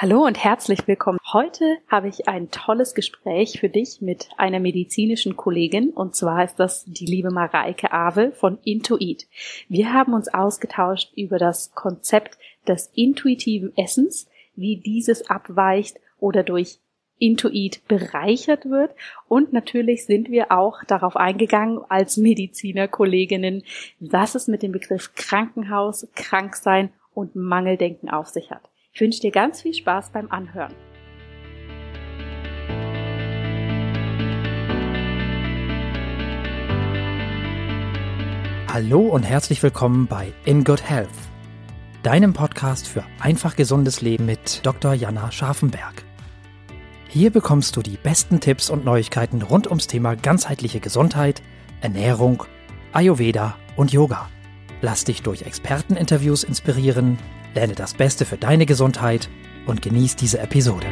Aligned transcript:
Hallo 0.00 0.24
und 0.24 0.38
herzlich 0.38 0.86
willkommen. 0.86 1.18
Heute 1.32 1.78
habe 1.88 2.06
ich 2.06 2.28
ein 2.28 2.52
tolles 2.52 2.94
Gespräch 2.94 3.58
für 3.58 3.68
dich 3.68 4.00
mit 4.00 4.28
einer 4.36 4.60
medizinischen 4.60 5.36
Kollegin 5.36 5.90
und 5.90 6.14
zwar 6.14 6.44
ist 6.44 6.54
das 6.60 6.84
die 6.84 7.04
liebe 7.04 7.32
Mareike 7.32 7.90
Awe 7.90 8.30
von 8.30 8.60
Intuit. 8.62 9.26
Wir 9.68 9.92
haben 9.92 10.12
uns 10.14 10.32
ausgetauscht 10.32 11.12
über 11.16 11.38
das 11.38 11.72
Konzept 11.72 12.38
des 12.68 12.92
intuitiven 12.94 13.76
Essens, 13.76 14.28
wie 14.54 14.76
dieses 14.76 15.28
abweicht 15.28 15.98
oder 16.20 16.44
durch 16.44 16.78
Intuit 17.18 17.82
bereichert 17.88 18.70
wird. 18.70 18.94
Und 19.26 19.52
natürlich 19.52 20.06
sind 20.06 20.30
wir 20.30 20.52
auch 20.52 20.84
darauf 20.84 21.16
eingegangen, 21.16 21.80
als 21.88 22.16
Medizinerkolleginnen, 22.18 23.64
was 23.98 24.36
es 24.36 24.46
mit 24.46 24.62
dem 24.62 24.70
Begriff 24.70 25.14
Krankenhaus, 25.16 26.06
Kranksein 26.14 26.92
und 27.14 27.34
Mangeldenken 27.34 28.08
auf 28.10 28.28
sich 28.28 28.52
hat. 28.52 28.62
Ich 28.98 29.00
wünsche 29.00 29.20
dir 29.20 29.30
ganz 29.30 29.62
viel 29.62 29.74
Spaß 29.74 30.10
beim 30.10 30.28
Anhören. 30.28 30.74
Hallo 38.66 39.02
und 39.02 39.22
herzlich 39.22 39.62
willkommen 39.62 40.08
bei 40.08 40.32
In 40.44 40.64
Good 40.64 40.82
Health, 40.90 41.08
deinem 42.02 42.32
Podcast 42.32 42.88
für 42.88 43.04
einfach 43.20 43.54
gesundes 43.54 44.00
Leben 44.00 44.26
mit 44.26 44.66
Dr. 44.66 44.94
Jana 44.94 45.30
Scharfenberg. 45.30 46.02
Hier 47.06 47.30
bekommst 47.30 47.76
du 47.76 47.82
die 47.82 47.98
besten 47.98 48.40
Tipps 48.40 48.68
und 48.68 48.84
Neuigkeiten 48.84 49.42
rund 49.42 49.68
ums 49.68 49.86
Thema 49.86 50.16
ganzheitliche 50.16 50.80
Gesundheit, 50.80 51.40
Ernährung, 51.82 52.42
Ayurveda 52.90 53.54
und 53.76 53.92
Yoga. 53.92 54.28
Lass 54.80 55.04
dich 55.04 55.22
durch 55.22 55.42
Experteninterviews 55.42 56.42
inspirieren 56.42 57.16
Lerne 57.54 57.74
das 57.74 57.94
Beste 57.94 58.24
für 58.24 58.36
deine 58.36 58.66
Gesundheit 58.66 59.30
und 59.66 59.80
genieß 59.80 60.16
diese 60.16 60.38
Episode. 60.38 60.86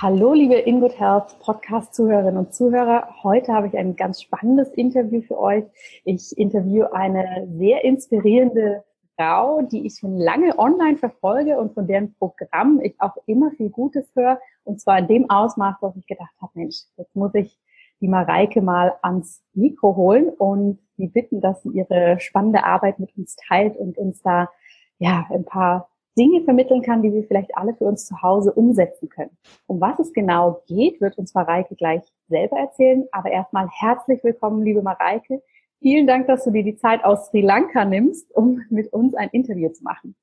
Hallo, 0.00 0.34
liebe 0.34 0.54
In 0.54 0.80
Good 0.80 0.98
Health 0.98 1.38
Podcast-Zuhörerinnen 1.40 2.36
und 2.36 2.54
Zuhörer. 2.54 3.08
Heute 3.22 3.52
habe 3.52 3.66
ich 3.68 3.76
ein 3.76 3.96
ganz 3.96 4.22
spannendes 4.22 4.70
Interview 4.70 5.22
für 5.22 5.38
euch. 5.38 5.64
Ich 6.04 6.36
interviewe 6.36 6.92
eine 6.92 7.48
sehr 7.56 7.84
inspirierende 7.84 8.84
Frau, 9.16 9.62
die 9.62 9.86
ich 9.86 9.98
schon 9.98 10.16
lange 10.16 10.58
online 10.58 10.96
verfolge 10.96 11.58
und 11.58 11.74
von 11.74 11.86
deren 11.86 12.14
Programm 12.14 12.80
ich 12.82 13.00
auch 13.00 13.16
immer 13.26 13.50
viel 13.52 13.70
Gutes 13.70 14.10
höre. 14.14 14.40
Und 14.64 14.80
zwar 14.80 14.98
in 14.98 15.08
dem 15.08 15.30
Ausmaß, 15.30 15.76
dass 15.80 15.96
ich 15.96 16.06
gedacht 16.06 16.34
habe, 16.40 16.52
Mensch, 16.54 16.82
jetzt 16.96 17.14
muss 17.14 17.34
ich 17.34 17.58
die 18.02 18.08
Mareike 18.08 18.60
mal 18.60 18.94
ans 19.00 19.42
Mikro 19.54 19.96
holen 19.96 20.28
und 20.28 20.80
sie 20.96 21.06
bitten, 21.06 21.40
dass 21.40 21.62
sie 21.62 21.70
ihre 21.70 22.20
spannende 22.20 22.64
Arbeit 22.64 22.98
mit 22.98 23.16
uns 23.16 23.36
teilt 23.36 23.76
und 23.76 23.96
uns 23.96 24.20
da 24.22 24.50
ja 24.98 25.26
ein 25.30 25.44
paar 25.44 25.88
Dinge 26.18 26.42
vermitteln 26.42 26.82
kann, 26.82 27.02
die 27.02 27.12
wir 27.12 27.24
vielleicht 27.24 27.56
alle 27.56 27.74
für 27.74 27.84
uns 27.84 28.04
zu 28.04 28.20
Hause 28.20 28.52
umsetzen 28.52 29.08
können. 29.08 29.30
Um 29.66 29.80
was 29.80 29.98
es 29.98 30.12
genau 30.12 30.62
geht, 30.66 31.00
wird 31.00 31.16
uns 31.16 31.32
Mareike 31.32 31.74
gleich 31.74 32.02
selber 32.28 32.58
erzählen. 32.58 33.06
Aber 33.12 33.30
erstmal 33.30 33.68
herzlich 33.70 34.22
willkommen, 34.22 34.62
liebe 34.62 34.82
Mareike. 34.82 35.42
Vielen 35.80 36.06
Dank, 36.06 36.26
dass 36.26 36.44
du 36.44 36.50
dir 36.50 36.64
die 36.64 36.76
Zeit 36.76 37.02
aus 37.04 37.28
Sri 37.28 37.40
Lanka 37.40 37.84
nimmst, 37.84 38.30
um 38.36 38.60
mit 38.68 38.92
uns 38.92 39.14
ein 39.14 39.30
Interview 39.30 39.70
zu 39.70 39.82
machen. 39.84 40.14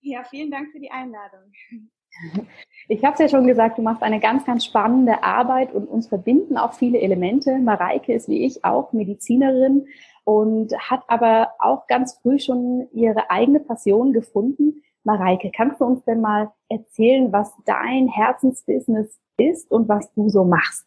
Ja, 0.00 0.24
vielen 0.24 0.50
Dank 0.50 0.72
für 0.72 0.80
die 0.80 0.90
Einladung. 0.90 1.52
Ich 2.88 3.04
habe 3.04 3.14
es 3.14 3.20
ja 3.20 3.28
schon 3.28 3.46
gesagt, 3.46 3.78
du 3.78 3.82
machst 3.82 4.02
eine 4.02 4.18
ganz, 4.18 4.44
ganz 4.44 4.64
spannende 4.64 5.22
Arbeit 5.22 5.72
und 5.72 5.86
uns 5.88 6.08
verbinden 6.08 6.56
auch 6.56 6.74
viele 6.74 6.98
Elemente. 6.98 7.58
Mareike 7.58 8.12
ist 8.12 8.28
wie 8.28 8.44
ich 8.44 8.64
auch 8.64 8.92
Medizinerin 8.92 9.86
und 10.24 10.76
hat 10.76 11.04
aber 11.06 11.50
auch 11.58 11.86
ganz 11.86 12.18
früh 12.20 12.38
schon 12.38 12.88
ihre 12.92 13.30
eigene 13.30 13.60
Passion 13.60 14.12
gefunden. 14.12 14.82
Mareike, 15.04 15.50
kannst 15.54 15.80
du 15.80 15.84
uns 15.84 16.04
denn 16.04 16.20
mal 16.20 16.50
erzählen, 16.68 17.32
was 17.32 17.52
dein 17.64 18.08
Herzensbusiness 18.08 19.18
ist 19.36 19.70
und 19.70 19.88
was 19.88 20.12
du 20.14 20.28
so 20.28 20.44
machst? 20.44 20.86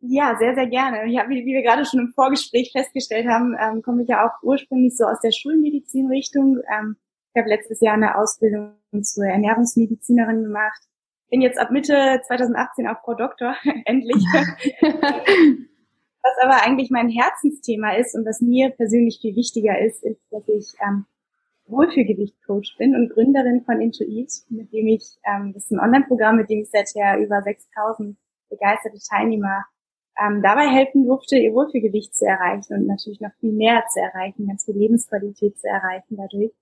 Ja, 0.00 0.36
sehr, 0.38 0.54
sehr 0.54 0.66
gerne. 0.66 1.10
Ja, 1.10 1.28
wie, 1.28 1.44
wie 1.44 1.54
wir 1.54 1.62
gerade 1.62 1.84
schon 1.84 2.00
im 2.00 2.12
Vorgespräch 2.14 2.70
festgestellt 2.72 3.26
haben, 3.26 3.56
ähm, 3.58 3.82
komme 3.82 4.02
ich 4.02 4.08
ja 4.08 4.26
auch 4.26 4.42
ursprünglich 4.42 4.96
so 4.96 5.04
aus 5.04 5.20
der 5.20 5.32
Schulmedizinrichtung. 5.32 6.58
Ähm, 6.70 6.96
ich 7.36 7.38
habe 7.38 7.50
letztes 7.50 7.82
Jahr 7.82 7.92
eine 7.92 8.16
Ausbildung 8.16 8.72
zur 9.02 9.26
Ernährungsmedizinerin 9.26 10.44
gemacht. 10.44 10.80
Bin 11.28 11.42
jetzt 11.42 11.58
ab 11.58 11.70
Mitte 11.70 12.22
2018 12.26 12.88
auch 12.88 13.02
Frau 13.04 13.12
Doktor, 13.12 13.54
endlich. 13.84 14.24
was 16.22 16.32
aber 16.42 16.62
eigentlich 16.64 16.88
mein 16.90 17.10
Herzensthema 17.10 17.94
ist 17.96 18.14
und 18.14 18.24
was 18.24 18.40
mir 18.40 18.70
persönlich 18.70 19.18
viel 19.20 19.36
wichtiger 19.36 19.78
ist, 19.78 20.02
ist, 20.02 20.22
dass 20.30 20.48
ich 20.48 20.72
ähm, 20.82 21.04
Wohlfühlgewicht-Coach 21.66 22.78
bin 22.78 22.94
und 22.94 23.12
Gründerin 23.12 23.64
von 23.66 23.82
Intuit, 23.82 24.32
mit 24.48 24.72
dem 24.72 24.86
ich, 24.86 25.04
ähm, 25.26 25.52
das 25.52 25.64
ist 25.64 25.72
ein 25.72 25.80
Online-Programm, 25.80 26.36
mit 26.36 26.48
dem 26.48 26.60
ich 26.62 26.70
seither 26.70 27.18
über 27.18 27.42
6000 27.42 28.16
begeisterte 28.48 28.98
Teilnehmer 29.10 29.66
ähm, 30.18 30.40
dabei 30.42 30.68
helfen 30.68 31.04
durfte, 31.04 31.36
ihr 31.36 31.52
Wohlfühlgewicht 31.52 32.16
zu 32.16 32.24
erreichen 32.24 32.72
und 32.72 32.86
natürlich 32.86 33.20
noch 33.20 33.34
viel 33.40 33.52
mehr 33.52 33.84
zu 33.92 34.00
erreichen, 34.00 34.46
ganz 34.46 34.64
viel 34.64 34.78
Lebensqualität 34.78 35.58
zu 35.58 35.68
erreichen 35.68 36.16
dadurch. 36.16 36.54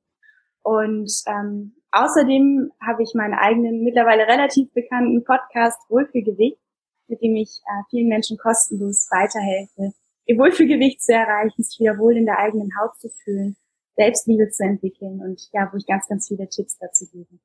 Und 0.65 1.13
ähm, 1.27 1.77
außerdem 1.93 2.73
habe 2.81 3.03
ich 3.03 3.13
meinen 3.15 3.35
eigenen, 3.35 3.85
mittlerweile 3.85 4.27
relativ 4.27 4.73
bekannten 4.73 5.23
Podcast 5.23 5.79
Wohlfühlgewicht, 5.91 6.59
mit 7.07 7.21
dem 7.21 7.37
ich 7.37 7.61
äh, 7.67 7.83
vielen 7.91 8.09
Menschen 8.09 8.39
kostenlos 8.39 9.09
weiterhelfe, 9.11 9.95
ihr 10.25 10.39
Wohlfühlgewicht 10.39 11.03
zu 11.03 11.13
erreichen, 11.13 11.63
sich 11.63 11.79
wieder 11.79 11.99
wohl 11.99 12.17
in 12.17 12.25
der 12.25 12.39
eigenen 12.39 12.71
Haut 12.81 12.99
zu 12.99 13.11
fühlen, 13.11 13.57
Selbstliebe 13.97 14.49
zu 14.49 14.65
entwickeln 14.65 15.21
und 15.21 15.49
ja, 15.53 15.69
wo 15.71 15.77
ich 15.77 15.87
ganz, 15.87 16.09
ganz 16.09 16.29
viele 16.29 16.49
Tipps 16.49 16.79
dazu 16.79 17.05
gebe. 17.13 17.39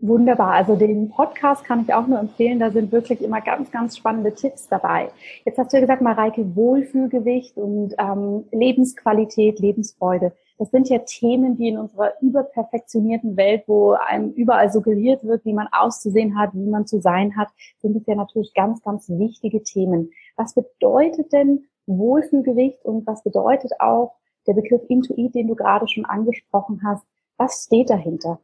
Wunderbar. 0.00 0.52
Also 0.52 0.74
den 0.74 1.10
Podcast 1.10 1.64
kann 1.64 1.82
ich 1.82 1.94
auch 1.94 2.06
nur 2.08 2.18
empfehlen. 2.18 2.58
Da 2.58 2.70
sind 2.70 2.90
wirklich 2.92 3.20
immer 3.20 3.40
ganz, 3.40 3.70
ganz 3.70 3.96
spannende 3.96 4.34
Tipps 4.34 4.68
dabei. 4.68 5.10
Jetzt 5.44 5.58
hast 5.58 5.72
du 5.72 5.76
ja 5.76 5.80
gesagt, 5.80 6.02
Mareike, 6.02 6.54
Wohlfühlgewicht 6.56 7.56
und 7.56 7.94
ähm, 7.98 8.44
Lebensqualität, 8.52 9.58
Lebensfreude. 9.58 10.32
Das 10.58 10.70
sind 10.70 10.88
ja 10.88 10.98
Themen, 10.98 11.56
die 11.56 11.68
in 11.68 11.78
unserer 11.78 12.20
überperfektionierten 12.20 13.36
Welt, 13.36 13.62
wo 13.68 13.92
einem 13.92 14.32
überall 14.32 14.72
suggeriert 14.72 15.22
wird, 15.22 15.44
wie 15.44 15.52
man 15.52 15.68
auszusehen 15.70 16.36
hat, 16.36 16.52
wie 16.52 16.68
man 16.68 16.86
zu 16.86 17.00
sein 17.00 17.36
hat, 17.36 17.48
sind 17.78 17.96
es 17.96 18.06
ja 18.06 18.16
natürlich 18.16 18.52
ganz, 18.54 18.82
ganz 18.82 19.08
wichtige 19.08 19.62
Themen. 19.62 20.10
Was 20.36 20.54
bedeutet 20.54 21.32
denn 21.32 21.68
Wohlfühlgewicht 21.86 22.84
und 22.84 23.06
was 23.06 23.22
bedeutet 23.22 23.72
auch 23.78 24.16
der 24.48 24.54
Begriff 24.54 24.82
Intuit, 24.88 25.34
den 25.34 25.46
du 25.46 25.54
gerade 25.54 25.86
schon 25.86 26.04
angesprochen 26.04 26.82
hast? 26.84 27.06
Was 27.36 27.64
steht 27.66 27.88
dahinter? 27.88 28.40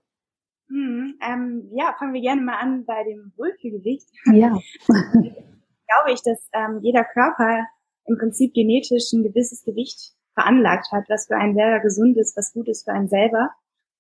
Hm, 0.69 1.19
ähm, 1.21 1.69
ja, 1.73 1.95
fangen 1.99 2.15
wir 2.15 2.21
gerne 2.21 2.43
mal 2.43 2.59
an 2.59 2.85
bei 2.85 3.03
dem 3.05 3.33
Wohlfühlgewicht. 3.37 4.09
Ja. 4.33 4.57
Glaube 4.87 6.13
ich, 6.13 6.23
dass 6.23 6.49
ähm, 6.53 6.79
jeder 6.81 7.05
Körper 7.05 7.67
im 8.07 8.17
Prinzip 8.19 8.55
genetisch 8.55 9.13
ein 9.13 9.25
gewisses 9.25 9.65
Gewicht 9.65 10.14
veranlagt 10.35 10.93
hat, 10.93 11.05
was 11.09 11.27
für 11.27 11.37
einen 11.37 11.55
selber 11.55 11.81
gesund 11.81 12.17
ist, 12.17 12.37
was 12.37 12.53
gut 12.53 12.69
ist 12.69 12.85
für 12.85 12.93
einen 12.93 13.09
selber. 13.09 13.51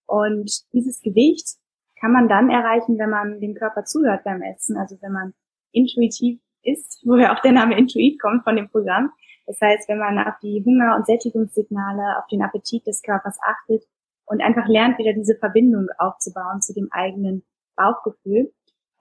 Und 0.06 0.50
dieses 0.72 1.00
Gewicht 1.00 1.56
kann 2.00 2.12
man 2.12 2.28
dann 2.28 2.50
erreichen, 2.50 2.99
wenn 2.99 3.11
man 3.11 3.41
dem 3.41 3.55
Körper 3.55 3.84
zuhört 3.84 4.25
beim 4.25 4.43
Essen, 4.43 4.77
also 4.77 4.97
wenn 5.00 5.12
man 5.12 5.34
intuitiv 5.73 6.41
isst, 6.62 7.03
woher 7.06 7.33
auch 7.33 7.41
der 7.41 7.53
Name 7.53 7.78
Intuit 7.78 8.21
kommt 8.21 8.44
von 8.44 8.56
dem 8.56 8.69
Programm. 8.69 9.11
Das 9.47 9.61
heißt, 9.61 9.89
wenn 9.89 9.99
man 9.99 10.19
auf 10.19 10.34
die 10.43 10.62
Hunger- 10.65 10.97
und 10.97 11.06
Sättigungssignale, 11.06 12.19
auf 12.19 12.27
den 12.28 12.43
Appetit 12.43 12.87
des 12.87 13.03
Körpers 13.03 13.39
achtet 13.43 13.84
und 14.25 14.43
einfach 14.43 14.67
lernt, 14.67 14.99
wieder 14.99 15.12
diese 15.12 15.37
Verbindung 15.37 15.89
aufzubauen 15.99 16.62
zu 16.62 16.73
dem 16.73 16.89
eigenen 16.91 17.44
Bauchgefühl. 17.77 18.53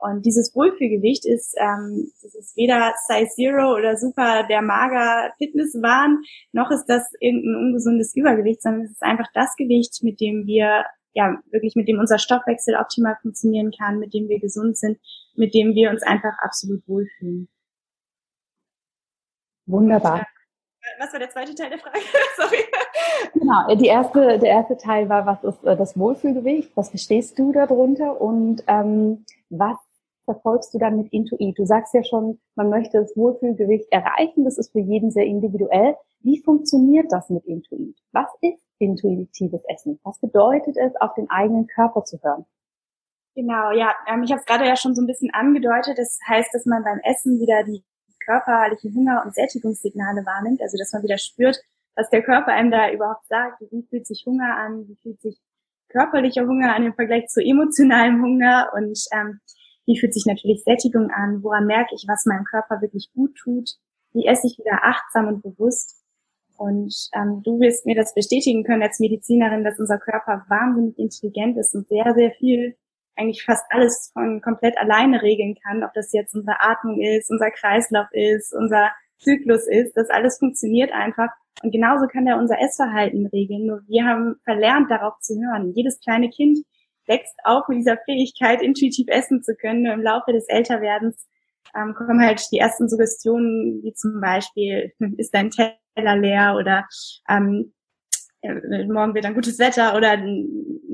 Und 0.04 0.26
dieses 0.26 0.54
Wohlfühlgewicht 0.54 1.26
ist, 1.26 1.56
ähm, 1.58 2.12
das 2.22 2.36
ist 2.36 2.58
weder 2.58 2.94
Size 3.08 3.30
Zero 3.36 3.74
oder 3.74 3.96
super 3.96 4.46
der 4.50 4.62
mager 4.62 5.32
Fitnesswahn, 5.38 6.22
noch 6.52 6.72
ist 6.72 6.86
das 6.88 7.10
irgendein 7.22 7.56
ungesundes 7.56 8.14
Übergewicht, 8.14 8.62
sondern 8.62 8.82
es 8.82 8.92
ist 8.92 9.04
einfach 9.04 9.28
das 9.34 9.56
Gewicht, 9.56 10.04
mit 10.04 10.20
dem 10.20 10.46
wir 10.46 10.84
ja 11.14 11.38
wirklich 11.52 11.76
mit 11.76 11.88
dem 11.88 12.00
unser 12.00 12.18
Stoffwechsel 12.18 12.76
optimal 12.76 13.16
funktionieren 13.22 13.72
kann, 13.72 14.00
mit 14.00 14.14
dem 14.14 14.28
wir 14.28 14.42
gesund 14.42 14.78
sind, 14.78 15.00
mit 15.36 15.54
dem 15.54 15.74
wir 15.74 15.90
uns 15.90 16.04
einfach 16.04 16.38
absolut 16.40 16.86
wohlfühlen. 16.86 17.48
Wunderbar. 19.66 20.28
Was 21.00 21.14
war 21.14 21.20
der 21.20 21.30
zweite 21.30 21.56
Teil 21.56 21.70
der 21.70 21.80
Frage? 21.80 22.00
Sorry. 22.36 22.58
Genau, 23.34 23.70
äh, 23.70 23.78
die 23.78 23.88
erste, 23.88 24.38
der 24.38 24.50
erste 24.50 24.76
Teil 24.76 25.08
war, 25.08 25.26
was 25.26 25.44
ist 25.46 25.64
äh, 25.64 25.78
das 25.78 25.98
Wohlfühlgewicht? 25.98 26.76
Was 26.76 26.90
verstehst 26.90 27.40
du 27.40 27.54
darunter? 27.54 28.20
Und 28.20 28.66
ähm, 28.68 29.26
was 29.50 29.78
verfolgst 30.26 30.74
du 30.74 30.78
dann 30.78 30.98
mit 30.98 31.12
Intuit? 31.12 31.58
Du 31.58 31.66
sagst 31.66 31.94
ja 31.94 32.04
schon, 32.04 32.40
man 32.56 32.70
möchte 32.70 33.00
das 33.00 33.16
Wohlfühlgewicht 33.16 33.92
erreichen. 33.92 34.46
Das 34.46 34.58
ist 34.58 34.72
für 34.72 34.80
jeden 34.80 35.12
sehr 35.12 35.26
individuell. 35.26 35.96
Wie 36.20 36.42
funktioniert 36.42 37.12
das 37.12 37.30
mit 37.30 37.46
Intuit? 37.46 37.98
Was 38.12 38.30
ist 38.42 38.64
intuitives 38.80 39.62
Essen? 39.68 40.00
Was 40.04 40.20
bedeutet 40.20 40.78
es, 40.78 40.96
auf 41.00 41.14
den 41.16 41.30
eigenen 41.30 41.68
Körper 41.68 42.04
zu 42.04 42.22
hören? 42.22 42.46
Genau, 43.36 43.72
ja, 43.72 43.94
ähm, 44.08 44.24
ich 44.24 44.32
habe 44.32 44.40
es 44.40 44.46
gerade 44.46 44.66
ja 44.66 44.76
schon 44.76 44.96
so 44.96 45.02
ein 45.02 45.08
bisschen 45.08 45.34
angedeutet. 45.34 45.98
Das 45.98 46.20
heißt, 46.28 46.54
dass 46.54 46.66
man 46.66 46.84
beim 46.84 47.00
Essen 47.04 47.40
wieder 47.40 47.64
die 47.64 47.84
körperliche 48.24 48.94
Hunger- 48.94 49.24
und 49.26 49.34
Sättigungssignale 49.36 50.26
wahrnimmt, 50.26 50.62
also 50.62 50.78
dass 50.78 50.94
man 50.94 51.04
wieder 51.04 51.18
spürt, 51.18 51.60
was 51.96 52.10
der 52.10 52.24
Körper 52.24 52.54
einem 52.54 52.72
da 52.72 52.92
überhaupt 52.92 53.28
sagt, 53.28 53.62
wie 53.72 53.86
fühlt 53.90 54.08
sich 54.08 54.24
Hunger 54.26 54.56
an, 54.56 54.88
wie 54.88 54.98
fühlt 55.02 55.22
sich 55.22 55.40
körperlicher 55.90 56.46
Hunger 56.46 56.76
an 56.76 56.86
im 56.86 56.94
Vergleich 56.94 57.28
zu 57.28 57.42
emotionalem 57.42 58.22
Hunger 58.22 58.72
und 58.76 58.98
ähm, 59.12 59.40
wie 59.86 60.00
fühlt 60.00 60.14
sich 60.14 60.26
natürlich 60.26 60.64
Sättigung 60.64 61.10
an, 61.12 61.44
woran 61.44 61.66
merke 61.66 61.96
ich, 61.96 62.06
was 62.08 62.26
meinem 62.26 62.46
Körper 62.46 62.82
wirklich 62.82 63.10
gut 63.14 63.36
tut, 63.36 63.70
wie 64.14 64.26
esse 64.26 64.48
ich 64.48 64.58
wieder 64.58 64.84
achtsam 64.84 65.28
und 65.28 65.44
bewusst. 65.44 66.04
Und 66.58 66.94
ähm, 67.14 67.42
du 67.44 67.60
wirst 67.60 67.86
mir 67.86 67.96
das 67.96 68.14
bestätigen 68.14 68.64
können 68.64 68.84
als 68.84 69.00
Medizinerin, 69.00 69.64
dass 69.64 69.80
unser 69.80 69.98
Körper 69.98 70.46
wahnsinnig 70.50 70.98
intelligent 70.98 71.58
ist 71.58 71.74
und 71.76 71.88
sehr, 71.88 72.14
sehr 72.16 72.32
viel, 72.32 72.78
eigentlich 73.16 73.44
fast 73.44 73.66
alles 73.70 74.12
von 74.14 74.42
komplett 74.42 74.78
alleine 74.78 75.22
regeln 75.22 75.56
kann, 75.64 75.84
ob 75.84 75.94
das 75.94 76.14
jetzt 76.14 76.34
unsere 76.34 76.62
Atmung 76.62 77.02
ist, 77.02 77.30
unser 77.30 77.52
Kreislauf 77.52 78.08
ist, 78.12 78.54
unser 78.54 78.92
Zyklus 79.20 79.68
ist, 79.68 79.96
das 79.96 80.10
alles 80.10 80.38
funktioniert 80.38 80.92
einfach. 80.92 81.30
Und 81.62 81.72
genauso 81.72 82.08
kann 82.08 82.28
er 82.28 82.38
unser 82.38 82.60
Essverhalten 82.60 83.28
regeln. 83.28 83.66
Nur 83.66 83.82
wir 83.88 84.06
haben 84.06 84.36
verlernt, 84.44 84.90
darauf 84.90 85.20
zu 85.20 85.36
hören. 85.36 85.74
Jedes 85.76 86.00
kleine 86.00 86.30
Kind 86.30 86.60
wächst 87.08 87.36
auch 87.44 87.68
mit 87.68 87.80
dieser 87.80 87.98
Fähigkeit, 88.06 88.62
intuitiv 88.62 89.08
essen 89.10 89.44
zu 89.44 89.56
können. 89.56 89.84
Nur 89.84 89.94
im 89.94 90.02
Laufe 90.02 90.32
des 90.32 90.48
Älterwerdens 90.48 91.28
ähm, 91.76 91.94
kommen 91.96 92.22
halt 92.22 92.42
die 92.52 92.60
ersten 92.60 92.90
Suggestionen, 92.90 93.82
wie 93.84 93.94
zum 93.94 94.22
Beispiel, 94.22 94.94
ist 95.18 95.34
dein 95.34 95.50
Teller 95.50 96.16
leer 96.16 96.56
oder 96.58 96.86
ähm, 97.30 97.74
äh, 98.42 98.86
morgen 98.86 99.14
wird 99.14 99.26
ein 99.26 99.36
gutes 99.36 99.60
Wetter 99.60 99.96
oder 99.96 100.18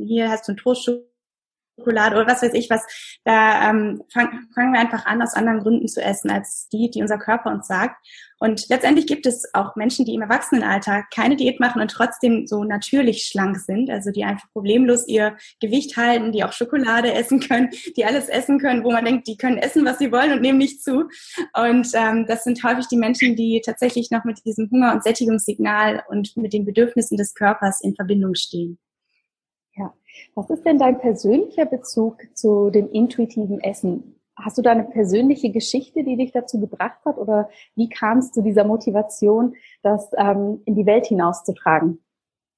hier 0.05 0.29
hast 0.29 0.47
du 0.47 0.51
einen 0.51 0.57
Toaststück 0.57 1.08
Schokolade 1.79 2.15
oder 2.15 2.27
was 2.27 2.41
weiß 2.41 2.53
ich 2.53 2.69
was, 2.69 2.85
da 3.23 3.69
ähm, 3.69 4.03
fang, 4.11 4.47
fangen 4.53 4.73
wir 4.73 4.79
einfach 4.79 5.05
an, 5.05 5.21
aus 5.21 5.33
anderen 5.33 5.59
Gründen 5.59 5.87
zu 5.87 6.01
essen, 6.01 6.29
als 6.29 6.67
die, 6.69 6.89
die 6.89 7.01
unser 7.01 7.17
Körper 7.17 7.51
uns 7.51 7.67
sagt. 7.67 7.95
Und 8.39 8.69
letztendlich 8.69 9.05
gibt 9.05 9.25
es 9.25 9.43
auch 9.53 9.75
Menschen, 9.75 10.05
die 10.05 10.13
im 10.13 10.21
Erwachsenenalter 10.21 11.03
keine 11.13 11.35
Diät 11.35 11.59
machen 11.59 11.81
und 11.81 11.91
trotzdem 11.91 12.47
so 12.47 12.63
natürlich 12.63 13.25
schlank 13.25 13.57
sind, 13.57 13.89
also 13.89 14.11
die 14.11 14.23
einfach 14.23 14.47
problemlos 14.53 15.07
ihr 15.07 15.35
Gewicht 15.59 15.97
halten, 15.97 16.31
die 16.31 16.43
auch 16.43 16.53
Schokolade 16.53 17.13
essen 17.13 17.41
können, 17.41 17.69
die 17.97 18.05
alles 18.05 18.29
essen 18.29 18.59
können, 18.59 18.83
wo 18.83 18.91
man 18.91 19.03
denkt, 19.03 19.27
die 19.27 19.35
können 19.35 19.57
essen, 19.57 19.83
was 19.85 19.99
sie 19.99 20.11
wollen 20.11 20.31
und 20.31 20.41
nehmen 20.41 20.57
nicht 20.57 20.81
zu. 20.81 21.09
Und 21.53 21.89
ähm, 21.93 22.25
das 22.27 22.45
sind 22.45 22.63
häufig 22.63 22.87
die 22.87 22.97
Menschen, 22.97 23.35
die 23.35 23.61
tatsächlich 23.65 24.09
noch 24.09 24.23
mit 24.23 24.45
diesem 24.45 24.69
Hunger- 24.71 24.93
und 24.93 25.03
Sättigungssignal 25.03 26.03
und 26.07 26.35
mit 26.37 26.53
den 26.53 26.65
Bedürfnissen 26.65 27.17
des 27.17 27.33
Körpers 27.33 27.81
in 27.81 27.95
Verbindung 27.95 28.35
stehen. 28.35 28.79
Was 30.35 30.49
ist 30.49 30.65
denn 30.65 30.79
dein 30.79 30.99
persönlicher 30.99 31.65
Bezug 31.65 32.17
zu 32.33 32.69
dem 32.69 32.91
intuitiven 32.91 33.59
Essen? 33.59 34.15
Hast 34.35 34.57
du 34.57 34.61
da 34.61 34.71
eine 34.71 34.85
persönliche 34.85 35.51
Geschichte, 35.51 36.03
die 36.03 36.15
dich 36.15 36.31
dazu 36.31 36.59
gebracht 36.59 36.99
hat? 37.05 37.17
Oder 37.17 37.49
wie 37.75 37.89
kam 37.89 38.19
es 38.19 38.31
zu 38.31 38.41
dieser 38.41 38.63
Motivation, 38.63 39.55
das 39.83 40.09
ähm, 40.17 40.61
in 40.65 40.75
die 40.75 40.85
Welt 40.85 41.07
hinauszutragen? 41.07 42.03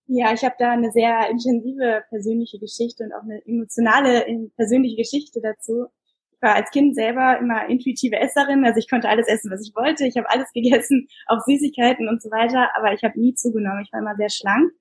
Ja, 0.05 0.33
ich 0.33 0.43
habe 0.43 0.55
da 0.59 0.71
eine 0.71 0.91
sehr 0.91 1.29
intensive 1.29 2.03
persönliche 2.09 2.59
Geschichte 2.59 3.05
und 3.05 3.13
auch 3.13 3.23
eine 3.23 3.41
emotionale 3.45 4.25
persönliche 4.57 4.97
Geschichte 4.97 5.39
dazu. 5.41 5.87
Ich 6.33 6.41
war 6.41 6.55
als 6.55 6.69
Kind 6.71 6.95
selber 6.95 7.37
immer 7.39 7.69
intuitive 7.69 8.17
Esserin, 8.19 8.65
also 8.65 8.77
ich 8.77 8.89
konnte 8.89 9.07
alles 9.07 9.27
essen, 9.27 9.49
was 9.51 9.65
ich 9.65 9.73
wollte. 9.75 10.05
Ich 10.05 10.17
habe 10.17 10.29
alles 10.29 10.51
gegessen, 10.53 11.07
auch 11.27 11.39
Süßigkeiten 11.45 12.09
und 12.09 12.21
so 12.21 12.29
weiter, 12.29 12.69
aber 12.75 12.93
ich 12.93 13.03
habe 13.03 13.19
nie 13.19 13.33
zugenommen. 13.35 13.83
Ich 13.83 13.93
war 13.93 14.01
immer 14.01 14.15
sehr 14.17 14.29
schlank 14.29 14.71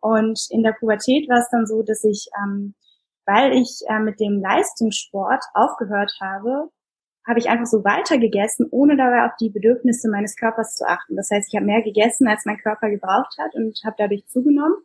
und 0.00 0.46
in 0.50 0.62
der 0.62 0.72
Pubertät 0.72 1.28
war 1.28 1.38
es 1.38 1.48
dann 1.50 1.66
so, 1.66 1.82
dass 1.82 2.04
ich, 2.04 2.28
ähm, 2.42 2.74
weil 3.26 3.52
ich 3.52 3.80
äh, 3.88 4.00
mit 4.00 4.20
dem 4.20 4.40
Leistungssport 4.40 5.44
aufgehört 5.54 6.12
habe, 6.20 6.70
habe 7.26 7.38
ich 7.38 7.48
einfach 7.48 7.66
so 7.66 7.84
weiter 7.84 8.18
gegessen, 8.18 8.66
ohne 8.70 8.96
dabei 8.96 9.26
auf 9.26 9.36
die 9.38 9.50
Bedürfnisse 9.50 10.08
meines 10.08 10.34
Körpers 10.36 10.74
zu 10.74 10.88
achten. 10.88 11.14
Das 11.14 11.30
heißt, 11.30 11.48
ich 11.52 11.56
habe 11.56 11.66
mehr 11.66 11.82
gegessen, 11.82 12.26
als 12.26 12.46
mein 12.46 12.56
Körper 12.56 12.88
gebraucht 12.88 13.36
hat 13.38 13.54
und 13.54 13.78
habe 13.84 13.96
dadurch 13.98 14.26
zugenommen. 14.26 14.76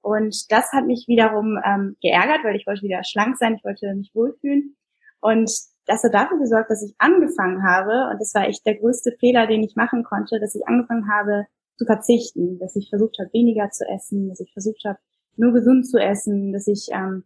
Und 0.00 0.50
das 0.50 0.72
hat 0.72 0.86
mich 0.86 1.06
wiederum 1.08 1.58
ähm, 1.64 1.96
geärgert, 2.00 2.44
weil 2.44 2.56
ich 2.56 2.66
wollte 2.66 2.82
wieder 2.82 3.02
schlank 3.04 3.36
sein, 3.36 3.54
ich 3.56 3.64
wollte 3.64 3.92
mich 3.94 4.12
wohlfühlen. 4.14 4.76
Und 5.20 5.50
das 5.86 6.04
hat 6.04 6.14
dafür 6.14 6.38
gesorgt, 6.38 6.70
dass 6.70 6.82
ich 6.82 6.94
angefangen 6.98 7.64
habe, 7.64 8.10
und 8.12 8.20
das 8.20 8.34
war 8.34 8.46
echt 8.46 8.64
der 8.66 8.76
größte 8.76 9.16
Fehler, 9.18 9.46
den 9.46 9.62
ich 9.62 9.76
machen 9.76 10.04
konnte, 10.04 10.38
dass 10.40 10.54
ich 10.54 10.66
angefangen 10.66 11.08
habe, 11.10 11.46
zu 11.82 11.86
verzichten, 11.86 12.58
dass 12.58 12.76
ich 12.76 12.88
versucht 12.88 13.18
habe, 13.18 13.32
weniger 13.32 13.70
zu 13.70 13.84
essen, 13.88 14.28
dass 14.28 14.40
ich 14.40 14.52
versucht 14.52 14.84
habe, 14.84 14.98
nur 15.36 15.52
gesund 15.52 15.86
zu 15.86 15.98
essen, 15.98 16.52
dass 16.52 16.66
ich 16.68 16.88
ähm, 16.92 17.24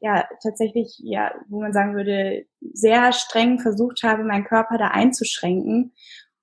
ja 0.00 0.24
tatsächlich, 0.42 1.00
ja, 1.02 1.34
wo 1.48 1.60
man 1.60 1.72
sagen 1.72 1.94
würde, 1.94 2.46
sehr 2.60 3.12
streng 3.12 3.58
versucht 3.58 4.02
habe, 4.02 4.24
meinen 4.24 4.44
Körper 4.44 4.78
da 4.78 4.88
einzuschränken 4.88 5.92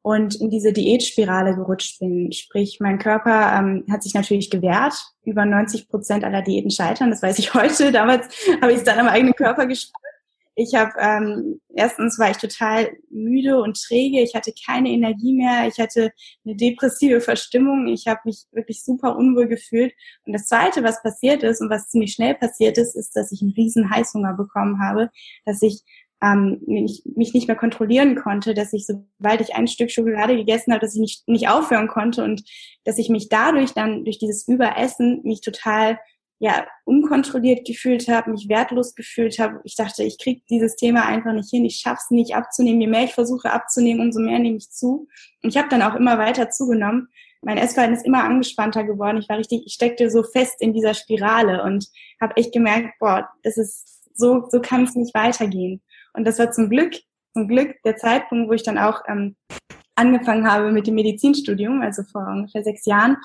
und 0.02 0.36
in 0.42 0.50
diese 0.50 0.74
Diätspirale 0.74 1.56
gerutscht 1.56 2.00
bin. 2.00 2.32
Sprich, 2.32 2.80
mein 2.82 3.00
Körper 3.00 3.58
ähm, 3.58 3.86
hat 3.90 4.04
sich 4.04 4.14
natürlich 4.14 4.50
gewehrt. 4.50 4.94
Über 5.24 5.46
90 5.46 5.88
Prozent 5.88 6.26
aller 6.26 6.42
Diäten 6.42 6.72
scheitern. 6.72 7.10
Das 7.10 7.22
weiß 7.22 7.40
ich 7.40 7.54
heute. 7.54 7.92
Damals 7.92 8.28
habe 8.62 8.74
ich 8.74 8.80
es 8.80 8.84
dann 8.84 9.00
am 9.00 9.08
eigenen 9.08 9.36
Körper 9.36 9.66
gespürt. 9.66 9.96
Ich 10.56 10.76
habe 10.76 10.92
ähm, 11.00 11.62
erstens 11.76 12.20
war 12.20 12.30
ich 12.30 12.38
total 12.38 12.92
müde 13.10 13.62
und 13.62 13.82
träge. 13.82 14.22
Ich 14.22 14.36
hatte 14.36 14.54
keine 14.66 14.90
Energie 14.90 15.34
mehr. 15.34 15.68
Ich 15.68 15.80
hatte 15.80 16.12
eine 16.46 16.56
depressive 16.56 17.22
Verstimmung. 17.22 17.88
Ich 17.88 18.08
habe 18.08 18.22
mich 18.26 18.46
wirklich 18.52 18.84
super 18.84 19.16
unwohl 19.16 19.48
gefühlt. 19.48 19.94
Und 20.26 20.34
das 20.34 20.46
Zweite, 20.46 20.84
was 20.84 21.02
passiert 21.02 21.44
ist 21.44 21.62
und 21.62 21.70
was 21.70 21.90
ziemlich 21.90 22.14
schnell 22.14 22.36
passiert 22.36 22.78
ist, 22.78 22.96
ist, 22.96 23.16
dass 23.16 23.32
ich 23.32 23.42
einen 23.42 23.54
riesen 23.54 23.90
Heißhunger 23.90 24.34
bekommen 24.34 24.80
habe, 24.80 25.10
dass 25.46 25.62
ich 25.62 25.84
ähm, 26.24 26.62
mich, 26.66 27.04
mich 27.16 27.34
nicht 27.34 27.48
mehr 27.48 27.58
kontrollieren 27.58 28.16
konnte, 28.16 28.54
dass 28.54 28.72
ich, 28.72 28.86
sobald 28.86 29.42
ich 29.42 29.56
ein 29.56 29.68
Stück 29.68 29.92
Schokolade 29.92 30.38
gegessen 30.38 30.72
habe, 30.72 30.80
dass 30.80 30.96
ich 30.96 31.02
nicht, 31.02 31.28
nicht 31.28 31.50
aufhören 31.50 31.88
konnte 31.88 32.24
und 32.24 32.44
dass 32.86 32.98
ich 32.98 33.10
mich 33.10 33.28
dadurch 33.28 33.74
dann 33.74 34.06
durch 34.06 34.20
dieses 34.20 34.48
Überessen 34.48 35.22
mich 35.24 35.42
total 35.42 36.00
ja 36.40 36.68
unkontrolliert 36.86 37.66
gefühlt 37.66 38.08
habe, 38.08 38.32
mich 38.32 38.50
wertlos 38.50 38.96
gefühlt 38.96 39.40
habe. 39.40 39.62
Ich 39.64 39.76
dachte, 39.76 40.04
ich 40.04 40.18
kriege 40.18 40.42
dieses 40.50 40.76
Thema 40.76 41.06
einfach 41.06 41.34
nicht 41.34 41.50
hin, 41.50 41.66
ich 41.66 41.78
schaff's 41.78 42.12
nicht 42.12 42.36
abzunehmen. 42.36 42.82
Je 42.82 42.88
mehr 42.88 43.04
ich 43.06 43.14
versuche 43.14 43.52
abzunehmen, 43.52 44.02
umso 44.02 44.20
mehr 44.20 44.40
nehme 44.40 44.58
ich 44.58 44.70
zu. 44.70 45.08
Und 45.42 45.50
ich 45.50 45.58
habe 45.58 45.70
dann 45.70 45.82
auch 45.82 45.96
immer 45.96 46.18
weiter 46.18 46.50
zugenommen. 46.50 47.08
Mein 47.42 47.58
Essverhalten 47.58 47.96
ist 47.96 48.06
immer 48.06 48.24
angespannter 48.24 48.84
geworden. 48.84 49.18
Ich 49.18 49.30
war 49.30 49.38
richtig, 49.38 49.64
ich 49.66 49.74
steckte 49.74 50.10
so 50.10 50.24
fest 50.24 50.56
in 50.60 50.74
dieser 50.74 50.94
Spirale 50.94 51.64
und 51.64 51.88
habe 52.22 52.38
echt 52.38 52.54
gemerkt, 52.54 52.94
boah, 53.00 53.30
das 53.44 53.58
ist 53.58 54.02
so, 54.14 54.48
so 54.50 54.62
kann 54.62 54.84
es 54.84 54.96
nicht 54.96 55.14
weitergehen. 55.14 55.82
Und 56.14 56.26
das 56.26 56.40
war 56.40 56.52
zum 56.52 56.70
Glück, 56.70 56.94
zum 57.34 57.48
Glück 57.48 57.76
der 57.84 57.98
Zeitpunkt, 57.98 58.50
wo 58.50 58.54
ich 58.54 58.64
dann 58.64 58.78
auch 58.78 59.02
ähm, 59.08 59.36
angefangen 59.96 60.50
habe 60.50 60.72
mit 60.72 60.88
dem 60.88 60.96
Medizinstudium, 60.96 61.82
also 61.82 62.04
vor 62.04 62.28
ungefähr 62.28 62.64
sechs 62.64 62.86
Jahren. 62.86 63.18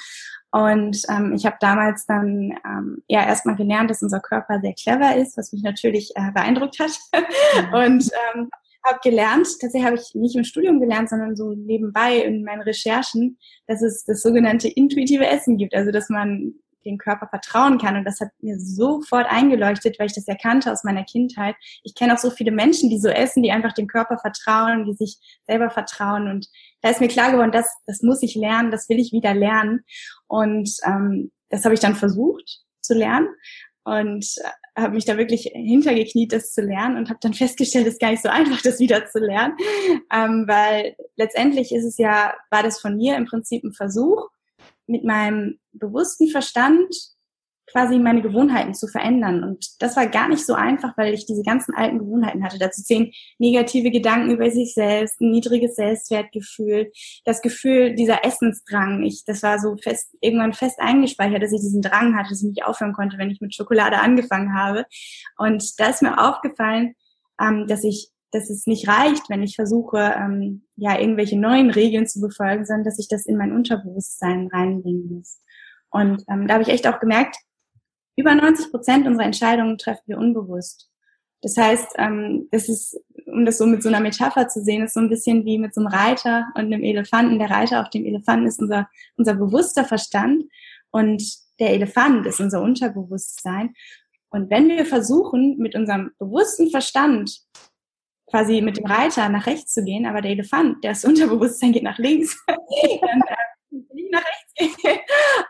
Und 0.50 1.03
ähm, 1.09 1.35
ich 1.35 1.44
habe 1.44 1.57
damals 1.61 2.07
dann 2.07 2.52
ähm, 2.64 3.02
ja 3.07 3.26
erstmal 3.26 3.57
gelernt, 3.57 3.90
dass 3.90 4.02
unser 4.02 4.21
Körper 4.21 4.61
sehr 4.61 4.75
clever 4.75 5.16
ist, 5.16 5.37
was 5.37 5.52
mich 5.52 5.62
natürlich 5.62 6.11
äh, 6.14 6.33
beeindruckt 6.33 6.78
hat. 6.78 6.93
Mhm. 7.12 7.75
Und 7.75 8.11
ähm, 8.35 8.50
habe 8.87 9.00
gelernt, 9.02 9.47
tatsächlich 9.61 9.85
habe 9.85 9.97
ich 9.97 10.14
nicht 10.14 10.37
im 10.37 10.45
Studium 10.45 10.81
gelernt, 10.81 11.11
sondern 11.11 11.37
so 11.37 11.52
nebenbei 11.52 12.16
in 12.19 12.45
meinen 12.45 12.62
Recherchen, 12.62 13.38
dass 13.66 13.83
es 13.83 14.04
das 14.04 14.23
sogenannte 14.23 14.69
intuitive 14.69 15.26
Essen 15.26 15.59
gibt. 15.59 15.75
Also 15.75 15.90
dass 15.90 16.09
man 16.09 16.54
dem 16.88 16.99
Körper 16.99 17.28
vertrauen 17.28 17.78
kann. 17.78 17.97
Und 17.97 18.04
das 18.04 18.21
hat 18.21 18.30
mir 18.40 18.59
sofort 18.59 19.26
eingeleuchtet, 19.28 19.99
weil 19.99 20.07
ich 20.07 20.14
das 20.14 20.28
erkannte 20.28 20.73
aus 20.73 20.85
meiner 20.85 21.04
Kindheit. 21.04 21.54
Ich 21.83 21.95
kenne 21.95 22.14
auch 22.14 22.18
so 22.18 22.30
viele 22.30 22.50
Menschen, 22.50 22.90
die 22.90 22.99
so 22.99 23.09
essen, 23.09 23.42
die 23.42 23.52
einfach 23.52 23.73
dem 23.73 23.87
Körper 23.87 24.18
vertrauen, 24.18 24.85
die 24.85 24.95
sich 24.95 25.18
selber 25.47 25.71
vertrauen. 25.71 26.28
Und 26.28 26.49
da 26.83 26.90
ist 26.90 27.00
mir 27.00 27.09
klar 27.09 27.30
geworden, 27.33 27.52
das, 27.52 27.66
das 27.87 28.02
muss 28.02 28.23
ich 28.23 28.35
lernen, 28.35 28.71
das 28.71 28.88
will 28.88 28.99
ich 28.99 29.12
wieder 29.12 29.35
lernen. 29.35 29.85
Und 30.26 30.71
ähm, 30.85 31.30
das 31.50 31.64
habe 31.64 31.75
ich 31.75 31.80
dann 31.80 31.95
versucht 31.95 32.61
zu 32.80 32.95
lernen 32.95 33.28
und 33.88 34.26
äh, 34.75 34.83
habe 34.83 34.95
mich 34.95 35.04
da 35.04 35.16
wirklich 35.16 35.50
hintergekniet, 35.54 36.33
das 36.33 36.52
zu 36.52 36.61
lernen 36.61 36.97
und 36.97 37.09
habe 37.09 37.18
dann 37.23 37.35
festgestellt, 37.35 37.87
es 37.87 37.95
ist 37.95 38.00
gar 38.00 38.11
nicht 38.11 38.23
so 38.23 38.28
einfach, 38.28 38.61
das 38.62 38.78
wieder 38.78 39.07
zu 39.07 39.18
lernen, 39.18 39.57
ähm, 40.12 40.45
weil 40.47 40.95
letztendlich 41.16 41.73
ist 41.73 41.85
es 41.85 41.99
ja, 41.99 42.35
war 42.50 42.62
das 42.62 42.80
von 42.80 42.97
mir 42.97 43.16
im 43.16 43.26
Prinzip 43.26 43.64
ein 43.64 43.73
Versuch, 43.73 44.28
mit 44.88 45.04
meinem 45.04 45.59
bewussten 45.73 46.28
Verstand 46.28 46.88
quasi 47.71 47.99
meine 47.99 48.23
Gewohnheiten 48.23 48.75
zu 48.75 48.87
verändern. 48.87 49.45
Und 49.45 49.66
das 49.80 49.97
war 49.97 50.07
gar 50.07 50.28
nicht 50.28 50.45
so 50.45 50.54
einfach, 50.54 50.97
weil 50.97 51.14
ich 51.14 51.26
diese 51.26 51.42
ganzen 51.42 51.75
alten 51.75 51.99
Gewohnheiten 51.99 52.42
hatte. 52.42 52.59
Dazu 52.59 52.83
zehn 52.83 53.12
negative 53.38 53.90
Gedanken 53.90 54.30
über 54.30 54.50
sich 54.50 54.75
selbst, 54.75 55.21
ein 55.21 55.30
niedriges 55.30 55.76
Selbstwertgefühl, 55.76 56.90
das 57.25 57.42
Gefühl 57.42 57.95
dieser 57.95 58.25
Essensdrang. 58.25 59.04
Ich, 59.04 59.25
das 59.26 59.42
war 59.42 59.59
so 59.59 59.76
fest, 59.76 60.16
irgendwann 60.21 60.54
fest 60.54 60.78
eingespeichert, 60.80 61.42
dass 61.42 61.52
ich 61.52 61.61
diesen 61.61 61.83
Drang 61.83 62.16
hatte, 62.16 62.30
dass 62.30 62.42
ich 62.42 62.49
nicht 62.49 62.64
aufhören 62.64 62.95
konnte, 62.95 63.18
wenn 63.18 63.30
ich 63.30 63.40
mit 63.40 63.54
Schokolade 63.54 63.99
angefangen 63.99 64.54
habe. 64.54 64.87
Und 65.37 65.78
da 65.78 65.88
ist 65.88 66.02
mir 66.02 66.18
aufgefallen, 66.18 66.95
ähm, 67.40 67.66
dass 67.66 67.85
ich 67.85 68.11
dass 68.30 68.50
es 68.50 68.66
nicht 68.66 68.88
reicht, 68.88 69.30
wenn 69.30 69.42
ich 69.42 69.56
versuche, 69.56 69.99
ähm, 70.16 70.64
ja, 70.76 70.99
irgendwelche 70.99 71.38
neuen 71.38 71.70
Regeln 71.70 72.06
zu 72.06 72.20
befolgen, 72.20 72.66
sondern 72.66 72.85
dass 72.85 72.99
ich 72.99 73.08
das 73.08 73.26
in 73.26 73.37
mein 73.37 73.52
Unterbewusstsein 73.52 74.49
reinbringen 74.52 75.08
muss. 75.08 75.40
Und 75.90 76.25
ähm, 76.28 76.47
da 76.47 76.54
habe 76.54 76.62
ich 76.62 76.68
echt 76.68 76.87
auch 76.87 77.00
gemerkt, 77.00 77.37
über 78.16 78.35
90 78.35 78.70
Prozent 78.70 79.06
unserer 79.06 79.25
Entscheidungen 79.25 79.78
treffen 79.78 80.02
wir 80.06 80.18
unbewusst. 80.18 80.90
Das 81.40 81.56
heißt, 81.56 81.94
ähm, 81.99 82.49
das 82.50 82.68
ist, 82.68 83.00
um 83.26 83.47
das 83.47 83.58
so 83.58 83.66
mit 83.66 83.82
so 83.82 83.88
einer 83.88 84.00
Metapher 84.00 84.49
zu 84.49 84.62
sehen, 84.62 84.82
ist 84.82 84.94
so 84.94 85.00
ein 85.00 85.08
bisschen 85.08 85.44
wie 85.44 85.58
mit 85.58 85.73
so 85.73 85.80
einem 85.80 85.88
Reiter 85.88 86.49
und 86.54 86.64
einem 86.64 86.82
Elefanten. 86.82 87.38
Der 87.38 87.50
Reiter 87.50 87.80
auf 87.80 87.90
dem 87.90 88.04
Elefanten 88.04 88.47
ist 88.47 88.61
unser, 88.61 88.88
unser 89.16 89.35
bewusster 89.35 89.85
Verstand 89.85 90.44
und 90.90 91.23
der 91.61 91.70
Elefant 91.70 92.26
ist 92.26 92.40
unser 92.40 92.61
Unterbewusstsein. 92.61 93.75
Und 94.30 94.50
wenn 94.50 94.68
wir 94.68 94.85
versuchen, 94.85 95.56
mit 95.58 95.75
unserem 95.75 96.11
bewussten 96.18 96.70
Verstand 96.70 97.40
quasi 98.30 98.61
mit 98.61 98.76
dem 98.76 98.87
Reiter 98.87 99.28
nach 99.28 99.47
rechts 99.47 99.73
zu 99.73 99.85
gehen, 99.85 100.06
aber 100.06 100.20
der 100.20 100.32
Elefant, 100.32 100.85
das 100.85 101.04
Unterbewusstsein 101.04 101.73
geht 101.73 101.82
nach 101.82 101.99
links, 101.99 102.37
äh, 102.49 102.99
nach 104.11 104.25
rechts 104.25 104.82
gehen. 104.82 104.99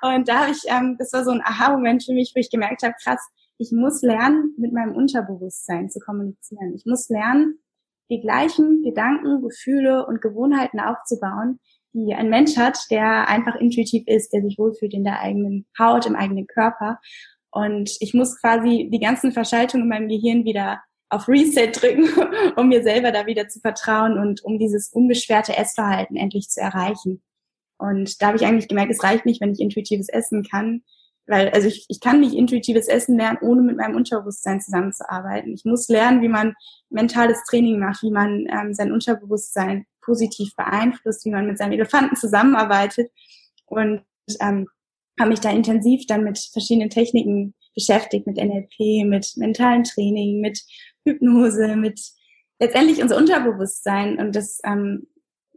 Und 0.03 0.29
da 0.29 0.41
habe 0.41 0.51
ich, 0.53 0.63
ähm, 0.67 0.97
das 0.99 1.13
war 1.13 1.25
so 1.25 1.31
ein 1.31 1.43
Aha-Moment 1.43 2.05
für 2.05 2.13
mich, 2.13 2.33
wo 2.35 2.41
ich 2.41 2.51
gemerkt 2.51 2.83
habe, 2.83 2.95
krass, 3.03 3.21
ich 3.59 3.73
muss 3.73 4.03
lernen, 4.03 4.55
mit 4.57 4.73
meinem 4.73 4.95
Unterbewusstsein 4.95 5.91
zu 5.91 5.99
kommunizieren. 5.99 6.75
Ich 6.75 6.87
muss 6.87 7.09
lernen, 7.09 7.59
die 8.11 8.21
gleichen 8.21 8.83
Gedanken, 8.83 9.43
Gefühle 9.43 10.07
und 10.07 10.23
Gewohnheiten 10.23 10.81
aufzubauen, 10.81 11.59
die 11.93 12.15
ein 12.15 12.31
Mensch 12.31 12.57
hat, 12.57 12.79
der 12.91 13.29
einfach 13.29 13.57
intuitiv 13.57 14.05
ist, 14.07 14.33
der 14.33 14.43
sich 14.43 14.59
wohlfühlt 14.59 14.95
in 14.95 15.05
der 15.05 15.21
eigenen 15.21 15.67
Haut, 15.79 16.07
im 16.07 16.15
eigenen 16.15 16.47
Körper. 16.47 17.01
Und 17.51 17.91
ich 18.01 18.15
muss 18.15 18.41
quasi 18.41 18.89
die 18.93 19.01
ganzen 19.01 19.33
Verschaltungen 19.33 19.85
in 19.85 19.89
meinem 19.89 20.09
Gehirn 20.09 20.45
wieder 20.45 20.81
auf 21.11 21.29
Reset 21.29 21.73
drücken, 21.73 22.09
um 22.57 22.69
mir 22.69 22.83
selber 22.83 23.13
da 23.13 23.27
wieder 23.27 23.49
zu 23.49 23.61
vertrauen 23.61 24.19
und 24.19 24.45
um 24.45 24.59
dieses 24.59 24.91
unbeschwerte 24.91 25.57
Essverhalten 25.57 26.17
endlich 26.17 26.49
zu 26.49 26.61
erreichen. 26.61 27.23
Und 27.79 28.21
da 28.21 28.29
habe 28.29 28.37
ich 28.37 28.45
eigentlich 28.45 28.69
gemerkt, 28.69 28.93
es 28.93 29.03
reicht 29.03 29.25
nicht, 29.25 29.41
wenn 29.41 29.53
ich 29.53 29.61
intuitives 29.61 30.09
Essen 30.09 30.43
kann, 30.43 30.83
weil 31.27 31.51
also 31.51 31.69
ich, 31.69 31.85
ich 31.89 32.01
kann 32.01 32.21
nicht 32.21 32.35
intuitives 32.35 32.89
Essen 32.89 33.17
lernen, 33.17 33.39
ohne 33.43 33.63
mit 33.63 33.77
meinem 33.77 33.97
Unterbewusstsein 33.97 34.61
zusammenzuarbeiten. 34.61 35.55
Ich 35.55 35.65
muss 35.65 35.89
lernen, 35.89 36.23
wie 36.23 36.29
man 36.29 36.55
mentales 36.91 37.43
Training 37.49 37.79
macht, 37.79 38.03
wie 38.03 38.11
man 38.11 38.47
ähm, 38.51 38.75
sein 38.75 38.93
Unterbewusstsein 38.93 39.87
positiv 40.01 40.57
beeinflusst, 40.57 41.25
wie 41.25 41.31
man 41.31 41.47
mit 41.47 41.59
seinem 41.59 41.73
Elefanten 41.73 42.17
zusammenarbeitet 42.17 43.11
und 43.67 44.03
ähm, 44.41 44.67
habe 45.21 45.31
mich 45.31 45.41
da 45.41 45.51
intensiv 45.51 46.07
dann 46.07 46.25
mit 46.25 46.39
verschiedenen 46.39 46.91
Techniken 46.91 47.55
beschäftigt, 47.75 48.27
mit 48.27 48.37
NLP, 48.37 49.07
mit 49.07 49.35
mentalen 49.37 49.85
Training, 49.85 50.41
mit 50.41 50.61
Hypnose, 51.05 51.77
mit 51.77 52.01
letztendlich 52.59 53.03
unser 53.03 53.17
Unterbewusstsein 53.17 54.19
und 54.19 54.35
das 54.35 54.61
ähm, 54.65 55.07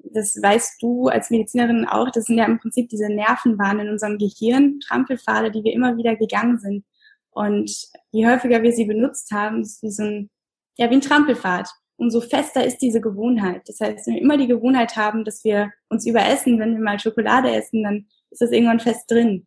das 0.03 0.35
weißt 0.41 0.81
du 0.81 1.07
als 1.07 1.29
Medizinerin 1.29 1.85
auch, 1.85 2.09
das 2.09 2.25
sind 2.25 2.37
ja 2.37 2.45
im 2.45 2.59
Prinzip 2.59 2.89
diese 2.89 3.09
Nervenbahnen 3.09 3.87
in 3.87 3.93
unserem 3.93 4.17
Gehirn, 4.17 4.79
Trampelpfade, 4.79 5.51
die 5.51 5.63
wir 5.63 5.73
immer 5.73 5.97
wieder 5.97 6.15
gegangen 6.15 6.59
sind. 6.59 6.85
Und 7.29 7.71
je 8.11 8.27
häufiger 8.27 8.61
wir 8.61 8.73
sie 8.73 8.85
benutzt 8.85 9.31
haben, 9.31 9.61
ist 9.61 9.81
wie 9.83 9.91
so 9.91 10.03
ein, 10.03 10.29
ja, 10.77 10.89
wie 10.89 10.95
ein 10.95 11.01
Trampelpfad. 11.01 11.69
Umso 11.97 12.19
fester 12.19 12.65
ist 12.65 12.79
diese 12.79 12.99
Gewohnheit. 12.99 13.61
Das 13.67 13.79
heißt, 13.79 14.07
wenn 14.07 14.15
wir 14.15 14.21
immer 14.21 14.37
die 14.37 14.47
Gewohnheit 14.47 14.95
haben, 14.95 15.23
dass 15.23 15.43
wir 15.43 15.71
uns 15.89 16.05
überessen, 16.05 16.59
wenn 16.59 16.73
wir 16.73 16.81
mal 16.81 16.99
Schokolade 16.99 17.51
essen, 17.51 17.83
dann 17.83 18.07
ist 18.31 18.41
das 18.41 18.51
irgendwann 18.51 18.79
fest 18.79 19.09
drin. 19.09 19.45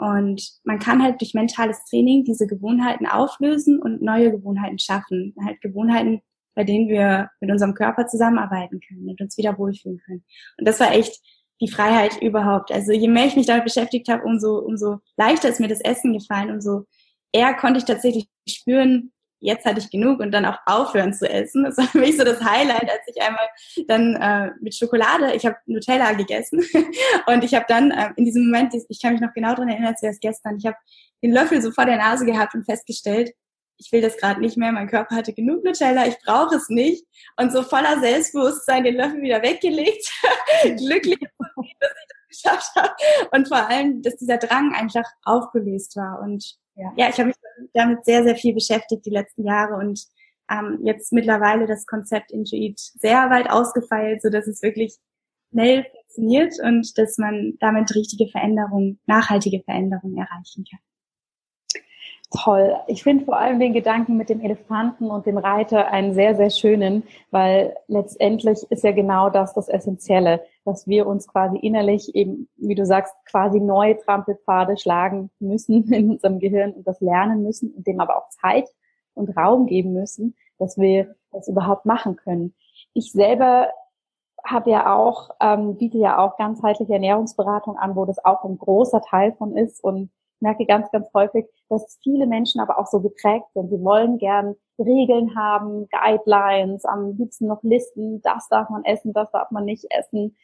Und 0.00 0.42
man 0.64 0.78
kann 0.78 1.02
halt 1.02 1.20
durch 1.20 1.34
mentales 1.34 1.84
Training 1.84 2.24
diese 2.24 2.46
Gewohnheiten 2.46 3.06
auflösen 3.06 3.80
und 3.80 4.00
neue 4.00 4.30
Gewohnheiten 4.30 4.78
schaffen. 4.78 5.34
Halt 5.44 5.60
Gewohnheiten, 5.60 6.22
bei 6.54 6.64
denen 6.64 6.88
wir 6.88 7.28
mit 7.40 7.50
unserem 7.50 7.74
Körper 7.74 8.06
zusammenarbeiten 8.06 8.80
können 8.80 9.10
und 9.10 9.20
uns 9.20 9.36
wieder 9.36 9.58
wohlfühlen 9.58 10.00
können. 10.06 10.24
Und 10.58 10.66
das 10.66 10.80
war 10.80 10.92
echt 10.92 11.20
die 11.60 11.68
Freiheit 11.68 12.20
überhaupt. 12.22 12.72
Also 12.72 12.92
je 12.92 13.08
mehr 13.08 13.26
ich 13.26 13.36
mich 13.36 13.46
damit 13.46 13.64
beschäftigt 13.64 14.08
habe, 14.08 14.24
umso, 14.24 14.58
umso 14.60 15.00
leichter 15.18 15.50
ist 15.50 15.60
mir 15.60 15.68
das 15.68 15.82
Essen 15.82 16.14
gefallen, 16.14 16.50
umso 16.50 16.86
eher 17.32 17.52
konnte 17.52 17.78
ich 17.78 17.84
tatsächlich 17.84 18.26
spüren, 18.48 19.12
jetzt 19.40 19.64
hatte 19.64 19.80
ich 19.80 19.90
genug 19.90 20.20
und 20.20 20.30
dann 20.30 20.44
auch 20.44 20.58
aufhören 20.66 21.12
zu 21.12 21.28
essen. 21.28 21.64
Das 21.64 21.76
war 21.76 21.84
für 21.88 21.98
mich 21.98 22.16
so 22.16 22.24
das 22.24 22.42
Highlight, 22.42 22.88
als 22.88 23.02
ich 23.06 23.20
einmal 23.20 23.48
dann 23.88 24.16
äh, 24.16 24.52
mit 24.60 24.74
Schokolade, 24.74 25.34
ich 25.34 25.44
habe 25.44 25.56
Nutella 25.66 26.12
gegessen 26.12 26.62
und 27.26 27.44
ich 27.44 27.54
habe 27.54 27.66
dann 27.68 27.90
äh, 27.90 28.10
in 28.16 28.24
diesem 28.24 28.46
Moment, 28.46 28.74
ich 28.88 29.02
kann 29.02 29.12
mich 29.12 29.20
noch 29.20 29.32
genau 29.34 29.50
daran 29.50 29.68
erinnern, 29.68 29.92
als 29.92 30.02
wäre 30.02 30.12
es 30.12 30.20
gestern, 30.20 30.56
ich 30.56 30.66
habe 30.66 30.76
den 31.22 31.32
Löffel 31.32 31.60
so 31.60 31.70
vor 31.72 31.86
der 31.86 31.96
Nase 31.96 32.24
gehabt 32.24 32.54
und 32.54 32.64
festgestellt, 32.64 33.32
ich 33.80 33.90
will 33.92 34.02
das 34.02 34.18
gerade 34.18 34.40
nicht 34.40 34.58
mehr, 34.58 34.72
mein 34.72 34.88
Körper 34.88 35.16
hatte 35.16 35.32
genug 35.32 35.64
Nutella, 35.64 36.06
ich 36.06 36.18
brauche 36.24 36.54
es 36.54 36.68
nicht. 36.68 37.04
Und 37.38 37.50
so 37.50 37.62
voller 37.62 37.98
Selbstbewusstsein 38.00 38.84
den 38.84 38.96
Löffel 38.96 39.22
wieder 39.22 39.42
weggelegt, 39.42 40.06
glücklich, 40.76 41.18
dass 41.18 41.62
ich 41.64 41.76
das 41.80 42.42
geschafft 42.42 42.76
habe. 42.76 42.94
Und 43.32 43.48
vor 43.48 43.68
allem, 43.68 44.02
dass 44.02 44.16
dieser 44.16 44.36
Drang 44.36 44.74
einfach 44.74 45.08
aufgelöst 45.24 45.96
war. 45.96 46.20
Und 46.20 46.58
ja, 46.80 46.92
ja 46.96 47.08
ich 47.10 47.18
habe 47.18 47.28
mich 47.28 47.36
damit 47.74 48.04
sehr, 48.04 48.22
sehr 48.24 48.36
viel 48.36 48.54
beschäftigt 48.54 49.04
die 49.06 49.10
letzten 49.10 49.44
Jahre 49.44 49.74
und 49.76 50.00
ähm, 50.50 50.80
jetzt 50.82 51.12
mittlerweile 51.12 51.66
das 51.66 51.86
Konzept 51.86 52.32
Intuit 52.32 52.78
sehr 52.78 53.30
weit 53.30 53.50
ausgefeilt, 53.50 54.22
so 54.22 54.30
dass 54.30 54.46
es 54.46 54.62
wirklich 54.62 54.96
schnell 55.50 55.86
funktioniert 56.10 56.54
und 56.62 56.98
dass 56.98 57.18
man 57.18 57.54
damit 57.60 57.94
richtige 57.94 58.28
Veränderungen, 58.28 59.00
nachhaltige 59.06 59.62
Veränderungen 59.62 60.16
erreichen 60.16 60.64
kann. 60.68 60.80
Toll. 62.32 62.76
Ich 62.86 63.02
finde 63.02 63.24
vor 63.24 63.38
allem 63.38 63.58
den 63.58 63.72
Gedanken 63.72 64.16
mit 64.16 64.28
dem 64.28 64.40
Elefanten 64.40 65.10
und 65.10 65.26
dem 65.26 65.36
Reiter 65.36 65.90
einen 65.90 66.14
sehr, 66.14 66.36
sehr 66.36 66.50
schönen, 66.50 67.02
weil 67.32 67.74
letztendlich 67.88 68.62
ist 68.70 68.84
ja 68.84 68.92
genau 68.92 69.30
das 69.30 69.52
das 69.52 69.68
Essentielle, 69.68 70.40
dass 70.64 70.86
wir 70.86 71.06
uns 71.06 71.26
quasi 71.26 71.58
innerlich 71.58 72.14
eben, 72.14 72.48
wie 72.56 72.74
du 72.74 72.84
sagst, 72.84 73.14
quasi 73.24 73.60
neue 73.60 73.98
Trampelpfade 73.98 74.76
schlagen 74.76 75.30
müssen 75.38 75.84
in 75.92 76.10
unserem 76.10 76.38
Gehirn 76.38 76.72
und 76.72 76.86
das 76.86 77.00
lernen 77.00 77.42
müssen 77.42 77.72
und 77.72 77.86
dem 77.86 78.00
aber 78.00 78.16
auch 78.16 78.28
Zeit 78.30 78.68
und 79.14 79.36
Raum 79.36 79.66
geben 79.66 79.92
müssen, 79.92 80.36
dass 80.58 80.78
wir 80.78 81.14
das 81.32 81.48
überhaupt 81.48 81.86
machen 81.86 82.16
können. 82.16 82.54
Ich 82.92 83.12
selber 83.12 83.68
habe 84.44 84.70
ja 84.70 84.94
auch, 84.94 85.30
ähm, 85.40 85.76
biete 85.76 85.98
ja 85.98 86.18
auch 86.18 86.36
ganzheitliche 86.36 86.94
Ernährungsberatung 86.94 87.76
an, 87.76 87.94
wo 87.96 88.04
das 88.04 88.24
auch 88.24 88.44
ein 88.44 88.58
großer 88.58 89.02
Teil 89.02 89.32
von 89.34 89.56
ist 89.56 89.82
und 89.82 90.10
merke 90.40 90.64
ganz, 90.64 90.90
ganz 90.90 91.08
häufig, 91.14 91.46
dass 91.68 91.98
viele 92.02 92.26
Menschen 92.26 92.60
aber 92.60 92.78
auch 92.78 92.86
so 92.86 93.00
geprägt 93.00 93.46
sind. 93.54 93.70
Sie 93.70 93.82
wollen 93.82 94.18
gern 94.18 94.56
Regeln 94.80 95.36
haben, 95.36 95.88
Guidelines, 95.88 96.84
am 96.84 97.16
liebsten 97.16 97.46
noch 97.46 97.62
Listen, 97.62 98.20
das 98.22 98.48
darf 98.48 98.68
man 98.70 98.84
essen, 98.84 99.12
das 99.12 99.30
darf 99.30 99.50
man 99.50 99.64
nicht 99.64 99.86
essen. 99.90 100.36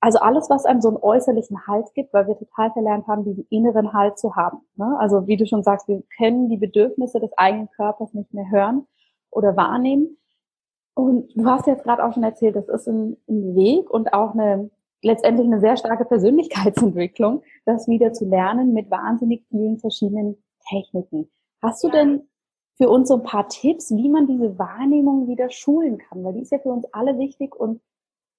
Also 0.00 0.18
alles, 0.18 0.50
was 0.50 0.64
einem 0.64 0.80
so 0.80 0.88
einen 0.88 0.96
äußerlichen 0.96 1.66
Halt 1.66 1.94
gibt, 1.94 2.12
weil 2.12 2.26
wir 2.26 2.36
total 2.36 2.72
verlernt 2.72 3.06
haben, 3.06 3.24
diesen 3.24 3.46
inneren 3.50 3.92
Halt 3.92 4.18
zu 4.18 4.34
haben. 4.34 4.58
Ne? 4.74 4.96
Also 4.98 5.26
wie 5.28 5.36
du 5.36 5.46
schon 5.46 5.62
sagst, 5.62 5.86
wir 5.86 6.02
können 6.16 6.48
die 6.48 6.56
Bedürfnisse 6.56 7.20
des 7.20 7.30
eigenen 7.36 7.70
Körpers 7.70 8.12
nicht 8.12 8.34
mehr 8.34 8.50
hören 8.50 8.86
oder 9.30 9.56
wahrnehmen. 9.56 10.18
Und 10.94 11.32
du 11.36 11.46
hast 11.46 11.66
jetzt 11.66 11.84
gerade 11.84 12.04
auch 12.04 12.12
schon 12.12 12.24
erzählt, 12.24 12.56
das 12.56 12.68
ist 12.68 12.88
ein, 12.88 13.16
ein 13.28 13.54
Weg 13.54 13.88
und 13.90 14.12
auch 14.12 14.34
eine 14.34 14.70
letztendlich 15.02 15.46
eine 15.46 15.60
sehr 15.60 15.76
starke 15.76 16.04
Persönlichkeitsentwicklung, 16.04 17.42
das 17.64 17.88
wieder 17.88 18.12
zu 18.12 18.24
lernen 18.24 18.72
mit 18.72 18.90
wahnsinnig 18.90 19.44
vielen 19.48 19.78
verschiedenen 19.78 20.36
Techniken. 20.68 21.30
Hast 21.60 21.82
du 21.82 21.88
ja. 21.88 21.94
denn 21.94 22.28
für 22.76 22.88
uns 22.88 23.08
so 23.08 23.16
ein 23.16 23.22
paar 23.22 23.48
Tipps, 23.48 23.94
wie 23.94 24.08
man 24.08 24.26
diese 24.26 24.58
Wahrnehmung 24.58 25.28
wieder 25.28 25.50
schulen 25.50 25.98
kann? 25.98 26.24
Weil 26.24 26.34
die 26.34 26.42
ist 26.42 26.52
ja 26.52 26.58
für 26.58 26.70
uns 26.70 26.86
alle 26.92 27.18
wichtig 27.18 27.54
und 27.54 27.80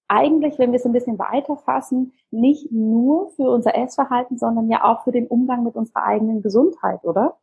eigentlich, 0.07 0.59
wenn 0.59 0.71
wir 0.71 0.77
es 0.77 0.85
ein 0.85 0.91
bisschen 0.91 1.17
weiter 1.17 1.57
fassen, 1.57 2.13
nicht 2.29 2.71
nur 2.71 3.31
für 3.31 3.49
unser 3.49 3.75
Essverhalten, 3.75 4.37
sondern 4.37 4.69
ja 4.69 4.83
auch 4.83 5.03
für 5.03 5.11
den 5.11 5.27
Umgang 5.27 5.63
mit 5.63 5.75
unserer 5.75 6.03
eigenen 6.03 6.41
Gesundheit, 6.41 7.03
oder? 7.03 7.39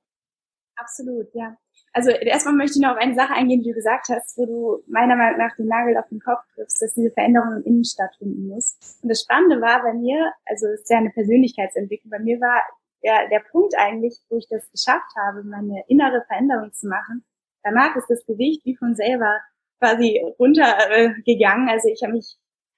Absolut, 0.76 1.34
ja. 1.34 1.56
Also 1.92 2.10
erstmal 2.10 2.54
möchte 2.54 2.78
ich 2.78 2.82
noch 2.82 2.92
auf 2.92 2.98
eine 2.98 3.14
Sache 3.14 3.34
eingehen, 3.34 3.62
die 3.62 3.70
du 3.70 3.74
gesagt 3.74 4.08
hast, 4.08 4.38
wo 4.38 4.46
du 4.46 4.82
meiner 4.86 5.16
Meinung 5.16 5.38
nach 5.38 5.56
den 5.56 5.66
Nagel 5.66 5.96
auf 5.96 6.08
den 6.08 6.20
Kopf 6.20 6.40
triffst, 6.54 6.80
dass 6.80 6.94
diese 6.94 7.10
Veränderung 7.10 7.56
im 7.56 7.62
Innen 7.64 7.84
stattfinden 7.84 8.46
muss. 8.46 8.78
Und 9.02 9.08
das 9.08 9.22
Spannende 9.22 9.60
war 9.60 9.82
bei 9.82 9.92
mir, 9.92 10.32
also 10.46 10.66
es 10.68 10.82
ist 10.82 10.90
ja 10.90 10.98
eine 10.98 11.10
Persönlichkeitsentwicklung, 11.10 12.10
bei 12.10 12.20
mir 12.20 12.40
war 12.40 12.62
der, 13.02 13.28
der 13.28 13.40
Punkt 13.50 13.74
eigentlich, 13.78 14.18
wo 14.28 14.36
ich 14.36 14.46
das 14.48 14.70
geschafft 14.70 15.12
habe, 15.16 15.42
meine 15.42 15.84
innere 15.88 16.24
Veränderung 16.26 16.72
zu 16.72 16.88
machen. 16.88 17.24
Danach 17.62 17.96
ist 17.96 18.08
das 18.08 18.24
Gewicht 18.26 18.64
wie 18.64 18.76
von 18.76 18.94
selber 18.94 19.40
quasi 19.78 20.20
runtergegangen. 20.38 21.68
Äh, 21.68 21.72
also 21.72 21.88
ich 21.88 22.02
habe 22.02 22.14
mich 22.14 22.36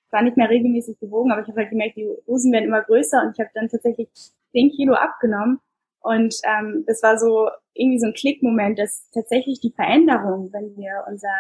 zwar 0.09 0.23
nicht 0.23 0.37
mehr 0.37 0.51
regelmäßig 0.51 0.99
gewogen, 1.01 1.33
aber 1.33 1.43
ich 1.43 1.49
habe 1.49 1.61
halt 1.61 1.71
gemerkt, 1.71 1.97
die 1.97 2.09
Hosen 2.27 2.53
werden 2.53 2.67
immer 2.67 2.83
größer 2.83 3.23
und 3.23 3.33
ich 3.33 3.41
habe 3.41 3.51
dann 3.55 3.69
tatsächlich 3.69 4.09
10 4.53 4.71
Kilo 4.71 4.95
abgenommen 4.95 5.61
und 6.03 6.35
ähm, 6.45 6.85
das 6.87 7.03
war 7.03 7.19
so 7.19 7.49
irgendwie 7.75 7.99
so 7.99 8.07
ein 8.07 8.15
Klickmoment, 8.15 8.79
dass 8.79 9.09
tatsächlich 9.11 9.61
die 9.61 9.73
Veränderung, 9.73 10.53
wenn 10.53 10.77
wir 10.77 11.05
unser, 11.09 11.35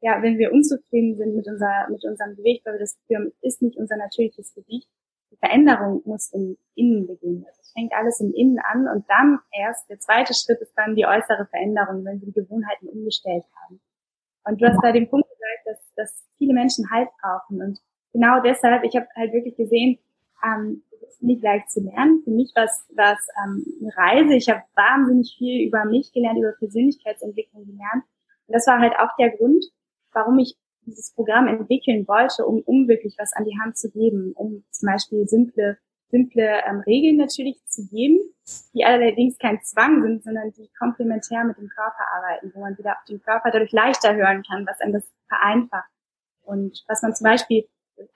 ja, 0.00 0.22
wenn 0.22 0.38
wir 0.38 0.52
unzufrieden 0.52 1.16
sind 1.16 1.34
mit 1.34 1.48
unser, 1.48 1.88
mit 1.90 2.04
unserem 2.04 2.36
Gewicht, 2.36 2.64
weil 2.64 2.74
wir 2.74 2.80
das 2.80 2.96
Gefühl 3.08 3.32
ist 3.40 3.62
nicht 3.62 3.78
unser 3.78 3.96
natürliches 3.96 4.54
Gewicht, 4.54 4.88
die 5.32 5.36
Veränderung 5.38 6.02
muss 6.04 6.32
im 6.32 6.56
Innen 6.74 7.06
beginnen. 7.06 7.44
Also 7.48 7.60
es 7.60 7.72
fängt 7.72 7.92
alles 7.92 8.20
im 8.20 8.32
Innen 8.34 8.58
an 8.58 8.86
und 8.88 9.04
dann 9.08 9.40
erst 9.50 9.88
der 9.88 9.98
zweite 9.98 10.34
Schritt 10.34 10.60
ist 10.60 10.74
dann 10.76 10.94
die 10.94 11.06
äußere 11.06 11.46
Veränderung, 11.46 12.04
wenn 12.04 12.20
wir 12.20 12.26
die 12.26 12.40
Gewohnheiten 12.40 12.88
umgestellt 12.88 13.44
haben. 13.62 13.80
Und 14.44 14.60
du 14.60 14.66
hast 14.66 14.80
da 14.82 14.92
den 14.92 15.08
Punkt 15.08 15.28
gesagt, 15.28 15.66
dass, 15.66 15.94
dass 15.96 16.28
viele 16.38 16.54
Menschen 16.54 16.90
Halt 16.90 17.08
brauchen 17.20 17.62
und 17.62 17.78
genau 18.12 18.40
deshalb, 18.42 18.84
ich 18.84 18.94
habe 18.94 19.06
halt 19.16 19.32
wirklich 19.32 19.56
gesehen, 19.56 19.98
ähm, 20.44 20.82
nicht 21.20 21.42
leicht 21.42 21.70
zu 21.70 21.80
lernen. 21.80 22.22
Für 22.24 22.30
mich 22.30 22.52
war 22.54 22.64
es 22.64 22.84
ähm, 23.44 23.64
eine 23.80 23.96
Reise. 23.96 24.34
Ich 24.34 24.48
habe 24.48 24.62
wahnsinnig 24.74 25.36
viel 25.38 25.66
über 25.68 25.84
mich 25.84 26.12
gelernt, 26.12 26.38
über 26.38 26.52
Persönlichkeitsentwicklung 26.52 27.64
gelernt. 27.64 28.04
das 28.48 28.66
war 28.66 28.80
halt 28.80 28.94
auch 28.98 29.14
der 29.18 29.30
Grund, 29.36 29.64
warum 30.12 30.38
ich 30.38 30.56
dieses 30.86 31.12
Programm 31.14 31.48
entwickeln 31.48 32.06
wollte, 32.08 32.46
um, 32.46 32.62
um 32.62 32.88
wirklich 32.88 33.16
was 33.18 33.32
an 33.32 33.44
die 33.44 33.58
Hand 33.60 33.76
zu 33.76 33.90
geben, 33.90 34.32
um 34.34 34.64
zum 34.70 34.86
Beispiel 34.86 35.26
simple, 35.26 35.78
simple 36.10 36.60
ähm, 36.66 36.80
Regeln 36.86 37.16
natürlich 37.16 37.64
zu 37.66 37.86
geben, 37.88 38.18
die 38.74 38.84
allerdings 38.84 39.38
kein 39.38 39.60
Zwang 39.62 40.02
sind, 40.02 40.24
sondern 40.24 40.52
die 40.52 40.70
komplementär 40.78 41.44
mit 41.44 41.58
dem 41.58 41.68
Körper 41.68 42.04
arbeiten, 42.16 42.52
wo 42.54 42.60
man 42.60 42.76
wieder 42.76 42.92
auf 42.92 43.04
den 43.08 43.20
Körper 43.20 43.50
dadurch 43.50 43.72
leichter 43.72 44.14
hören 44.14 44.42
kann, 44.42 44.66
was 44.66 44.80
einem 44.80 44.92
das 44.92 45.10
vereinfacht. 45.28 45.90
Und 46.42 46.84
was 46.88 47.02
man 47.02 47.14
zum 47.14 47.24
Beispiel, 47.24 47.66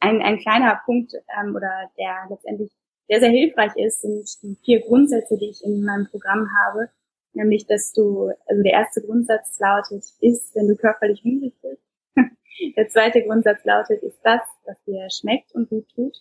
ein, 0.01 0.21
ein 0.23 0.39
kleiner 0.39 0.81
Punkt 0.85 1.13
ähm, 1.39 1.55
oder 1.55 1.91
der 1.97 2.27
letztendlich 2.29 2.73
sehr, 3.09 3.21
sehr 3.21 3.31
hilfreich 3.31 3.73
ist, 3.77 4.03
sind 4.03 4.43
die 4.43 4.57
vier 4.65 4.81
Grundsätze, 4.81 5.37
die 5.39 5.51
ich 5.51 5.65
in 5.65 5.85
meinem 5.85 6.09
Programm 6.09 6.49
habe. 6.65 6.91
Nämlich, 7.35 7.67
dass 7.67 7.93
du, 7.93 8.33
also 8.47 8.63
der 8.63 8.73
erste 8.73 9.03
Grundsatz 9.03 9.59
lautet, 9.61 10.05
ist, 10.21 10.55
wenn 10.55 10.69
du 10.69 10.77
körperlich 10.77 11.23
hungrig 11.23 11.55
bist. 11.61 11.86
Der 12.77 12.89
zweite 12.89 13.23
Grundsatz 13.23 13.65
lautet, 13.65 14.03
ist 14.03 14.19
das, 14.23 14.41
was 14.65 14.83
dir 14.85 15.09
schmeckt 15.11 15.53
und 15.55 15.69
gut 15.69 15.89
tut. 15.95 16.17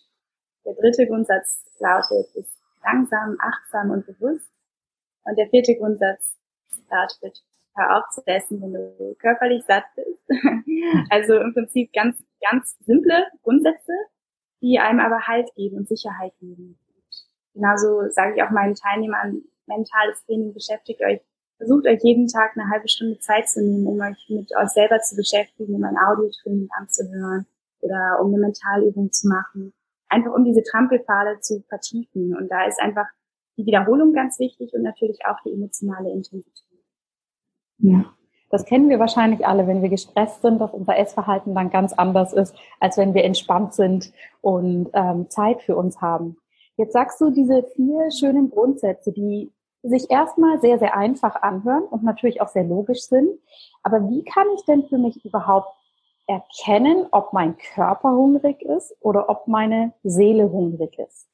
Der 0.64 0.74
dritte 0.74 1.06
Grundsatz 1.06 1.64
lautet, 1.78 2.34
ist 2.34 2.50
langsam, 2.82 3.36
achtsam 3.40 3.90
und 3.90 4.06
bewusst. 4.06 4.50
Und 5.24 5.38
der 5.38 5.48
vierte 5.48 5.76
Grundsatz 5.76 6.36
lautet, 6.90 7.42
hör 7.74 7.98
auf 7.98 8.10
zu 8.10 8.22
essen, 8.26 8.60
wenn 8.60 8.72
du 8.72 9.14
körperlich 9.18 9.64
satt 9.64 9.84
bist. 9.96 10.22
also 11.10 11.34
im 11.36 11.52
Prinzip 11.52 11.92
ganz, 11.92 12.22
ganz 12.40 12.76
simple 12.80 13.26
Grundsätze, 13.42 13.92
die 14.62 14.78
einem 14.78 15.00
aber 15.00 15.26
Halt 15.26 15.54
geben 15.54 15.78
und 15.78 15.88
Sicherheit 15.88 16.32
geben. 16.38 16.78
genauso 17.54 18.08
sage 18.10 18.34
ich 18.36 18.42
auch 18.42 18.50
meinen 18.50 18.74
Teilnehmern, 18.74 19.42
mentales 19.66 20.24
Training 20.24 20.54
beschäftigt 20.54 21.00
euch 21.02 21.20
versucht 21.56 21.86
euch 21.86 22.00
jeden 22.02 22.28
Tag 22.28 22.56
eine 22.56 22.70
halbe 22.70 22.88
Stunde 22.88 23.18
Zeit 23.18 23.48
zu 23.48 23.62
nehmen, 23.62 23.86
um 23.86 24.00
euch 24.00 24.26
mit 24.28 24.54
euch 24.56 24.68
selber 24.68 25.00
zu 25.00 25.16
beschäftigen, 25.16 25.74
um 25.74 25.84
ein 25.84 25.96
Audiotraining 25.96 26.68
anzuhören 26.78 27.46
oder 27.80 28.18
um 28.20 28.32
eine 28.32 28.42
Mentalübung 28.42 29.12
zu 29.12 29.28
machen. 29.28 29.72
Einfach 30.08 30.32
um 30.32 30.44
diese 30.44 30.62
Trampelpfade 30.62 31.40
zu 31.40 31.62
vertiefen. 31.68 32.36
Und 32.36 32.50
da 32.50 32.66
ist 32.66 32.80
einfach 32.80 33.06
die 33.56 33.66
Wiederholung 33.66 34.12
ganz 34.12 34.38
wichtig 34.38 34.72
und 34.74 34.82
natürlich 34.82 35.18
auch 35.26 35.40
die 35.44 35.52
emotionale 35.52 36.10
Intensität. 36.10 36.74
Ja. 37.78 38.04
Das 38.48 38.64
kennen 38.64 38.88
wir 38.88 39.00
wahrscheinlich 39.00 39.44
alle, 39.44 39.66
wenn 39.66 39.82
wir 39.82 39.88
gestresst 39.88 40.42
sind, 40.42 40.60
dass 40.60 40.72
unser 40.72 40.96
Essverhalten 40.96 41.54
dann 41.54 41.70
ganz 41.70 41.92
anders 41.92 42.32
ist, 42.32 42.54
als 42.78 42.96
wenn 42.96 43.12
wir 43.12 43.24
entspannt 43.24 43.74
sind 43.74 44.12
und 44.40 44.88
ähm, 44.92 45.28
Zeit 45.28 45.62
für 45.62 45.74
uns 45.74 46.00
haben. 46.00 46.36
Jetzt 46.76 46.92
sagst 46.92 47.20
du 47.20 47.30
diese 47.30 47.64
vier 47.74 48.10
schönen 48.12 48.50
Grundsätze, 48.50 49.12
die 49.12 49.50
sich 49.88 50.10
erstmal 50.10 50.60
sehr, 50.60 50.78
sehr 50.78 50.96
einfach 50.96 51.42
anhören 51.42 51.84
und 51.84 52.02
natürlich 52.02 52.40
auch 52.40 52.48
sehr 52.48 52.64
logisch 52.64 53.02
sind. 53.02 53.38
Aber 53.82 54.08
wie 54.08 54.24
kann 54.24 54.46
ich 54.56 54.64
denn 54.64 54.84
für 54.88 54.98
mich 54.98 55.24
überhaupt 55.24 55.68
erkennen, 56.26 57.06
ob 57.12 57.32
mein 57.32 57.56
Körper 57.56 58.10
hungrig 58.10 58.62
ist 58.62 58.94
oder 59.00 59.28
ob 59.28 59.46
meine 59.46 59.92
Seele 60.02 60.50
hungrig 60.50 60.98
ist? 60.98 61.28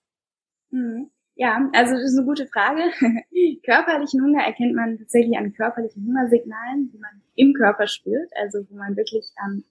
Mhm. 0.70 1.10
Ja, 1.34 1.70
also 1.72 1.94
das 1.94 2.04
ist 2.04 2.18
eine 2.18 2.26
gute 2.26 2.46
Frage. 2.46 2.82
körperlichen 3.64 4.22
Hunger 4.22 4.44
erkennt 4.44 4.74
man 4.74 4.98
tatsächlich 4.98 5.36
an 5.38 5.54
körperlichen 5.54 6.06
Hungersignalen, 6.06 6.90
die 6.92 6.98
man 6.98 7.22
im 7.34 7.54
Körper 7.54 7.86
spürt. 7.86 8.30
Also 8.36 8.66
wo 8.68 8.76
man 8.76 8.96
wirklich 8.96 9.24
ähm, 9.44 9.64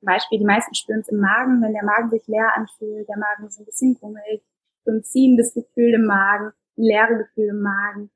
zum 0.00 0.06
Beispiel, 0.06 0.38
die 0.38 0.44
meisten 0.44 0.74
spüren 0.74 1.00
es 1.00 1.08
im 1.08 1.18
Magen, 1.18 1.62
wenn 1.62 1.72
der 1.72 1.84
Magen 1.84 2.10
sich 2.10 2.26
leer 2.26 2.52
anfühlt, 2.54 3.08
der 3.08 3.18
Magen 3.18 3.46
ist 3.46 3.58
ein 3.58 3.64
bisschen 3.64 3.94
grummelig, 3.94 4.42
so 4.84 4.92
ein 4.92 5.02
ziehendes 5.02 5.54
Gefühl 5.54 5.94
im 5.94 6.06
Magen, 6.06 6.52
leere 6.76 7.18
Gefühl 7.18 7.48
im 7.48 7.62
Magen. 7.62 8.10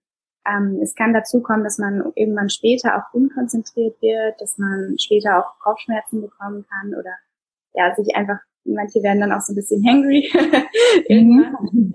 Ähm, 0.47 0.81
es 0.83 0.95
kann 0.95 1.13
dazu 1.13 1.43
kommen, 1.43 1.65
dass 1.65 1.79
man 1.79 2.13
irgendwann 2.15 2.51
später 2.51 2.97
auch 2.97 3.15
unkonzentriert 3.15 4.01
wird, 4.03 4.41
dass 4.41 4.59
man 4.59 4.97
später 4.99 5.39
auch 5.39 5.59
Kopfschmerzen 5.61 6.21
bekommen 6.21 6.67
kann 6.69 6.95
oder 6.95 7.13
ja, 7.75 7.95
sich 7.95 8.15
einfach, 8.17 8.39
manche 8.65 9.03
werden 9.03 9.21
dann 9.21 9.33
auch 9.33 9.41
so 9.41 9.53
ein 9.53 9.57
bisschen 9.57 9.87
hangry. 9.87 10.31
Mhm. 11.09 11.93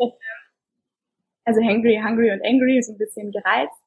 also 1.46 1.62
hangry, 1.62 2.02
hungry 2.04 2.32
und 2.32 2.44
angry, 2.44 2.82
so 2.82 2.94
ein 2.94 2.98
bisschen 2.98 3.32
gereizt. 3.32 3.80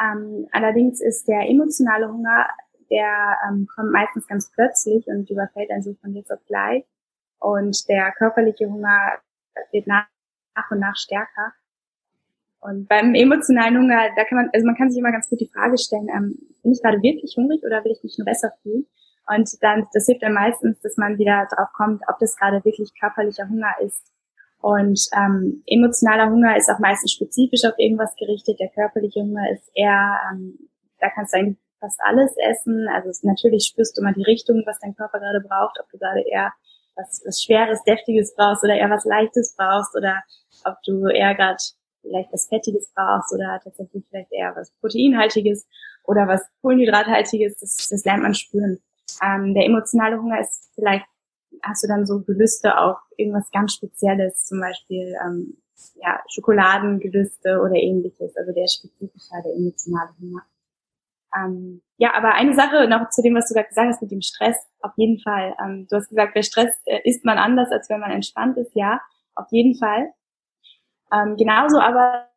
Ähm, 0.00 0.48
allerdings 0.52 1.00
ist 1.00 1.26
der 1.28 1.48
emotionale 1.48 2.10
Hunger, 2.10 2.48
der 2.90 3.36
ähm, 3.48 3.66
kommt 3.74 3.92
meistens 3.92 4.26
ganz 4.26 4.50
plötzlich 4.52 5.06
und 5.06 5.28
überfällt 5.30 5.70
einen 5.70 5.82
so 5.82 5.94
von 6.00 6.14
jetzt 6.14 6.32
auf 6.32 6.44
gleich. 6.46 6.84
Und 7.38 7.88
der 7.88 8.12
körperliche 8.12 8.66
Hunger 8.66 9.18
wird 9.72 9.86
nach, 9.86 10.06
nach 10.54 10.70
und 10.70 10.80
nach 10.80 10.96
stärker. 10.96 11.52
Und 12.64 12.88
beim 12.88 13.14
emotionalen 13.14 13.76
Hunger, 13.76 14.08
da 14.16 14.24
kann 14.24 14.38
man, 14.38 14.48
also 14.54 14.64
man 14.64 14.74
kann 14.74 14.88
sich 14.90 14.98
immer 14.98 15.12
ganz 15.12 15.28
gut 15.28 15.38
die 15.38 15.50
Frage 15.52 15.76
stellen, 15.76 16.08
ähm, 16.08 16.38
bin 16.62 16.72
ich 16.72 16.80
gerade 16.80 17.02
wirklich 17.02 17.36
hungrig 17.36 17.62
oder 17.62 17.84
will 17.84 17.92
ich 17.92 18.02
mich 18.02 18.16
nur 18.16 18.24
besser 18.24 18.52
fühlen? 18.62 18.86
Und 19.28 19.50
dann, 19.62 19.86
das 19.92 20.06
hilft 20.06 20.22
dann 20.22 20.32
meistens, 20.32 20.80
dass 20.80 20.96
man 20.96 21.18
wieder 21.18 21.46
drauf 21.54 21.68
kommt, 21.76 22.00
ob 22.08 22.18
das 22.20 22.34
gerade 22.36 22.64
wirklich 22.64 22.90
körperlicher 22.98 23.50
Hunger 23.50 23.68
ist. 23.84 24.10
Und 24.62 24.98
ähm, 25.12 25.62
emotionaler 25.66 26.30
Hunger 26.30 26.56
ist 26.56 26.70
auch 26.70 26.78
meistens 26.78 27.12
spezifisch 27.12 27.64
auf 27.66 27.74
irgendwas 27.76 28.16
gerichtet. 28.16 28.58
Der 28.58 28.70
körperliche 28.70 29.20
Hunger 29.20 29.44
ist 29.52 29.70
eher, 29.74 30.16
ähm, 30.32 30.58
da 31.00 31.10
kannst 31.10 31.34
du 31.34 31.40
eigentlich 31.40 31.58
fast 31.80 32.00
alles 32.02 32.32
essen. 32.48 32.88
Also 32.88 33.10
natürlich 33.28 33.66
spürst 33.66 33.98
du 33.98 34.02
mal 34.02 34.14
die 34.14 34.24
Richtung, 34.24 34.62
was 34.64 34.80
dein 34.80 34.96
Körper 34.96 35.20
gerade 35.20 35.44
braucht, 35.46 35.78
ob 35.80 35.90
du 35.90 35.98
gerade 35.98 36.22
eher 36.22 36.50
was, 36.96 37.22
was 37.26 37.42
Schweres, 37.42 37.84
Deftiges 37.84 38.34
brauchst 38.34 38.64
oder 38.64 38.74
eher 38.74 38.88
was 38.88 39.04
Leichtes 39.04 39.54
brauchst 39.54 39.94
oder 39.94 40.22
ob 40.64 40.76
du 40.86 41.08
eher 41.08 41.34
gerade 41.34 41.58
vielleicht 42.04 42.32
was 42.32 42.48
Fettiges 42.48 42.90
brauchst 42.94 43.32
oder 43.32 43.60
tatsächlich 43.62 44.04
vielleicht 44.08 44.32
eher 44.32 44.54
was 44.54 44.70
Proteinhaltiges 44.80 45.66
oder 46.04 46.28
was 46.28 46.42
Kohlenhydrathaltiges, 46.62 47.58
das, 47.58 47.88
das 47.88 48.04
lernt 48.04 48.22
man 48.22 48.34
spüren. 48.34 48.78
Ähm, 49.22 49.54
der 49.54 49.64
emotionale 49.64 50.20
Hunger 50.20 50.40
ist 50.40 50.70
vielleicht, 50.74 51.06
hast 51.62 51.82
du 51.82 51.88
dann 51.88 52.06
so 52.06 52.22
Gelüste 52.22 52.78
auf 52.78 52.98
irgendwas 53.16 53.50
ganz 53.50 53.72
Spezielles, 53.74 54.44
zum 54.44 54.60
Beispiel 54.60 55.14
ähm, 55.24 55.56
ja, 55.96 56.20
Schokoladengelüste 56.28 57.60
oder 57.60 57.74
ähnliches, 57.74 58.36
also 58.36 58.52
der 58.52 58.66
spezifische, 58.68 59.42
der 59.44 59.54
emotionale 59.54 60.10
Hunger. 60.20 60.42
Ähm, 61.36 61.82
ja, 61.96 62.14
aber 62.14 62.34
eine 62.34 62.54
Sache 62.54 62.88
noch 62.88 63.08
zu 63.10 63.22
dem, 63.22 63.34
was 63.34 63.48
du 63.48 63.54
gerade 63.54 63.68
gesagt 63.68 63.88
hast 63.88 64.02
mit 64.02 64.10
dem 64.10 64.20
Stress, 64.20 64.56
auf 64.80 64.92
jeden 64.96 65.20
Fall. 65.20 65.54
Ähm, 65.62 65.86
du 65.88 65.96
hast 65.96 66.08
gesagt, 66.08 66.34
bei 66.34 66.42
Stress 66.42 66.70
äh, 66.84 67.00
isst 67.04 67.24
man 67.24 67.38
anders, 67.38 67.70
als 67.70 67.88
wenn 67.88 68.00
man 68.00 68.10
entspannt 68.10 68.56
ist, 68.56 68.74
ja, 68.74 69.00
auf 69.34 69.46
jeden 69.50 69.76
Fall. 69.76 70.12
Ähm, 71.14 71.36
genauso 71.36 71.78
aber 71.78 72.28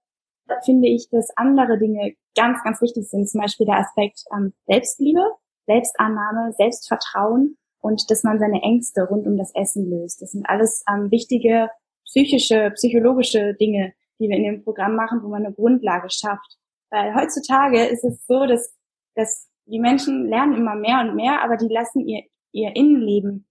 finde 0.63 0.87
ich, 0.87 1.09
dass 1.09 1.35
andere 1.35 1.77
Dinge 1.77 2.13
ganz, 2.35 2.63
ganz 2.63 2.81
wichtig 2.81 3.09
sind. 3.09 3.27
Zum 3.27 3.41
Beispiel 3.41 3.65
der 3.65 3.79
Aspekt 3.79 4.23
ähm, 4.33 4.53
Selbstliebe, 4.65 5.21
Selbstannahme, 5.65 6.53
Selbstvertrauen 6.53 7.57
und 7.79 8.09
dass 8.09 8.23
man 8.23 8.39
seine 8.39 8.61
Ängste 8.61 9.03
rund 9.03 9.27
um 9.27 9.37
das 9.37 9.53
Essen 9.55 9.89
löst. 9.89 10.21
Das 10.21 10.31
sind 10.31 10.47
alles 10.47 10.83
ähm, 10.89 11.11
wichtige 11.11 11.69
psychische, 12.05 12.71
psychologische 12.71 13.53
Dinge, 13.55 13.93
die 14.19 14.29
wir 14.29 14.37
in 14.37 14.43
dem 14.43 14.63
Programm 14.63 14.95
machen, 14.95 15.21
wo 15.23 15.27
man 15.27 15.45
eine 15.45 15.53
Grundlage 15.53 16.09
schafft. 16.09 16.57
Weil 16.89 17.13
heutzutage 17.15 17.85
ist 17.85 18.03
es 18.03 18.25
so, 18.25 18.45
dass, 18.45 18.73
dass 19.15 19.49
die 19.65 19.79
Menschen 19.79 20.27
lernen 20.27 20.53
immer 20.55 20.75
mehr 20.75 21.01
und 21.01 21.15
mehr, 21.15 21.43
aber 21.43 21.57
die 21.57 21.67
lassen 21.67 22.07
ihr, 22.07 22.23
ihr 22.53 22.75
Innenleben 22.75 23.47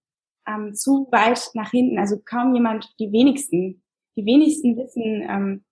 ähm, 0.48 0.74
zu 0.74 1.08
weit 1.10 1.50
nach 1.54 1.70
hinten. 1.70 1.98
Also 1.98 2.16
kaum 2.24 2.54
jemand, 2.54 2.88
die 2.98 3.12
wenigsten 3.12 3.82
die 4.16 4.24
wenigsten 4.24 4.76
wissen, 4.76 5.22
ähm, 5.28 5.64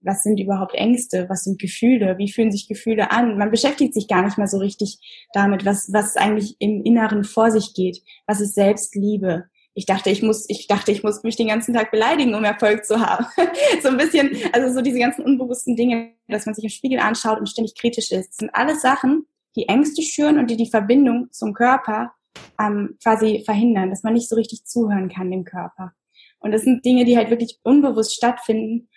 was 0.00 0.22
sind 0.22 0.38
überhaupt 0.38 0.74
Ängste, 0.74 1.28
was 1.28 1.44
sind 1.44 1.60
Gefühle, 1.60 2.18
wie 2.18 2.30
fühlen 2.30 2.52
sich 2.52 2.68
Gefühle 2.68 3.10
an. 3.10 3.36
Man 3.36 3.50
beschäftigt 3.50 3.94
sich 3.94 4.06
gar 4.06 4.24
nicht 4.24 4.38
mehr 4.38 4.46
so 4.46 4.58
richtig 4.58 4.98
damit, 5.32 5.64
was, 5.64 5.92
was 5.92 6.16
eigentlich 6.16 6.56
im 6.60 6.84
Inneren 6.84 7.24
vor 7.24 7.50
sich 7.50 7.74
geht, 7.74 8.02
was 8.26 8.40
ist 8.40 8.54
Selbstliebe. 8.54 9.46
Ich 9.74 9.86
dachte, 9.86 10.10
ich 10.10 10.22
muss, 10.22 10.48
ich 10.48 10.66
dachte, 10.66 10.90
ich 10.92 11.02
muss 11.02 11.22
mich 11.22 11.36
den 11.36 11.48
ganzen 11.48 11.74
Tag 11.74 11.90
beleidigen, 11.90 12.34
um 12.34 12.44
Erfolg 12.44 12.84
zu 12.84 13.00
haben. 13.00 13.26
so 13.82 13.88
ein 13.88 13.96
bisschen, 13.96 14.36
also 14.52 14.74
so 14.74 14.82
diese 14.82 14.98
ganzen 14.98 15.24
unbewussten 15.24 15.76
Dinge, 15.76 16.12
dass 16.28 16.46
man 16.46 16.54
sich 16.54 16.64
im 16.64 16.70
Spiegel 16.70 16.98
anschaut 16.98 17.38
und 17.38 17.48
ständig 17.48 17.74
kritisch 17.76 18.10
ist. 18.10 18.30
Das 18.30 18.36
sind 18.36 18.54
alles 18.54 18.82
Sachen, 18.82 19.26
die 19.56 19.68
Ängste 19.68 20.02
schüren 20.02 20.38
und 20.38 20.50
die 20.50 20.56
die 20.56 20.70
Verbindung 20.70 21.28
zum 21.32 21.52
Körper 21.52 22.12
ähm, 22.60 22.96
quasi 23.02 23.42
verhindern, 23.44 23.90
dass 23.90 24.02
man 24.02 24.14
nicht 24.14 24.28
so 24.28 24.36
richtig 24.36 24.64
zuhören 24.64 25.08
kann 25.08 25.30
dem 25.30 25.44
Körper. 25.44 25.92
Und 26.40 26.52
das 26.52 26.62
sind 26.62 26.84
Dinge, 26.84 27.04
die 27.04 27.16
halt 27.16 27.30
wirklich 27.30 27.58
unbewusst 27.62 28.14
stattfinden. 28.14 28.88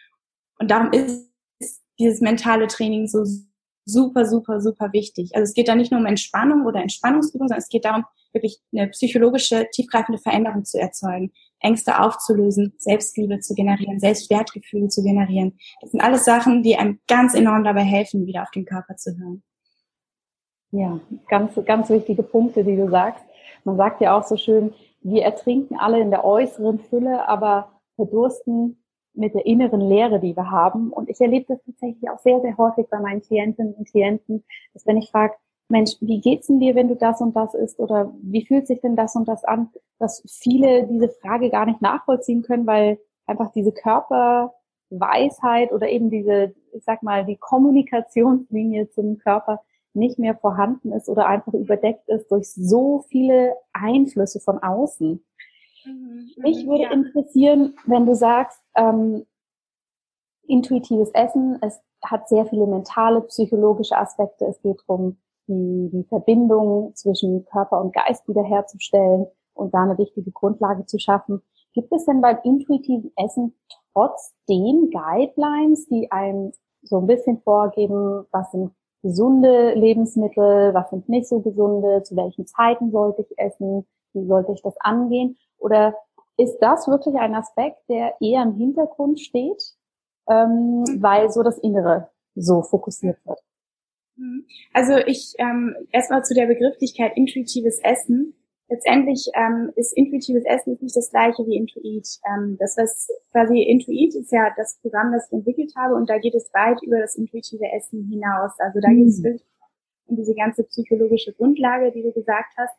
Und 0.60 0.70
darum 0.72 0.92
ist 0.92 1.30
dieses 2.00 2.22
mentale 2.22 2.68
Training 2.68 3.08
so 3.08 3.24
super, 3.86 4.26
super, 4.26 4.62
super 4.62 4.94
wichtig. 4.94 5.32
Also 5.34 5.44
es 5.44 5.54
geht 5.54 5.68
da 5.68 5.76
nicht 5.76 5.92
nur 5.92 6.00
um 6.00 6.06
Entspannung 6.06 6.66
oder 6.66 6.82
Entspannungsübung, 6.82 7.48
sondern 7.48 7.60
es 7.60 7.70
geht 7.70 7.86
darum, 7.86 8.06
wirklich 8.34 8.60
eine 8.74 8.88
psychologische, 8.90 9.68
tiefgreifende 9.72 10.22
Veränderung 10.22 10.64
zu 10.64 10.80
erzeugen, 10.80 11.32
Ängste 11.60 12.00
aufzulösen, 12.00 12.74
Selbstliebe 12.78 13.40
zu 13.40 13.54
generieren, 13.56 14.00
Selbstwertgefühle 14.00 14.88
zu 14.88 15.04
generieren. 15.04 15.60
Das 15.82 15.92
sind 15.92 16.02
alles 16.02 16.26
Sachen, 16.26 16.64
die 16.64 16.78
einem 16.78 17.00
ganz 17.08 17.34
enorm 17.34 17.64
dabei 17.64 17.84
helfen, 17.84 18.26
wieder 18.26 18.44
auf 18.44 18.52
den 18.52 18.66
Körper 18.66 18.96
zu 18.96 19.18
hören. 19.18 19.44
Ja, 20.72 21.00
ganz, 21.28 21.52
ganz 21.66 21.90
wichtige 21.90 22.24
Punkte, 22.24 22.64
die 22.64 22.78
du 22.78 22.90
sagst. 22.90 23.24
Man 23.64 23.78
sagt 23.78 24.02
ja 24.02 24.18
auch 24.18 24.24
so 24.24 24.38
schön, 24.38 24.74
wir 25.02 25.24
ertrinken 25.24 25.78
alle 25.78 26.00
in 26.00 26.12
der 26.12 26.26
äußeren 26.26 26.80
Fülle, 26.80 27.28
aber 27.28 27.72
verdursten 27.96 28.82
mit 29.14 29.34
der 29.34 29.46
inneren 29.46 29.82
Leere, 29.82 30.20
die 30.20 30.36
wir 30.36 30.52
haben. 30.52 30.92
Und 30.92 31.10
ich 31.10 31.20
erlebe 31.20 31.46
das 31.48 31.64
tatsächlich 31.66 32.10
auch 32.10 32.20
sehr, 32.20 32.40
sehr 32.42 32.58
häufig 32.58 32.88
bei 32.90 33.00
meinen 33.00 33.22
Klientinnen 33.22 33.74
und 33.74 33.90
Klienten, 33.90 34.44
dass 34.74 34.86
wenn 34.86 34.98
ich 34.98 35.12
frage, 35.12 35.34
Mensch, 35.68 35.92
wie 36.02 36.20
geht's 36.20 36.48
denn 36.48 36.60
dir, 36.60 36.76
wenn 36.76 36.90
du 36.90 36.96
das 36.96 37.22
und 37.22 37.36
das 37.36 37.54
isst? 37.54 37.80
Oder 37.80 38.14
wie 38.22 38.46
fühlt 38.46 38.68
sich 38.68 38.82
denn 38.82 38.96
das 38.96 39.16
und 39.16 39.28
das 39.28 39.44
an? 39.44 39.70
Dass 40.00 40.24
viele 40.28 40.88
diese 40.88 41.10
Frage 41.10 41.50
gar 41.50 41.66
nicht 41.66 41.82
nachvollziehen 41.82 42.44
können, 42.44 42.68
weil 42.68 43.00
einfach 43.26 43.52
diese 43.54 43.72
Körperweisheit 43.72 45.72
oder 45.72 45.90
eben 45.90 46.10
diese, 46.10 46.54
ich 46.74 46.84
sag 46.84 47.04
mal, 47.04 47.26
die 47.26 47.38
Kommunikationslinie 47.38 48.90
zum 48.90 49.18
Körper 49.18 49.62
nicht 49.94 50.20
mehr 50.20 50.36
vorhanden 50.36 50.92
ist 50.94 51.10
oder 51.10 51.28
einfach 51.28 51.54
überdeckt 51.54 52.08
ist 52.08 52.32
durch 52.32 52.52
so 52.54 53.06
viele 53.10 53.56
Einflüsse 53.74 54.40
von 54.40 54.60
außen. 54.60 55.24
Mhm, 55.86 56.32
Mich 56.38 56.66
mhm, 56.66 56.70
würde 56.70 56.84
ja. 56.84 56.92
interessieren, 56.92 57.76
wenn 57.86 58.06
du 58.06 58.16
sagst, 58.16 58.62
ähm, 58.76 59.26
intuitives 60.48 61.12
Essen, 61.12 61.58
es 61.62 61.82
hat 62.04 62.28
sehr 62.28 62.46
viele 62.46 62.68
mentale, 62.68 63.22
psychologische 63.22 63.98
Aspekte. 63.98 64.46
Es 64.46 64.62
geht 64.62 64.82
darum, 64.88 65.18
die, 65.48 65.90
die 65.92 66.04
Verbindung 66.04 66.96
zwischen 66.96 67.46
Körper 67.46 67.82
und 67.82 67.94
Geist 67.94 68.28
wiederherzustellen 68.28 69.28
und 69.54 69.74
da 69.74 69.84
eine 69.84 69.98
wichtige 69.98 70.32
Grundlage 70.32 70.86
zu 70.86 71.00
schaffen. 71.00 71.42
Gibt 71.74 71.92
es 71.94 72.06
denn 72.06 72.22
beim 72.22 72.38
intuitiven 72.44 73.12
Essen 73.16 73.56
trotzdem 73.94 74.90
Guidelines, 74.92 75.88
die 75.88 76.12
einem 76.12 76.52
so 76.82 76.98
ein 76.98 77.08
bisschen 77.08 77.42
vorgeben, 77.42 78.26
was 78.32 78.52
sind 78.52 78.72
gesunde 79.02 79.74
Lebensmittel, 79.74 80.74
was 80.74 80.90
sind 80.90 81.10
nicht 81.10 81.28
so 81.28 81.40
gesunde, 81.40 82.04
zu 82.04 82.16
welchen 82.16 82.46
Zeiten 82.46 82.92
sollte 82.92 83.24
ich 83.24 83.38
essen, 83.38 83.86
wie 84.14 84.26
sollte 84.26 84.52
ich 84.54 84.62
das 84.62 84.76
angehen? 84.80 85.38
Oder 85.58 85.96
ist 86.38 86.60
das 86.60 86.88
wirklich 86.88 87.16
ein 87.16 87.36
Aspekt, 87.36 87.78
der 87.90 88.16
eher 88.20 88.44
im 88.44 88.56
Hintergrund 88.56 89.20
steht, 89.20 89.62
ähm, 90.30 90.84
weil 91.00 91.30
so 91.32 91.44
das 91.44 91.58
Innere 91.60 92.10
so 92.36 92.62
fokussiert 92.62 93.18
wird? 93.26 93.40
Mhm. 94.16 94.46
Also 94.74 94.98
ich 94.98 95.34
ähm, 95.38 95.76
erstmal 95.92 96.24
zu 96.24 96.34
der 96.34 96.48
Begrifflichkeit 96.48 97.14
intuitives 97.16 97.80
Essen. 97.84 98.36
Letztendlich 98.72 99.28
ähm, 99.36 99.74
ist 99.76 99.92
intuitives 99.98 100.46
Essen 100.46 100.78
nicht 100.80 100.96
das 100.96 101.12
gleiche 101.12 101.46
wie 101.46 101.58
Intuit. 101.58 102.08
Ähm, 102.26 102.56
das 102.58 102.78
was 102.78 103.10
quasi 103.34 103.62
Intuit 103.64 104.16
ist 104.16 104.32
ja 104.32 104.48
das 104.56 104.80
Programm, 104.82 105.12
das 105.12 105.28
ich 105.28 105.34
entwickelt 105.34 105.74
habe 105.76 105.96
und 105.96 106.10
da 106.10 106.18
geht 106.20 106.36
es 106.36 106.50
weit 106.54 106.82
über 106.82 107.00
das 107.00 107.16
intuitive 107.16 107.66
Essen 107.76 108.08
hinaus. 108.10 108.54
Also 108.60 108.80
da 108.80 108.88
mhm. 108.88 108.96
geht 108.96 109.08
es 109.10 109.20
mhm. 109.20 109.24
wirklich 109.26 109.48
um 110.06 110.16
diese 110.16 110.34
ganze 110.36 110.64
psychologische 110.64 111.34
Grundlage, 111.34 111.92
die 111.92 112.02
du 112.02 112.14
gesagt 112.14 112.54
hast. 112.56 112.74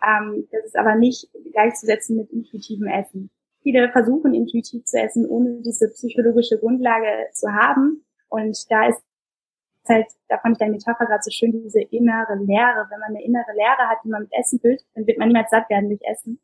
Ähm, 0.00 0.46
das 0.52 0.64
ist 0.64 0.76
aber 0.76 0.94
nicht 0.94 1.28
gleichzusetzen 1.50 2.18
mit 2.18 2.30
intuitivem 2.30 2.86
Essen. 2.86 3.28
Viele 3.64 3.90
versuchen 3.90 4.34
intuitiv 4.34 4.84
zu 4.84 4.96
essen, 4.96 5.26
ohne 5.26 5.60
diese 5.62 5.88
psychologische 5.88 6.58
Grundlage 6.58 7.30
zu 7.32 7.52
haben. 7.52 8.04
Und 8.28 8.70
da 8.70 8.86
ist 8.86 9.02
halt, 9.88 10.06
da 10.28 10.38
fand 10.38 10.56
ich 10.56 10.58
deine 10.58 10.72
Metapher 10.72 11.06
gerade 11.06 11.22
so 11.22 11.30
schön, 11.30 11.52
diese 11.52 11.80
innere 11.80 12.36
Leere. 12.36 12.86
Wenn 12.90 13.00
man 13.00 13.10
eine 13.10 13.24
innere 13.24 13.52
Leere 13.54 13.88
hat, 13.88 13.98
die 14.04 14.08
man 14.08 14.22
mit 14.22 14.32
Essen 14.38 14.60
füllt, 14.60 14.82
dann 14.94 15.06
wird 15.06 15.18
man 15.18 15.28
niemals 15.28 15.50
satt 15.50 15.68
werden 15.70 15.88
durch 15.88 16.02
Essen. 16.02 16.40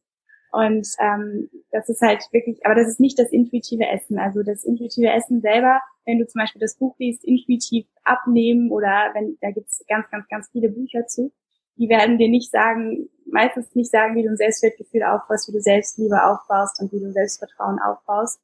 Und 0.50 0.88
ähm, 0.98 1.50
das 1.70 1.88
ist 1.88 2.00
halt 2.00 2.24
wirklich, 2.32 2.64
aber 2.64 2.74
das 2.74 2.88
ist 2.88 3.00
nicht 3.00 3.18
das 3.18 3.30
intuitive 3.30 3.86
Essen. 3.86 4.18
Also 4.18 4.42
das 4.42 4.64
intuitive 4.64 5.10
Essen 5.10 5.40
selber, 5.40 5.80
wenn 6.06 6.18
du 6.18 6.26
zum 6.26 6.40
Beispiel 6.40 6.60
das 6.60 6.76
Buch 6.76 6.96
liest, 6.98 7.24
intuitiv 7.24 7.86
abnehmen 8.02 8.70
oder 8.70 9.10
wenn, 9.14 9.36
da 9.40 9.50
gibt's 9.50 9.84
ganz, 9.88 10.08
ganz, 10.10 10.26
ganz 10.28 10.48
viele 10.50 10.70
Bücher 10.70 11.06
zu, 11.06 11.32
die 11.76 11.88
werden 11.88 12.18
dir 12.18 12.28
nicht 12.28 12.50
sagen, 12.50 13.08
meistens 13.26 13.74
nicht 13.74 13.90
sagen, 13.90 14.16
wie 14.16 14.22
du 14.22 14.30
ein 14.30 14.36
Selbstwertgefühl 14.36 15.04
aufbaust, 15.04 15.48
wie 15.48 15.52
du 15.52 15.60
Selbstliebe 15.60 16.24
aufbaust 16.24 16.80
und 16.80 16.92
wie 16.92 17.00
du 17.00 17.12
Selbstvertrauen 17.12 17.78
aufbaust, 17.78 18.40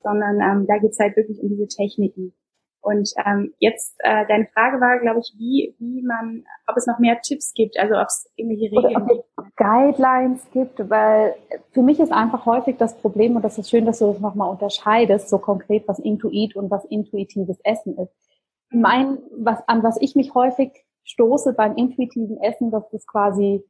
sondern 0.00 0.40
ähm, 0.40 0.66
da 0.66 0.78
geht's 0.78 0.98
halt 0.98 1.16
wirklich 1.16 1.42
um 1.42 1.48
diese 1.48 1.66
Techniken. 1.66 2.32
Und 2.88 3.12
ähm, 3.26 3.52
jetzt 3.58 3.96
äh, 3.98 4.26
deine 4.28 4.46
Frage 4.46 4.80
war, 4.80 4.98
glaube 4.98 5.20
ich, 5.20 5.34
wie, 5.36 5.76
wie 5.78 6.02
man, 6.02 6.42
ob 6.66 6.74
es 6.78 6.86
noch 6.86 6.98
mehr 6.98 7.20
Tipps 7.20 7.52
gibt, 7.52 7.78
also 7.78 7.96
ob 7.96 8.06
es 8.06 8.30
irgendwelche 8.34 8.74
Regeln 8.74 9.06
gibt. 9.06 9.56
Guidelines 9.56 10.50
gibt, 10.52 10.88
weil 10.88 11.34
für 11.72 11.82
mich 11.82 12.00
ist 12.00 12.12
einfach 12.12 12.46
häufig 12.46 12.78
das 12.78 12.96
Problem, 12.96 13.36
und 13.36 13.44
das 13.44 13.58
ist 13.58 13.68
schön, 13.68 13.84
dass 13.84 13.98
du 13.98 14.06
das 14.06 14.20
nochmal 14.20 14.48
unterscheidest, 14.48 15.28
so 15.28 15.36
konkret, 15.36 15.86
was 15.86 15.98
Intuit 15.98 16.56
und 16.56 16.70
was 16.70 16.86
intuitives 16.86 17.58
Essen 17.62 17.98
ist. 17.98 18.14
Mhm. 18.70 18.80
Mein, 18.80 19.18
was, 19.36 19.60
an 19.68 19.82
was 19.82 20.00
ich 20.00 20.16
mich 20.16 20.34
häufig 20.34 20.72
stoße 21.04 21.52
beim 21.52 21.76
intuitiven 21.76 22.40
Essen, 22.40 22.70
dass 22.70 22.88
das 22.88 23.06
quasi 23.06 23.62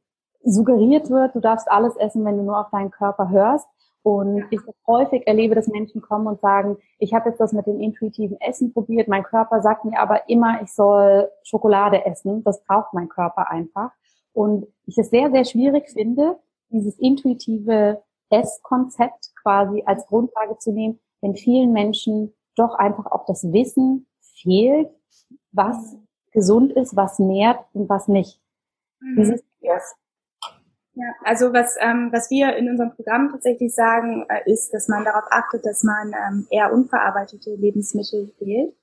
suggeriert 0.43 1.09
wird, 1.09 1.35
du 1.35 1.41
darfst 1.41 1.69
alles 1.69 1.97
essen, 1.97 2.23
wenn 2.23 2.37
du 2.37 2.43
nur 2.43 2.57
auf 2.57 2.69
deinen 2.71 2.91
Körper 2.91 3.29
hörst. 3.29 3.67
Und 4.01 4.45
ich 4.49 4.59
häufig 4.87 5.27
erlebe, 5.27 5.55
dass 5.55 5.67
Menschen 5.67 6.01
kommen 6.01 6.27
und 6.27 6.39
sagen, 6.39 6.77
ich 6.99 7.13
habe 7.13 7.29
jetzt 7.29 7.39
das 7.39 7.51
mit 7.51 7.67
dem 7.67 7.79
intuitiven 7.79 8.39
Essen 8.39 8.73
probiert, 8.73 9.07
mein 9.07 9.23
Körper 9.23 9.61
sagt 9.61 9.85
mir 9.85 9.99
aber 9.99 10.29
immer, 10.29 10.61
ich 10.61 10.71
soll 10.73 11.29
Schokolade 11.43 12.05
essen. 12.05 12.43
Das 12.43 12.63
braucht 12.63 12.93
mein 12.93 13.09
Körper 13.09 13.51
einfach. 13.51 13.91
Und 14.31 14.67
ich 14.85 14.97
es 14.97 15.09
sehr, 15.09 15.31
sehr 15.31 15.43
schwierig 15.43 15.89
finde, 15.89 16.39
dieses 16.69 16.97
intuitive 16.97 18.01
Esskonzept 18.29 19.31
quasi 19.41 19.83
als 19.85 20.05
Grundlage 20.07 20.57
zu 20.59 20.71
nehmen, 20.71 20.99
wenn 21.21 21.35
vielen 21.35 21.73
Menschen 21.73 22.33
doch 22.55 22.75
einfach 22.75 23.07
auch 23.07 23.25
das 23.25 23.51
Wissen 23.51 24.07
fehlt, 24.41 24.89
was 25.51 25.97
gesund 26.31 26.71
ist, 26.73 26.95
was 26.95 27.19
nährt 27.19 27.59
und 27.73 27.89
was 27.89 28.07
nicht. 28.07 28.39
Mhm. 28.99 29.39
Das? 29.61 29.95
Ja, 30.99 31.13
also 31.23 31.53
was, 31.53 31.77
ähm, 31.79 32.09
was 32.11 32.29
wir 32.29 32.57
in 32.57 32.69
unserem 32.69 32.93
Programm 32.93 33.29
tatsächlich 33.31 33.73
sagen, 33.73 34.25
äh, 34.27 34.51
ist, 34.51 34.73
dass 34.73 34.89
man 34.89 35.05
darauf 35.05 35.23
achtet, 35.31 35.65
dass 35.65 35.81
man 35.83 36.11
ähm, 36.11 36.45
eher 36.49 36.73
unverarbeitete 36.73 37.55
Lebensmittel 37.55 38.33
wählt. 38.39 38.75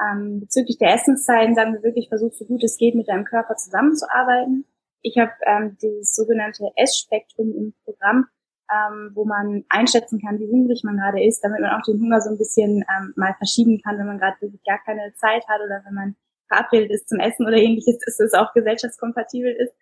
Ähm, 0.00 0.40
bezüglich 0.40 0.78
der 0.78 0.94
Essenszeiten 0.94 1.54
sagen 1.54 1.74
wir 1.74 1.84
wirklich, 1.84 2.08
versuch 2.08 2.32
so 2.32 2.44
gut 2.44 2.64
es 2.64 2.76
geht, 2.76 2.96
mit 2.96 3.08
deinem 3.08 3.24
Körper 3.24 3.54
zusammenzuarbeiten. 3.54 4.64
Ich 5.02 5.16
habe 5.16 5.30
ähm, 5.46 5.76
dieses 5.80 6.12
sogenannte 6.16 6.72
Essspektrum 6.74 7.54
im 7.54 7.74
Programm, 7.84 8.26
ähm, 8.68 9.12
wo 9.14 9.24
man 9.24 9.64
einschätzen 9.68 10.20
kann, 10.20 10.40
wie 10.40 10.50
hungrig 10.50 10.82
man 10.82 10.96
gerade 10.96 11.24
ist, 11.24 11.38
damit 11.44 11.60
man 11.60 11.70
auch 11.70 11.84
den 11.84 12.00
Hunger 12.00 12.20
so 12.20 12.30
ein 12.30 12.38
bisschen 12.38 12.84
ähm, 12.98 13.12
mal 13.14 13.34
verschieben 13.38 13.80
kann, 13.80 13.96
wenn 13.96 14.06
man 14.06 14.18
gerade 14.18 14.40
wirklich 14.40 14.64
gar 14.64 14.82
keine 14.84 15.14
Zeit 15.14 15.46
hat 15.46 15.60
oder 15.64 15.82
wenn 15.86 15.94
man 15.94 16.16
verabredet 16.48 16.90
ist 16.90 17.08
zum 17.08 17.20
Essen 17.20 17.46
oder 17.46 17.58
ähnliches, 17.58 17.98
dass 18.04 18.18
es 18.18 18.34
auch 18.34 18.52
gesellschaftskompatibel 18.54 19.52
ist. 19.52 19.72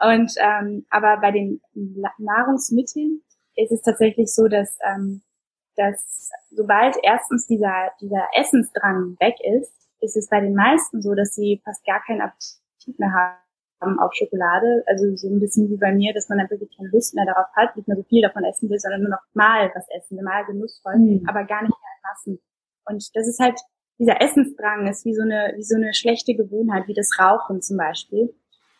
Und 0.00 0.32
ähm, 0.38 0.86
aber 0.90 1.18
bei 1.20 1.30
den 1.30 1.60
Nahrungsmitteln 2.18 3.22
ist 3.56 3.72
es 3.72 3.82
tatsächlich 3.82 4.34
so, 4.34 4.48
dass 4.48 4.76
ähm, 4.84 5.22
dass 5.76 6.30
sobald 6.50 6.96
erstens 7.02 7.46
dieser 7.46 7.90
dieser 8.00 8.26
Essensdrang 8.34 9.16
weg 9.20 9.36
ist, 9.42 9.72
ist 10.00 10.16
es 10.16 10.28
bei 10.28 10.40
den 10.40 10.54
meisten 10.54 11.02
so, 11.02 11.14
dass 11.14 11.34
sie 11.34 11.60
fast 11.64 11.84
gar 11.84 12.02
keinen 12.04 12.20
Appetit 12.20 12.98
mehr 12.98 13.12
haben 13.12 13.98
auf 13.98 14.12
Schokolade. 14.14 14.84
Also 14.86 15.14
so 15.16 15.28
ein 15.28 15.40
bisschen 15.40 15.70
wie 15.70 15.76
bei 15.76 15.92
mir, 15.92 16.12
dass 16.12 16.28
man 16.28 16.38
dann 16.38 16.50
wirklich 16.50 16.76
keine 16.76 16.90
Lust 16.90 17.14
mehr 17.14 17.26
darauf 17.26 17.46
hat, 17.54 17.76
nicht 17.76 17.88
mehr 17.88 17.96
so 17.96 18.02
viel 18.04 18.22
davon 18.22 18.44
essen 18.44 18.68
will, 18.70 18.78
sondern 18.78 19.02
nur 19.02 19.10
noch 19.10 19.22
mal 19.34 19.70
was 19.74 19.86
essen, 19.96 20.22
mal 20.22 20.44
genussvoll, 20.44 20.98
mhm. 20.98 21.26
aber 21.28 21.44
gar 21.44 21.62
nicht 21.62 21.74
mehr 21.74 21.94
in 21.96 22.02
Massen. 22.02 22.40
Und 22.86 23.16
das 23.16 23.26
ist 23.26 23.40
halt 23.40 23.60
dieser 23.98 24.20
Essensdrang 24.20 24.88
ist 24.88 25.04
wie 25.04 25.14
so 25.14 25.22
eine 25.22 25.54
wie 25.56 25.62
so 25.62 25.76
eine 25.76 25.94
schlechte 25.94 26.34
Gewohnheit, 26.34 26.88
wie 26.88 26.94
das 26.94 27.10
Rauchen 27.18 27.62
zum 27.62 27.76
Beispiel 27.76 28.34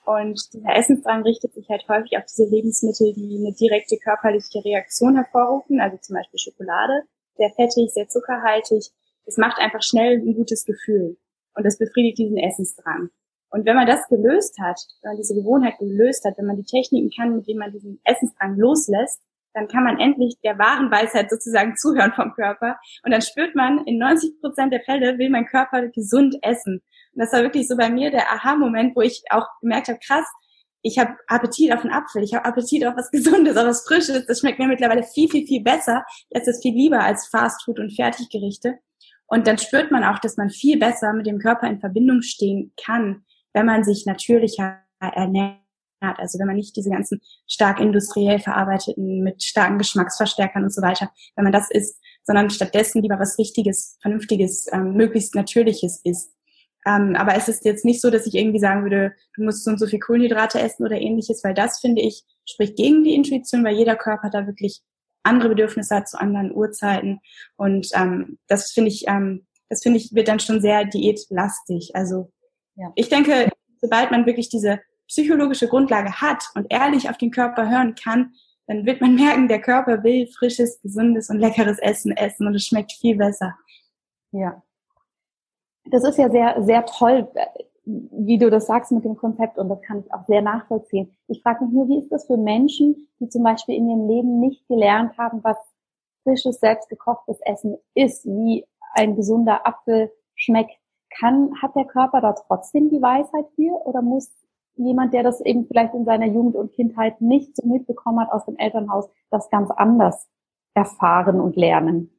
und 0.05 0.53
dieser 0.53 0.77
Essensdrang 0.77 1.23
richtet 1.23 1.55
sich 1.55 1.69
halt 1.69 1.87
häufig 1.88 2.17
auf 2.17 2.25
diese 2.25 2.49
Lebensmittel, 2.49 3.12
die 3.14 3.38
eine 3.38 3.55
direkte 3.55 3.97
körperliche 3.97 4.64
Reaktion 4.64 5.17
hervorrufen, 5.17 5.81
also 5.81 5.97
zum 5.99 6.17
Beispiel 6.17 6.38
Schokolade, 6.38 7.03
sehr 7.37 7.51
fettig, 7.51 7.90
sehr 7.93 8.09
zuckerhaltig. 8.09 8.90
Es 9.27 9.37
macht 9.38 9.59
einfach 9.59 9.83
schnell 9.83 10.19
ein 10.19 10.35
gutes 10.35 10.64
Gefühl 10.64 11.17
und 11.55 11.64
das 11.64 11.79
befriedigt 11.79 12.19
diesen 12.19 12.37
Essensdrang. 12.37 13.11
Und 13.51 13.67
wenn 13.67 13.77
man 13.77 13.87
das 13.87 14.09
gelöst 14.09 14.59
hat, 14.61 14.81
wenn 15.03 15.12
man 15.12 15.17
diese 15.17 15.35
Gewohnheit 15.35 15.79
gelöst 15.79 16.25
hat, 16.25 16.37
wenn 16.38 16.47
man 16.47 16.57
die 16.57 16.64
Techniken 16.64 17.11
kann, 17.11 17.37
mit 17.37 17.47
denen 17.47 17.61
man 17.61 17.73
diesen 17.73 18.01
Essensdrang 18.05 18.57
loslässt, 18.57 19.23
dann 19.55 19.69
kann 19.69 19.85
man 19.85 19.99
endlich 19.99 20.37
der 20.45 20.59
wahren 20.59 20.90
Weisheit 20.90 21.31
sozusagen 21.31 21.77
zuhören 21.77 22.12
vom 22.12 22.33
Körper. 22.35 22.77
Und 23.05 23.12
dann 23.12 23.23
spürt 23.23 23.55
man, 23.55 23.87
in 23.87 23.99
90 23.99 24.40
Prozent 24.40 24.73
der 24.73 24.83
Fälle 24.83 25.17
will 25.19 25.31
mein 25.31 25.47
Körper 25.47 25.88
gesund 25.88 26.37
essen. 26.43 26.83
Und 27.12 27.21
das 27.21 27.33
war 27.33 27.43
wirklich 27.43 27.69
so 27.69 27.77
bei 27.77 27.88
mir 27.88 28.11
der 28.11 28.31
Aha-Moment, 28.33 28.97
wo 28.97 29.01
ich 29.01 29.23
auch 29.31 29.47
gemerkt 29.61 29.88
habe, 29.88 30.01
krass, 30.05 30.27
ich 30.83 30.99
habe 30.99 31.17
Appetit 31.29 31.73
auf 31.73 31.83
einen 31.83 31.95
Apfel, 31.95 32.23
ich 32.23 32.35
habe 32.35 32.45
Appetit 32.45 32.85
auf 32.85 32.95
was 32.97 33.11
Gesundes, 33.11 33.57
auf 33.57 33.67
was 33.67 33.87
Frisches. 33.87 34.27
Das 34.27 34.40
schmeckt 34.40 34.59
mir 34.59 34.69
mittlerweile 34.69 35.03
viel, 35.03 35.31
viel, 35.31 35.47
viel 35.47 35.62
besser. 35.62 36.05
Das 36.31 36.47
ist 36.47 36.62
viel 36.62 36.75
lieber 36.75 37.01
als 37.01 37.27
Fastfood 37.29 37.79
und 37.79 37.95
Fertiggerichte. 37.95 38.79
Und 39.27 39.47
dann 39.47 39.57
spürt 39.57 39.90
man 39.90 40.05
auch, 40.05 40.19
dass 40.19 40.37
man 40.37 40.51
viel 40.51 40.79
besser 40.79 41.14
mit 41.14 41.27
dem 41.27 41.38
Körper 41.38 41.69
in 41.69 41.81
Verbindung 41.81 42.21
stehen 42.21 42.73
kann, 42.85 43.25
wenn 43.55 43.64
man 43.64 43.83
sich 43.83 44.05
natürlicher 44.05 44.81
ernährt. 45.01 45.63
Also 46.12 46.38
wenn 46.38 46.47
man 46.47 46.57
nicht 46.57 46.77
diese 46.77 46.90
ganzen 46.90 47.21
stark 47.47 47.81
industriell 47.81 48.38
verarbeiteten, 48.38 49.23
mit 49.23 49.43
starken 49.43 49.79
Geschmacksverstärkern 49.79 50.64
und 50.64 50.73
so 50.73 50.83
weiter, 50.83 51.11
wenn 51.37 51.45
man 51.45 51.53
das 51.53 51.71
isst, 51.71 52.01
sondern 52.25 52.51
stattdessen 52.51 53.03
lieber 53.03 53.19
was 53.19 53.38
Richtiges, 53.38 53.99
Vernünftiges, 54.01 54.67
ähm, 54.73 54.95
möglichst 54.95 55.35
Natürliches 55.35 56.01
isst. 56.05 56.33
Ähm, 56.87 57.17
aber 57.17 57.35
es 57.35 57.49
ist 57.49 57.64
jetzt 57.64 57.85
nicht 57.85 58.01
so, 58.01 58.11
dass 58.11 58.27
ich 58.27 58.35
irgendwie 58.35 58.59
sagen 58.59 58.83
würde, 58.83 59.14
du 59.35 59.45
musst 59.45 59.64
so 59.64 59.71
und 59.71 59.79
so 59.79 59.87
viel 59.87 59.99
Kohlenhydrate 59.99 60.61
essen 60.61 60.85
oder 60.85 61.01
ähnliches, 61.01 61.43
weil 61.43 61.55
das 61.55 61.81
finde 61.81 62.03
ich 62.03 62.25
spricht 62.47 62.77
gegen 62.77 63.05
die 63.05 63.14
Intuition, 63.14 63.64
weil 63.64 63.77
jeder 63.77 63.97
Körper 63.97 64.29
da 64.31 64.47
wirklich 64.47 64.83
andere 65.23 65.49
Bedürfnisse 65.49 65.97
hat 65.97 66.09
zu 66.09 66.21
anderen 66.21 66.55
Uhrzeiten. 66.55 67.21
Und 67.57 67.88
ähm, 67.95 68.38
das 68.47 68.71
finde 68.73 68.90
ich, 68.90 69.05
ähm, 69.09 69.47
das 69.71 69.83
finde 69.83 69.99
ich, 69.99 70.14
wird 70.14 70.29
dann 70.29 70.40
schon 70.40 70.61
sehr 70.61 70.85
diätlastig. 70.85 71.93
Also 71.95 72.31
ja. 72.77 72.93
ich 72.95 73.09
denke, 73.09 73.51
sobald 73.81 74.11
man 74.11 74.27
wirklich 74.27 74.51
diese 74.51 74.81
psychologische 75.09 75.69
Grundlage 75.69 76.21
hat 76.21 76.45
und 76.55 76.67
ehrlich 76.71 77.09
auf 77.11 77.19
den 77.19 77.31
Körper 77.31 77.69
hören 77.69 77.95
kann, 77.95 78.35
dann 78.67 78.87
wird 78.87 79.01
man 79.01 79.14
merken, 79.17 79.49
der 79.49 79.61
Körper 79.61 80.03
will 80.03 80.27
frisches, 80.27 80.81
gesundes 80.81 81.31
und 81.31 81.38
leckeres 81.38 81.79
Essen 81.79 82.12
essen 82.12 82.47
und 82.47 82.55
es 82.55 82.67
schmeckt 82.67 82.93
viel 82.93 83.17
besser. 83.17 83.55
Ja. 84.33 84.62
Das 85.90 86.03
ist 86.05 86.19
ja 86.19 86.31
sehr, 86.31 86.62
sehr 86.62 86.87
toll, 86.87 87.29
wie 87.85 88.38
du 88.38 88.49
das 88.49 88.67
sagst 88.67 88.90
mit 88.90 89.05
dem 89.05 89.17
Konzept 89.17 89.59
und 89.59 89.69
das 89.69 89.83
kann 89.83 90.01
ich 90.01 90.12
auch 90.12 90.25
sehr 90.27 90.40
nachvollziehen. 90.40 91.14
Ich 91.29 91.43
frage 91.43 91.64
mich 91.64 91.75
nur, 91.75 91.88
wie 91.88 91.99
ist 91.99 92.11
das 92.11 92.27
für 92.27 92.38
Menschen, 92.38 93.09
die 93.21 93.29
zum 93.29 93.43
Beispiel 93.43 93.77
in 93.77 93.90
ihrem 93.90 94.09
Leben 94.09 94.40
nicht 94.40 94.67
gelernt 94.69 95.19
haben, 95.19 95.45
was 95.45 95.59
frisches, 96.23 96.59
selbstgekochtes 96.61 97.38
Essen 97.43 97.77
ist, 97.95 98.25
wie 98.25 98.67
ein 98.95 99.14
gesunder 99.14 99.67
Apfel 99.67 100.11
schmeckt. 100.35 100.73
Kann, 101.19 101.51
hat 101.62 101.77
der 101.77 101.85
Körper 101.85 102.21
da 102.21 102.33
trotzdem 102.33 102.88
die 102.88 103.01
Weisheit 103.01 103.47
hier 103.55 103.75
oder 103.85 104.03
muss 104.03 104.33
jemand, 104.77 105.15
der 105.15 105.23
das 105.23 105.41
eben 105.41 105.67
vielleicht 105.67 105.95
in 105.95 106.05
seiner 106.05 106.27
Jugend 106.27 106.57
und 106.57 106.73
Kindheit 106.73 107.21
nicht 107.21 107.57
so 107.57 107.67
mitbekommen 107.67 108.21
hat 108.21 108.31
aus 108.31 108.45
dem 108.45 108.57
Elternhaus, 108.57 109.09
das 109.31 109.49
ganz 109.51 109.71
anders 109.71 110.29
erfahren 110.75 111.41
und 111.41 111.57
lernen? 111.57 112.11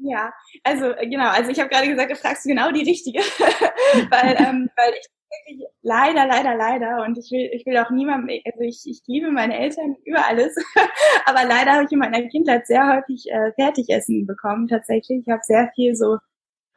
Ja, 0.00 0.32
also 0.62 0.92
genau, 1.00 1.28
also 1.30 1.50
ich 1.50 1.58
habe 1.58 1.68
gerade 1.68 1.88
gesagt, 1.88 2.10
da 2.10 2.14
fragst 2.14 2.44
du 2.44 2.48
genau 2.48 2.70
die 2.70 2.84
richtige, 2.84 3.18
weil, 4.10 4.36
ähm, 4.38 4.70
weil 4.76 4.92
ich 4.92 5.06
wirklich 5.30 5.68
leider, 5.82 6.26
leider, 6.26 6.54
leider 6.54 7.04
und 7.04 7.18
ich 7.18 7.30
will, 7.30 7.50
ich 7.52 7.66
will 7.66 7.76
auch 7.78 7.90
niemandem, 7.90 8.40
also 8.44 8.60
ich, 8.60 8.82
ich 8.86 9.02
liebe 9.06 9.30
meine 9.30 9.58
Eltern 9.58 9.96
über 10.04 10.26
alles, 10.26 10.54
aber 11.26 11.44
leider 11.44 11.72
habe 11.72 11.84
ich 11.84 11.92
in 11.92 11.98
meiner 11.98 12.22
Kindheit 12.28 12.66
sehr 12.66 12.88
häufig 12.88 13.26
äh, 13.30 13.52
Fertigessen 13.54 14.26
bekommen 14.26 14.68
tatsächlich. 14.68 15.22
Ich 15.26 15.32
habe 15.32 15.42
sehr 15.42 15.70
viel 15.74 15.94
so 15.96 16.18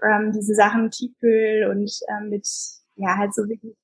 ähm, 0.04 0.32
diese 0.34 0.56
Sachen 0.56 0.90
Tiefkühl 0.90 1.70
und 1.70 1.92
ähm, 2.10 2.30
mit 2.30 2.48
ja 2.96 3.18
halt 3.18 3.34
so 3.34 3.48
wirklich 3.48 3.76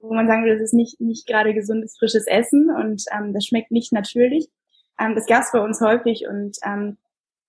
wo 0.00 0.14
man 0.14 0.26
sagen 0.26 0.44
würde, 0.44 0.56
das 0.56 0.66
ist 0.66 0.74
nicht, 0.74 1.00
nicht 1.00 1.26
gerade 1.26 1.54
gesundes, 1.54 1.96
frisches 1.98 2.26
Essen 2.26 2.70
und 2.70 3.04
ähm, 3.16 3.32
das 3.32 3.46
schmeckt 3.46 3.70
nicht 3.70 3.92
natürlich. 3.92 4.48
Ähm, 4.98 5.14
das 5.14 5.26
gab 5.26 5.42
es 5.42 5.52
bei 5.52 5.60
uns 5.60 5.80
häufig 5.80 6.26
und 6.28 6.56
ähm, 6.64 6.98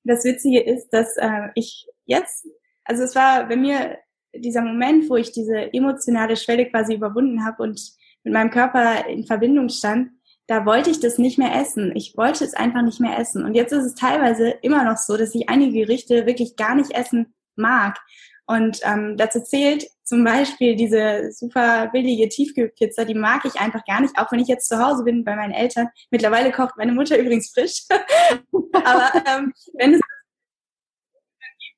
das 0.03 0.23
Witzige 0.23 0.61
ist, 0.61 0.89
dass 0.89 1.17
äh, 1.17 1.49
ich 1.55 1.87
jetzt, 2.05 2.47
also 2.83 3.03
es 3.03 3.15
war 3.15 3.47
bei 3.47 3.55
mir 3.55 3.97
dieser 4.33 4.61
Moment, 4.61 5.09
wo 5.09 5.15
ich 5.15 5.31
diese 5.31 5.73
emotionale 5.73 6.35
Schwelle 6.35 6.69
quasi 6.69 6.95
überwunden 6.95 7.45
habe 7.45 7.63
und 7.63 7.79
mit 8.23 8.33
meinem 8.33 8.49
Körper 8.49 9.07
in 9.07 9.25
Verbindung 9.25 9.69
stand, 9.69 10.11
da 10.47 10.65
wollte 10.65 10.89
ich 10.89 10.99
das 10.99 11.17
nicht 11.17 11.37
mehr 11.37 11.55
essen. 11.55 11.95
Ich 11.95 12.15
wollte 12.17 12.43
es 12.43 12.53
einfach 12.53 12.81
nicht 12.81 12.99
mehr 12.99 13.17
essen. 13.17 13.45
Und 13.45 13.55
jetzt 13.55 13.71
ist 13.71 13.85
es 13.85 13.95
teilweise 13.95 14.49
immer 14.61 14.83
noch 14.83 14.97
so, 14.97 15.17
dass 15.17 15.33
ich 15.33 15.49
einige 15.49 15.85
Gerichte 15.85 16.25
wirklich 16.25 16.55
gar 16.55 16.75
nicht 16.75 16.91
essen 16.91 17.33
mag. 17.55 17.97
Und 18.51 18.81
ähm, 18.83 19.15
dazu 19.15 19.39
zählt 19.41 19.87
zum 20.03 20.25
Beispiel 20.25 20.75
diese 20.75 21.31
super 21.31 21.87
billige 21.93 22.27
Tiefkühlpizza, 22.27 23.05
die 23.05 23.15
mag 23.15 23.45
ich 23.45 23.55
einfach 23.61 23.85
gar 23.85 24.01
nicht, 24.01 24.17
auch 24.17 24.29
wenn 24.29 24.41
ich 24.41 24.49
jetzt 24.49 24.67
zu 24.67 24.77
Hause 24.77 25.05
bin 25.05 25.23
bei 25.23 25.37
meinen 25.37 25.53
Eltern. 25.53 25.87
Mittlerweile 26.09 26.51
kocht 26.51 26.75
meine 26.75 26.91
Mutter 26.91 27.17
übrigens 27.19 27.51
frisch. 27.51 27.83
Aber 28.73 29.11
ähm, 29.25 29.53
wenn 29.75 29.93
es 29.93 30.01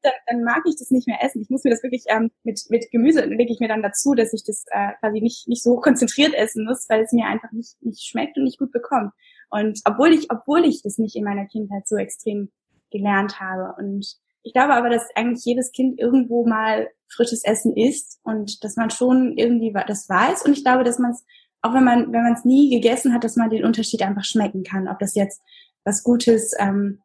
dann, 0.01 0.13
dann 0.25 0.43
mag 0.43 0.63
ich 0.67 0.75
das 0.77 0.89
nicht 0.89 1.07
mehr 1.07 1.23
essen. 1.23 1.43
Ich 1.43 1.49
muss 1.51 1.63
mir 1.63 1.69
das 1.69 1.83
wirklich 1.83 2.05
ähm, 2.07 2.31
mit, 2.43 2.59
mit 2.69 2.89
Gemüse 2.89 3.23
lege 3.23 3.53
ich 3.53 3.59
mir 3.59 3.69
dann 3.69 3.83
dazu, 3.83 4.15
dass 4.15 4.33
ich 4.33 4.43
das 4.43 4.65
äh, 4.71 4.93
quasi 4.99 5.21
nicht, 5.21 5.47
nicht 5.47 5.62
so 5.62 5.77
konzentriert 5.77 6.33
essen 6.33 6.65
muss, 6.65 6.89
weil 6.89 7.03
es 7.03 7.12
mir 7.12 7.27
einfach 7.27 7.51
nicht, 7.51 7.81
nicht 7.81 8.03
schmeckt 8.03 8.36
und 8.36 8.45
nicht 8.45 8.57
gut 8.57 8.71
bekommt. 8.71 9.12
Und 9.51 9.79
obwohl 9.86 10.12
ich, 10.12 10.31
obwohl 10.31 10.65
ich 10.65 10.81
das 10.81 10.97
nicht 10.97 11.15
in 11.15 11.23
meiner 11.23 11.45
Kindheit 11.45 11.88
so 11.88 11.97
extrem 11.97 12.51
gelernt 12.89 13.39
habe. 13.39 13.75
Und 13.77 14.17
ich 14.43 14.53
glaube 14.53 14.73
aber, 14.73 14.89
dass 14.89 15.08
eigentlich 15.15 15.45
jedes 15.45 15.71
Kind 15.71 15.99
irgendwo 15.99 16.45
mal 16.45 16.89
frisches 17.08 17.43
Essen 17.43 17.75
isst 17.75 18.19
und 18.23 18.63
dass 18.63 18.75
man 18.75 18.89
schon 18.89 19.38
irgendwie 19.38 19.73
das 19.88 20.10
weiß. 20.10 20.43
Und 20.45 20.58
ich 20.58 20.63
glaube, 20.63 20.84
dass 20.84 20.99
man 20.99 21.12
es, 21.12 21.23
auch 21.62 21.73
wenn 21.73 21.84
man, 21.84 22.12
wenn 22.12 22.23
man 22.23 22.34
es 22.34 22.43
nie 22.43 22.69
gegessen 22.69 23.13
hat, 23.13 23.23
dass 23.23 23.38
man 23.38 23.49
den 23.49 23.63
Unterschied 23.63 24.01
einfach 24.01 24.25
schmecken 24.25 24.63
kann. 24.63 24.88
Ob 24.88 24.99
das 24.99 25.15
jetzt 25.15 25.41
was 25.86 26.03
Gutes, 26.03 26.53
ähm, 26.60 27.01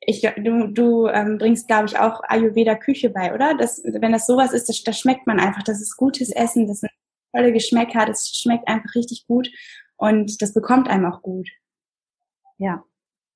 ich, 0.00 0.22
du, 0.22 0.68
du 0.68 1.08
ähm, 1.08 1.38
bringst, 1.38 1.66
glaube 1.66 1.86
ich, 1.86 1.98
auch 1.98 2.20
Ayurveda 2.28 2.76
Küche 2.76 3.10
bei, 3.10 3.34
oder? 3.34 3.56
Das, 3.56 3.82
wenn 3.84 4.12
das 4.12 4.26
sowas 4.26 4.52
ist, 4.52 4.68
das, 4.68 4.82
das 4.84 4.98
schmeckt 4.98 5.26
man 5.26 5.40
einfach. 5.40 5.64
Das 5.64 5.80
ist 5.80 5.96
gutes 5.96 6.30
Essen, 6.30 6.68
das 6.68 6.80
sind 6.80 6.92
tolle 7.34 7.52
Geschmäcker, 7.52 8.06
das 8.06 8.28
schmeckt 8.28 8.68
einfach 8.68 8.94
richtig 8.94 9.26
gut 9.26 9.50
und 9.96 10.40
das 10.40 10.54
bekommt 10.54 10.88
einem 10.88 11.06
auch 11.06 11.22
gut. 11.22 11.48
Ja, 12.58 12.84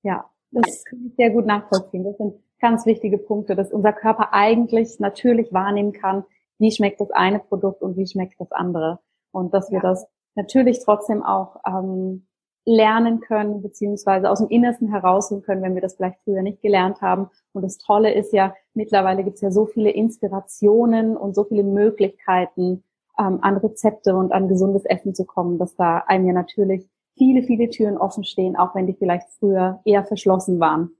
ja, 0.01 0.29
das 0.51 0.83
kann 0.85 1.05
ich 1.07 1.15
sehr 1.15 1.29
gut 1.29 1.45
nachvollziehen. 1.45 2.03
Das 2.03 2.17
sind 2.17 2.35
ganz 2.63 2.85
wichtige 2.85 3.17
Punkte, 3.17 3.55
dass 3.57 3.73
unser 3.73 3.91
Körper 3.91 4.29
eigentlich 4.31 4.97
natürlich 4.99 5.51
wahrnehmen 5.51 5.91
kann, 5.91 6.23
wie 6.59 6.71
schmeckt 6.71 7.01
das 7.01 7.11
eine 7.11 7.39
Produkt 7.39 7.81
und 7.81 7.97
wie 7.97 8.07
schmeckt 8.07 8.39
das 8.39 8.53
andere. 8.53 8.99
Und 9.31 9.53
dass 9.53 9.69
wir 9.69 9.81
das 9.81 10.07
natürlich 10.35 10.79
trotzdem 10.79 11.23
auch 11.23 11.57
ähm, 11.67 12.25
lernen 12.65 13.19
können, 13.19 13.61
beziehungsweise 13.61 14.29
aus 14.29 14.39
dem 14.39 14.47
Innersten 14.47 14.87
herausholen 14.87 15.43
können, 15.43 15.61
wenn 15.61 15.75
wir 15.75 15.81
das 15.81 15.95
vielleicht 15.95 16.19
früher 16.23 16.41
nicht 16.41 16.61
gelernt 16.61 17.01
haben. 17.01 17.29
Und 17.51 17.63
das 17.63 17.79
Tolle 17.79 18.13
ist 18.13 18.31
ja, 18.31 18.55
mittlerweile 18.73 19.25
gibt 19.25 19.35
es 19.35 19.41
ja 19.41 19.51
so 19.51 19.65
viele 19.65 19.89
Inspirationen 19.89 21.17
und 21.17 21.35
so 21.35 21.43
viele 21.43 21.63
Möglichkeiten, 21.63 22.85
ähm, 23.19 23.39
an 23.41 23.57
Rezepte 23.57 24.15
und 24.15 24.31
an 24.31 24.47
gesundes 24.47 24.85
Essen 24.85 25.13
zu 25.13 25.25
kommen, 25.25 25.59
dass 25.59 25.75
da 25.75 25.97
einem 26.07 26.27
ja 26.27 26.33
natürlich 26.33 26.89
viele, 27.17 27.43
viele 27.43 27.69
Türen 27.69 27.97
offen 27.97 28.23
stehen, 28.23 28.55
auch 28.55 28.73
wenn 28.73 28.87
die 28.87 28.93
vielleicht 28.93 29.27
früher 29.37 29.81
eher 29.83 30.05
verschlossen 30.05 30.61
waren. 30.61 30.91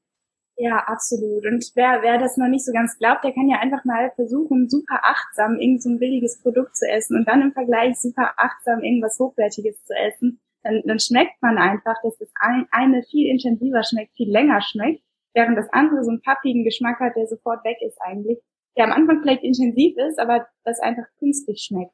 Ja, 0.56 0.78
absolut. 0.86 1.46
Und 1.46 1.72
wer, 1.74 2.04
wer 2.04 2.20
das 2.20 2.38
noch 2.38 2.48
nicht 2.48 2.66
so 2.66 2.72
ganz 2.72 2.98
glaubt, 3.00 3.24
der 3.24 3.34
kann 3.34 3.50
ja 3.50 3.60
einfach 3.60 3.84
mal 3.86 4.12
versuchen, 4.16 4.70
super 4.70 5.00
achtsam 5.02 5.58
irgend 5.58 5.82
so 5.82 5.90
ein 5.90 6.00
billiges 6.00 6.42
Produkt 6.42 6.78
zu 6.78 6.88
essen 6.88 7.18
und 7.18 7.28
dann 7.28 7.42
im 7.42 7.54
Vergleich 7.54 8.00
super 8.00 8.34
achtsam 8.38 8.84
irgendwas 8.84 9.18
Hochwertiges 9.20 9.84
zu 9.84 9.94
essen. 9.96 10.40
Dann, 10.62 10.82
dann 10.86 11.00
schmeckt 11.00 11.42
man 11.42 11.58
einfach, 11.58 11.96
dass 12.04 12.18
das 12.18 12.30
eine 12.72 13.04
viel 13.04 13.30
intensiver 13.30 13.84
schmeckt, 13.84 14.16
viel 14.16 14.32
länger 14.32 14.62
schmeckt, 14.62 15.04
während 15.34 15.58
das 15.58 15.68
andere 15.72 16.04
so 16.04 16.12
einen 16.12 16.22
pappigen 16.22 16.64
Geschmack 16.64 17.00
hat, 17.00 17.16
der 17.16 17.28
sofort 17.28 17.66
weg 17.66 17.78
ist 17.82 18.00
eigentlich. 18.02 18.40
Der 18.78 18.86
am 18.86 18.92
Anfang 18.92 19.22
vielleicht 19.22 19.44
intensiv 19.44 19.98
ist, 19.98 20.20
aber 20.20 20.48
das 20.64 20.80
einfach 20.80 21.06
künstlich 21.20 21.64
schmeckt. 21.68 21.94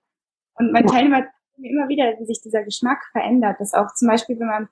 Und 0.56 0.72
mein 0.72 0.86
Teilnehmer 0.86 1.26
immer 1.58 1.90
wieder, 1.90 2.16
wie 2.20 2.26
sich 2.26 2.42
dieser 2.42 2.64
Geschmack 2.64 3.02
verändert. 3.12 3.60
Dass 3.60 3.74
auch 3.74 3.94
zum 3.96 4.08
Beispiel, 4.08 4.40
wenn 4.40 4.48
man 4.48 4.70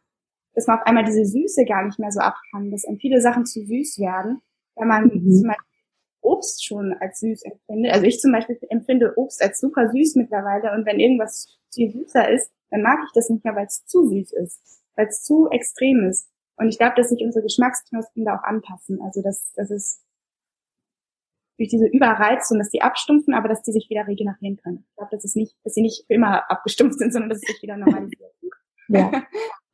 dass 0.57 0.65
man 0.65 0.79
auf 0.79 0.87
einmal 0.87 1.05
diese 1.05 1.23
Süße 1.23 1.65
gar 1.65 1.85
nicht 1.85 1.99
mehr 1.99 2.11
so 2.11 2.19
ab 2.19 2.35
kann, 2.49 2.71
dass 2.71 2.83
viele 2.99 3.21
Sachen 3.21 3.45
zu 3.45 3.63
süß 3.63 3.99
werden, 3.99 4.41
wenn 4.75 4.87
man 4.87 5.03
mhm. 5.03 5.31
zum 5.31 5.47
Beispiel 5.49 5.65
Obst 6.21 6.65
schon 6.65 6.93
als 6.99 7.19
süß 7.19 7.43
empfindet. 7.43 7.93
Also 7.93 8.07
ich 8.07 8.19
zum 8.19 8.31
Beispiel 8.31 8.57
empfinde 8.69 9.13
Obst 9.17 9.39
als 9.43 9.59
super 9.59 9.87
süß 9.91 10.15
mittlerweile 10.15 10.73
und 10.73 10.87
wenn 10.87 10.99
irgendwas 10.99 11.59
viel 11.71 11.91
süßer 11.91 12.27
ist, 12.31 12.51
dann 12.71 12.81
mag 12.81 12.97
ich 13.05 13.11
das 13.13 13.29
nicht 13.29 13.45
mehr, 13.45 13.55
weil 13.55 13.67
es 13.67 13.85
zu 13.85 14.09
süß 14.09 14.33
ist, 14.33 14.81
weil 14.95 15.05
es 15.05 15.21
zu 15.21 15.47
extrem 15.51 16.09
ist. 16.09 16.27
Und 16.55 16.69
ich 16.69 16.79
glaube, 16.79 16.95
dass 16.95 17.09
sich 17.09 17.21
unsere 17.21 17.43
Geschmacksknospen 17.43 18.25
da 18.25 18.37
auch 18.39 18.43
anpassen. 18.43 18.99
Also 18.99 19.21
dass, 19.21 19.53
dass 19.53 19.69
es 19.69 20.03
durch 21.57 21.69
diese 21.69 21.85
Überreizung, 21.85 22.57
dass 22.57 22.71
die 22.71 22.81
abstumpfen, 22.81 23.35
aber 23.35 23.47
dass 23.47 23.61
die 23.61 23.73
sich 23.73 23.91
wieder 23.91 24.07
regenerieren 24.07 24.57
können. 24.57 24.85
Ich 24.89 24.95
glaube, 24.95 25.11
dass 25.11 25.23
es 25.23 25.35
nicht, 25.35 25.55
dass 25.63 25.75
sie 25.75 25.83
nicht 25.83 26.05
für 26.07 26.15
immer 26.15 26.49
abgestumpft 26.49 26.97
sind, 26.97 27.13
sondern 27.13 27.29
dass 27.29 27.43
es 27.43 27.47
sich 27.47 27.61
wieder 27.61 27.77
normalisiert. 27.77 28.33
Ja. 28.89 29.11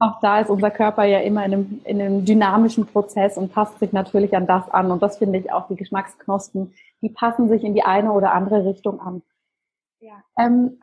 Auch 0.04 0.20
da 0.20 0.42
ist 0.42 0.50
unser 0.50 0.70
Körper 0.70 1.06
ja 1.06 1.20
immer 1.20 1.46
in 1.46 1.54
einem, 1.54 1.82
in 1.86 2.02
einem 2.02 2.26
dynamischen 2.26 2.86
Prozess 2.86 3.38
und 3.38 3.54
passt 3.54 3.80
sich 3.80 3.94
natürlich 3.94 4.36
an 4.36 4.46
das 4.46 4.70
an. 4.70 4.92
Und 4.92 5.02
das 5.02 5.18
finde 5.18 5.40
ich 5.40 5.50
auch, 5.54 5.70
die 5.70 5.78
Geschmacksknospen, 5.78 6.74
die 7.02 7.08
passen 7.08 7.48
sich 7.48 7.64
in 7.64 7.74
die 7.74 7.84
eine 7.84 8.12
oder 8.12 8.34
andere 8.34 8.66
Richtung 8.66 9.00
an. 9.00 9.22
Ja. 10.02 10.22
Ähm, 10.38 10.82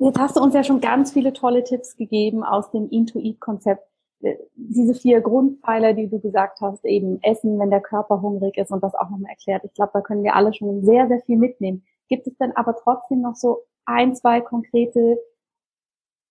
jetzt 0.00 0.18
hast 0.18 0.36
du 0.36 0.40
uns 0.40 0.52
ja 0.52 0.64
schon 0.64 0.80
ganz 0.80 1.12
viele 1.12 1.32
tolle 1.32 1.62
Tipps 1.62 1.96
gegeben 1.96 2.42
aus 2.42 2.72
dem 2.72 2.90
Intuit-Konzept. 2.90 3.86
Äh, 4.20 4.34
diese 4.56 4.94
vier 4.94 5.20
Grundpfeiler, 5.20 5.94
die 5.94 6.08
du 6.08 6.18
gesagt 6.18 6.60
hast, 6.60 6.84
eben 6.84 7.22
Essen, 7.22 7.56
wenn 7.60 7.70
der 7.70 7.80
Körper 7.80 8.20
hungrig 8.20 8.58
ist 8.58 8.72
und 8.72 8.82
das 8.82 8.96
auch 8.96 9.10
nochmal 9.10 9.30
erklärt. 9.30 9.62
Ich 9.62 9.74
glaube, 9.74 9.92
da 9.94 10.00
können 10.00 10.24
wir 10.24 10.34
alle 10.34 10.52
schon 10.52 10.84
sehr, 10.84 11.06
sehr 11.06 11.20
viel 11.20 11.38
mitnehmen. 11.38 11.84
Gibt 12.08 12.26
es 12.26 12.36
denn 12.38 12.56
aber 12.56 12.74
trotzdem 12.74 13.20
noch 13.20 13.36
so 13.36 13.60
ein, 13.84 14.16
zwei 14.16 14.40
konkrete 14.40 15.20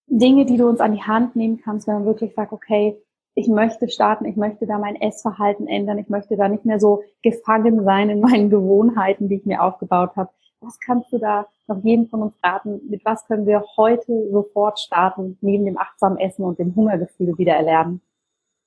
Dinge, 0.10 0.46
die 0.46 0.58
du 0.58 0.68
uns 0.68 0.80
an 0.80 0.94
die 0.94 1.04
Hand 1.04 1.36
nehmen 1.36 1.62
kannst, 1.64 1.88
wenn 1.88 1.96
man 1.96 2.06
wirklich 2.06 2.34
sagt, 2.34 2.52
okay, 2.52 2.98
ich 3.36 3.48
möchte 3.48 3.88
starten, 3.90 4.26
ich 4.26 4.36
möchte 4.36 4.66
da 4.66 4.78
mein 4.78 4.96
Essverhalten 4.96 5.68
ändern, 5.68 5.98
ich 5.98 6.10
möchte 6.10 6.36
da 6.36 6.50
nicht 6.50 6.66
mehr 6.66 6.80
so 6.80 7.04
gefangen 7.22 7.84
sein 7.84 8.10
in 8.10 8.20
meinen 8.20 8.50
Gewohnheiten, 8.50 9.30
die 9.30 9.36
ich 9.36 9.46
mir 9.46 9.64
aufgebaut 9.64 10.16
habe. 10.16 10.32
Was 10.62 10.80
kannst 10.80 11.14
du 11.14 11.20
da 11.20 11.48
noch 11.68 11.82
jedem 11.84 12.08
von 12.08 12.22
uns 12.22 12.36
raten? 12.44 12.82
Mit 12.90 13.06
was 13.06 13.26
können 13.28 13.48
wir 13.48 13.64
heute 13.78 14.30
sofort 14.30 14.80
starten, 14.80 15.38
neben 15.42 15.66
dem 15.66 15.78
achtsamen 15.78 16.18
Essen 16.18 16.44
und 16.44 16.60
dem 16.60 16.76
Hungergefühl 16.76 17.38
wieder 17.38 17.54
erlernen? 17.54 18.02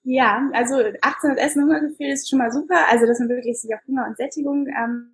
Ja, 0.05 0.49
also 0.53 0.77
achtsames 1.03 1.39
Essen, 1.39 1.65
Hungergefühl 1.65 2.07
ist 2.07 2.31
schon 2.31 2.39
mal 2.39 2.51
super. 2.51 2.87
Also 2.91 3.07
dass 3.07 3.19
man 3.19 3.29
wirklich 3.29 3.61
sich 3.61 3.75
auf 3.75 3.81
Hunger 3.87 4.07
und 4.09 4.17
Sättigung 4.17 4.67
ähm, 4.69 5.13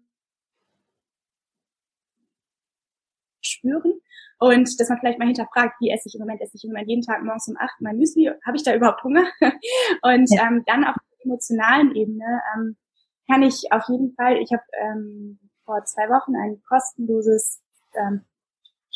spüren. 3.40 4.00
Und 4.38 4.78
dass 4.78 4.88
man 4.88 4.98
vielleicht 4.98 5.18
mal 5.18 5.26
hinterfragt, 5.26 5.74
wie 5.80 5.90
esse 5.90 6.08
ich 6.08 6.14
im 6.14 6.20
Moment, 6.20 6.40
esse 6.40 6.56
ich 6.56 6.64
im 6.64 6.70
Moment 6.70 6.88
jeden 6.88 7.02
Tag 7.02 7.22
morgens 7.24 7.48
um 7.48 7.56
acht 7.58 7.80
mein 7.80 7.96
Müsli, 7.96 8.30
habe 8.46 8.56
ich 8.56 8.62
da 8.62 8.74
überhaupt 8.74 9.02
Hunger? 9.02 9.24
und 10.02 10.30
ja. 10.30 10.46
ähm, 10.46 10.62
dann 10.66 10.84
auf 10.84 10.94
der 10.94 11.26
emotionalen 11.26 11.94
Ebene 11.94 12.40
ähm, 12.54 12.76
kann 13.28 13.42
ich 13.42 13.70
auf 13.70 13.84
jeden 13.88 14.14
Fall, 14.14 14.36
ich 14.38 14.52
habe 14.52 14.62
ähm, 14.80 15.38
vor 15.64 15.84
zwei 15.84 16.08
Wochen 16.08 16.34
ein 16.36 16.62
kostenloses 16.66 17.60
ähm, 17.94 18.22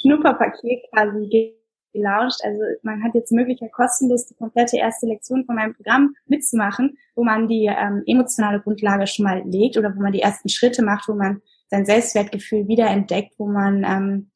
Schnupperpaket 0.01 0.85
quasi 0.93 1.59
gelauncht. 1.93 2.41
Also 2.43 2.61
man 2.83 3.03
hat 3.05 3.15
jetzt 3.15 3.31
die 3.31 3.35
Möglichkeit, 3.35 3.73
kostenlos 3.73 4.27
die 4.27 4.35
komplette 4.35 4.79
erste 4.79 5.07
Lektion 5.07 5.45
von 5.45 5.57
meinem 5.57 5.75
Programm 5.75 6.15
mitzumachen, 6.27 6.97
wo 7.15 7.25
man 7.25 7.49
die 7.49 7.67
ähm, 7.67 8.03
emotionale 8.07 8.61
Grundlage 8.61 9.07
schon 9.07 9.25
mal 9.25 9.43
legt 9.45 9.77
oder 9.77 9.95
wo 9.95 10.01
man 10.01 10.13
die 10.13 10.23
ersten 10.23 10.49
Schritte 10.49 10.83
macht, 10.83 11.09
wo 11.09 11.15
man 11.15 11.43
sein 11.69 11.85
Selbstwertgefühl 11.85 12.69
wiederentdeckt, 12.69 13.35
wo 13.39 13.47
man 13.47 13.85
ähm, 13.85 14.32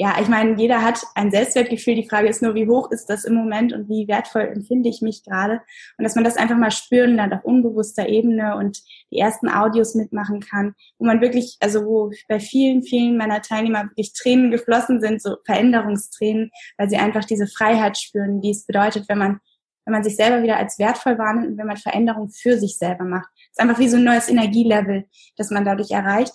ja, 0.00 0.16
ich 0.20 0.28
meine, 0.28 0.56
jeder 0.56 0.84
hat 0.84 1.02
ein 1.16 1.32
Selbstwertgefühl. 1.32 1.96
Die 1.96 2.08
Frage 2.08 2.28
ist 2.28 2.40
nur, 2.40 2.54
wie 2.54 2.68
hoch 2.68 2.92
ist 2.92 3.06
das 3.06 3.24
im 3.24 3.34
Moment 3.34 3.72
und 3.72 3.88
wie 3.88 4.06
wertvoll 4.06 4.42
empfinde 4.42 4.88
ich 4.88 5.02
mich 5.02 5.24
gerade? 5.24 5.60
Und 5.98 6.04
dass 6.04 6.14
man 6.14 6.22
das 6.22 6.36
einfach 6.36 6.56
mal 6.56 6.70
spüren 6.70 7.16
lernt 7.16 7.34
auf 7.34 7.44
unbewusster 7.44 8.08
Ebene 8.08 8.56
und 8.56 8.80
die 9.10 9.18
ersten 9.18 9.48
Audios 9.48 9.96
mitmachen 9.96 10.38
kann, 10.38 10.76
wo 10.98 11.06
man 11.06 11.20
wirklich, 11.20 11.56
also 11.58 11.84
wo 11.84 12.12
bei 12.28 12.38
vielen, 12.38 12.84
vielen 12.84 13.16
meiner 13.16 13.42
Teilnehmer 13.42 13.86
wirklich 13.86 14.12
Tränen 14.12 14.52
geflossen 14.52 15.00
sind, 15.00 15.20
so 15.20 15.36
Veränderungstränen, 15.44 16.52
weil 16.76 16.88
sie 16.88 16.96
einfach 16.96 17.24
diese 17.24 17.48
Freiheit 17.48 17.98
spüren, 17.98 18.40
die 18.40 18.50
es 18.50 18.66
bedeutet, 18.66 19.08
wenn 19.08 19.18
man 19.18 19.40
wenn 19.84 19.94
man 19.94 20.04
sich 20.04 20.16
selber 20.16 20.42
wieder 20.42 20.58
als 20.58 20.78
wertvoll 20.78 21.16
wahrnimmt 21.16 21.46
und 21.46 21.56
wenn 21.56 21.66
man 21.66 21.78
Veränderungen 21.78 22.28
für 22.28 22.58
sich 22.58 22.76
selber 22.76 23.04
macht. 23.04 23.30
Es 23.36 23.52
ist 23.52 23.60
einfach 23.60 23.78
wie 23.78 23.88
so 23.88 23.96
ein 23.96 24.04
neues 24.04 24.28
Energielevel, 24.28 25.06
das 25.38 25.50
man 25.50 25.64
dadurch 25.64 25.92
erreicht. 25.92 26.34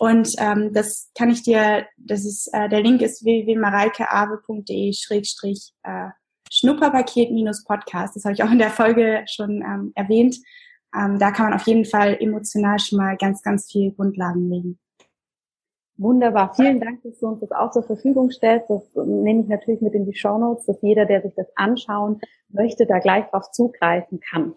Und 0.00 0.34
ähm, 0.38 0.72
das 0.72 1.10
kann 1.14 1.28
ich 1.30 1.42
dir, 1.42 1.86
das 1.98 2.24
ist, 2.24 2.48
äh, 2.54 2.70
der 2.70 2.80
Link 2.80 3.02
ist 3.02 3.22
www.mareikeabe.de 3.22 4.94
schrägstrich 4.94 5.74
äh. 5.82 6.08
Das 6.52 8.24
habe 8.24 8.32
ich 8.32 8.42
auch 8.42 8.50
in 8.50 8.58
der 8.58 8.70
Folge 8.70 9.22
schon 9.26 9.62
ähm, 9.62 9.92
erwähnt. 9.94 10.36
Ähm, 10.96 11.18
da 11.18 11.30
kann 11.30 11.50
man 11.50 11.54
auf 11.54 11.66
jeden 11.66 11.84
Fall 11.84 12.16
emotional 12.18 12.78
schon 12.78 12.98
mal 12.98 13.16
ganz, 13.18 13.42
ganz 13.42 13.70
viel 13.70 13.92
Grundlagen 13.92 14.50
legen. 14.50 14.78
Wunderbar. 15.98 16.54
Vielen 16.54 16.80
Dank, 16.80 17.02
dass 17.02 17.18
du 17.18 17.26
uns 17.28 17.40
das 17.40 17.52
auch 17.52 17.70
zur 17.70 17.82
Verfügung 17.82 18.30
stellst. 18.30 18.70
Das 18.70 18.82
nehme 18.94 19.42
ich 19.42 19.48
natürlich 19.48 19.82
mit 19.82 19.92
in 19.92 20.06
die 20.06 20.16
Show 20.16 20.38
Notes, 20.38 20.64
dass 20.64 20.80
jeder, 20.80 21.04
der 21.04 21.20
sich 21.20 21.34
das 21.36 21.46
anschauen 21.56 22.20
möchte, 22.48 22.86
da 22.86 23.00
gleich 23.00 23.26
drauf 23.26 23.50
zugreifen 23.50 24.18
kann. 24.18 24.54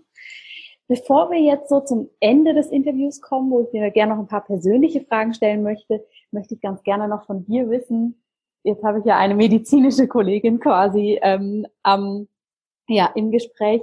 Bevor 0.93 1.31
wir 1.31 1.39
jetzt 1.39 1.69
so 1.69 1.79
zum 1.79 2.11
Ende 2.19 2.53
des 2.53 2.67
Interviews 2.67 3.19
kommen, 3.19 3.49
wo 3.49 3.61
ich 3.61 3.71
dir 3.71 3.89
gerne 3.89 4.13
noch 4.13 4.21
ein 4.21 4.27
paar 4.27 4.45
persönliche 4.45 5.01
Fragen 5.01 5.33
stellen 5.33 5.63
möchte, 5.63 6.05
möchte 6.29 6.53
ich 6.53 6.61
ganz 6.61 6.83
gerne 6.83 7.07
noch 7.07 7.25
von 7.25 7.43
dir 7.45 7.67
wissen. 7.71 8.21
Jetzt 8.61 8.83
habe 8.83 8.99
ich 8.99 9.05
ja 9.05 9.17
eine 9.17 9.33
medizinische 9.33 10.07
Kollegin 10.07 10.59
quasi 10.59 11.19
ähm, 11.23 11.65
am, 11.81 12.27
ja, 12.87 13.09
im 13.15 13.31
Gespräch. 13.31 13.81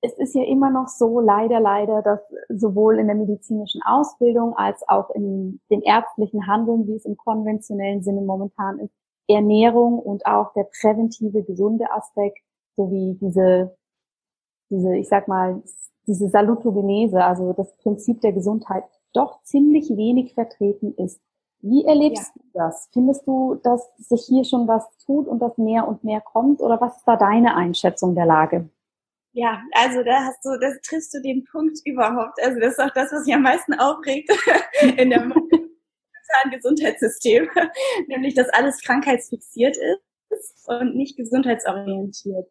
Es 0.00 0.14
ist 0.14 0.34
ja 0.34 0.42
immer 0.42 0.70
noch 0.70 0.88
so, 0.88 1.20
leider, 1.20 1.60
leider, 1.60 2.00
dass 2.00 2.20
sowohl 2.48 2.98
in 2.98 3.08
der 3.08 3.16
medizinischen 3.16 3.82
Ausbildung 3.84 4.56
als 4.56 4.82
auch 4.88 5.10
in 5.10 5.60
dem 5.70 5.82
ärztlichen 5.82 6.46
Handeln, 6.46 6.86
wie 6.86 6.94
es 6.94 7.04
im 7.04 7.18
konventionellen 7.18 8.02
Sinne 8.02 8.22
momentan 8.22 8.78
ist, 8.78 8.94
Ernährung 9.28 9.98
und 9.98 10.24
auch 10.24 10.54
der 10.54 10.66
präventive, 10.80 11.42
gesunde 11.42 11.92
Aspekt 11.92 12.38
sowie 12.74 13.18
diese, 13.20 13.76
diese, 14.70 14.96
ich 14.96 15.08
sag 15.08 15.28
mal, 15.28 15.62
diese 16.06 16.28
Salutogenese, 16.28 17.22
also 17.22 17.52
das 17.52 17.76
Prinzip 17.76 18.20
der 18.20 18.32
Gesundheit, 18.32 18.84
doch 19.12 19.42
ziemlich 19.42 19.90
wenig 19.90 20.34
vertreten 20.34 20.94
ist. 20.94 21.20
Wie 21.60 21.84
erlebst 21.84 22.30
ja. 22.34 22.42
du 22.42 22.48
das? 22.54 22.88
Findest 22.92 23.26
du, 23.26 23.56
dass 23.56 23.90
sich 23.96 24.22
hier 24.26 24.44
schon 24.44 24.68
was 24.68 24.88
tut 25.04 25.26
und 25.26 25.40
dass 25.40 25.58
mehr 25.58 25.88
und 25.88 26.04
mehr 26.04 26.20
kommt? 26.20 26.60
Oder 26.60 26.80
was 26.80 26.96
ist 26.98 27.04
da 27.04 27.16
deine 27.16 27.56
Einschätzung 27.56 28.14
der 28.14 28.26
Lage? 28.26 28.70
Ja, 29.32 29.60
also 29.72 30.02
da 30.02 30.24
hast 30.24 30.44
du, 30.44 30.58
das 30.60 30.80
triffst 30.80 31.14
du 31.14 31.20
den 31.20 31.44
Punkt 31.44 31.78
überhaupt. 31.84 32.42
Also 32.42 32.60
das 32.60 32.72
ist 32.72 32.80
auch 32.80 32.92
das, 32.94 33.12
was 33.12 33.26
mich 33.26 33.34
am 33.34 33.42
meisten 33.42 33.74
aufregt 33.74 34.30
in 34.96 35.10
dem 35.10 35.34
Gesundheitssystem, 36.50 37.48
nämlich 38.08 38.34
dass 38.34 38.48
alles 38.50 38.80
krankheitsfixiert 38.80 39.76
ist 39.76 40.68
und 40.68 40.94
nicht 40.94 41.16
gesundheitsorientiert. 41.16 42.48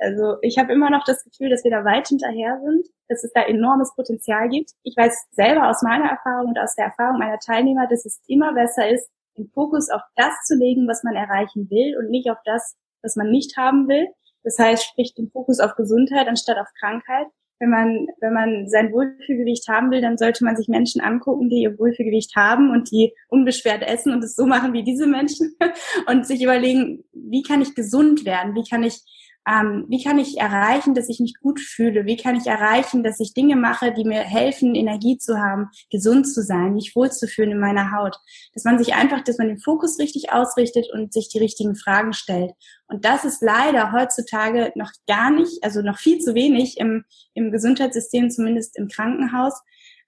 Also 0.00 0.36
ich 0.42 0.58
habe 0.58 0.72
immer 0.72 0.90
noch 0.90 1.04
das 1.04 1.22
Gefühl, 1.24 1.50
dass 1.50 1.64
wir 1.64 1.70
da 1.70 1.84
weit 1.84 2.08
hinterher 2.08 2.60
sind, 2.64 2.86
dass 3.08 3.22
es 3.22 3.32
da 3.32 3.42
enormes 3.42 3.94
Potenzial 3.94 4.48
gibt. 4.48 4.70
Ich 4.82 4.96
weiß 4.96 5.28
selber 5.32 5.68
aus 5.68 5.82
meiner 5.82 6.10
Erfahrung 6.10 6.48
und 6.48 6.58
aus 6.58 6.74
der 6.74 6.86
Erfahrung 6.86 7.18
meiner 7.18 7.38
Teilnehmer, 7.38 7.86
dass 7.88 8.04
es 8.04 8.20
immer 8.26 8.54
besser 8.54 8.88
ist, 8.88 9.08
den 9.38 9.48
Fokus 9.48 9.90
auf 9.90 10.02
das 10.16 10.32
zu 10.46 10.56
legen, 10.56 10.88
was 10.88 11.02
man 11.02 11.14
erreichen 11.14 11.68
will 11.70 11.96
und 11.98 12.10
nicht 12.10 12.30
auf 12.30 12.38
das, 12.44 12.76
was 13.02 13.16
man 13.16 13.30
nicht 13.30 13.56
haben 13.56 13.88
will. 13.88 14.08
Das 14.42 14.58
heißt, 14.58 14.84
sprich 14.84 15.14
den 15.14 15.30
Fokus 15.30 15.60
auf 15.60 15.74
Gesundheit 15.74 16.28
anstatt 16.28 16.58
auf 16.58 16.68
Krankheit. 16.78 17.26
Wenn 17.60 17.70
man, 17.70 18.08
wenn 18.20 18.32
man 18.32 18.68
sein 18.68 18.92
Wohlfühlgewicht 18.92 19.68
haben 19.68 19.90
will, 19.90 20.00
dann 20.00 20.18
sollte 20.18 20.44
man 20.44 20.56
sich 20.56 20.68
Menschen 20.68 21.00
angucken, 21.00 21.48
die 21.48 21.62
ihr 21.62 21.78
Wohlfühlgewicht 21.78 22.34
haben 22.36 22.70
und 22.70 22.90
die 22.90 23.14
unbeschwert 23.28 23.82
essen 23.82 24.12
und 24.12 24.22
es 24.24 24.34
so 24.34 24.44
machen 24.44 24.72
wie 24.72 24.82
diese 24.82 25.06
Menschen 25.06 25.56
und 26.06 26.26
sich 26.26 26.42
überlegen, 26.42 27.04
wie 27.12 27.42
kann 27.42 27.62
ich 27.62 27.74
gesund 27.74 28.24
werden? 28.24 28.54
Wie 28.54 28.68
kann 28.68 28.82
ich 28.82 29.00
ähm, 29.46 29.84
wie 29.88 30.02
kann 30.02 30.18
ich 30.18 30.38
erreichen, 30.38 30.94
dass 30.94 31.10
ich 31.10 31.20
mich 31.20 31.34
gut 31.38 31.60
fühle? 31.60 32.06
Wie 32.06 32.16
kann 32.16 32.36
ich 32.36 32.46
erreichen, 32.46 33.02
dass 33.02 33.20
ich 33.20 33.34
Dinge 33.34 33.56
mache, 33.56 33.92
die 33.92 34.04
mir 34.04 34.20
helfen, 34.20 34.74
Energie 34.74 35.18
zu 35.18 35.38
haben, 35.38 35.68
gesund 35.90 36.26
zu 36.26 36.42
sein, 36.42 36.72
mich 36.72 36.96
wohlzufühlen 36.96 37.52
in 37.52 37.58
meiner 37.58 37.92
Haut? 37.92 38.16
Dass 38.54 38.64
man 38.64 38.78
sich 38.78 38.94
einfach, 38.94 39.22
dass 39.22 39.36
man 39.36 39.48
den 39.48 39.58
Fokus 39.58 39.98
richtig 39.98 40.32
ausrichtet 40.32 40.86
und 40.92 41.12
sich 41.12 41.28
die 41.28 41.38
richtigen 41.38 41.76
Fragen 41.76 42.14
stellt. 42.14 42.52
Und 42.86 43.04
das 43.04 43.26
ist 43.26 43.42
leider 43.42 43.92
heutzutage 43.92 44.72
noch 44.76 44.92
gar 45.06 45.30
nicht, 45.30 45.62
also 45.62 45.82
noch 45.82 45.98
viel 45.98 46.20
zu 46.20 46.34
wenig 46.34 46.78
im, 46.78 47.04
im 47.34 47.50
Gesundheitssystem, 47.52 48.30
zumindest 48.30 48.78
im 48.78 48.88
Krankenhaus. 48.88 49.60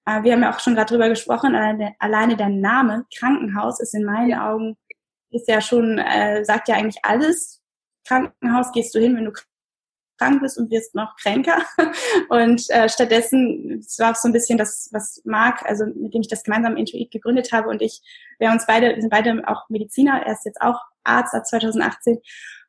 Äh, 0.07 0.23
wir 0.23 0.33
haben 0.33 0.43
ja 0.43 0.55
auch 0.55 0.61
schon 0.61 0.75
gerade 0.75 0.89
drüber 0.89 1.11
gesprochen, 1.11 1.55
alleine, 1.55 1.95
alleine 1.99 2.37
der 2.37 2.49
Name 2.49 3.05
Krankenhaus 3.15 3.81
ist 3.81 3.95
in 3.95 4.05
meinen 4.05 4.35
Augen 4.35 4.77
ist 5.31 5.49
ja 5.49 5.61
schon, 5.61 5.99
äh, 5.99 6.45
sagt 6.45 6.69
ja 6.69 6.77
eigentlich 6.77 7.05
alles 7.05 7.61
Krankenhaus 8.07 8.73
gehst 8.73 8.95
du 8.95 9.01
hin, 9.01 9.17
wenn 9.17 9.25
du 9.25 9.33
krank 10.19 10.41
bist 10.41 10.59
und 10.59 10.71
wirst 10.71 10.95
noch 10.95 11.17
kränker. 11.17 11.59
Und 12.29 12.69
äh, 12.71 12.89
stattdessen, 12.89 13.81
das 13.81 13.99
war 13.99 14.13
auch 14.13 14.17
so 14.17 14.29
ein 14.29 14.33
bisschen 14.33 14.59
das, 14.59 14.89
was 14.93 15.21
Marc, 15.25 15.65
also 15.67 15.85
mit 15.87 16.15
dem 16.15 16.23
ich 16.23 16.29
das 16.29 16.43
gemeinsam 16.43 16.77
Intuit 16.77 17.11
gegründet 17.11 17.53
habe 17.53 17.69
und 17.69 17.83
ich, 17.83 18.01
wir 18.39 18.51
uns 18.51 18.67
beide, 18.67 18.95
wir 18.95 19.01
sind 19.01 19.11
beide 19.11 19.43
auch 19.47 19.69
Mediziner, 19.69 20.23
er 20.25 20.33
ist 20.33 20.45
jetzt 20.45 20.61
auch 20.61 20.81
Arzt 21.05 21.33
seit 21.33 21.47
2018. 21.47 22.19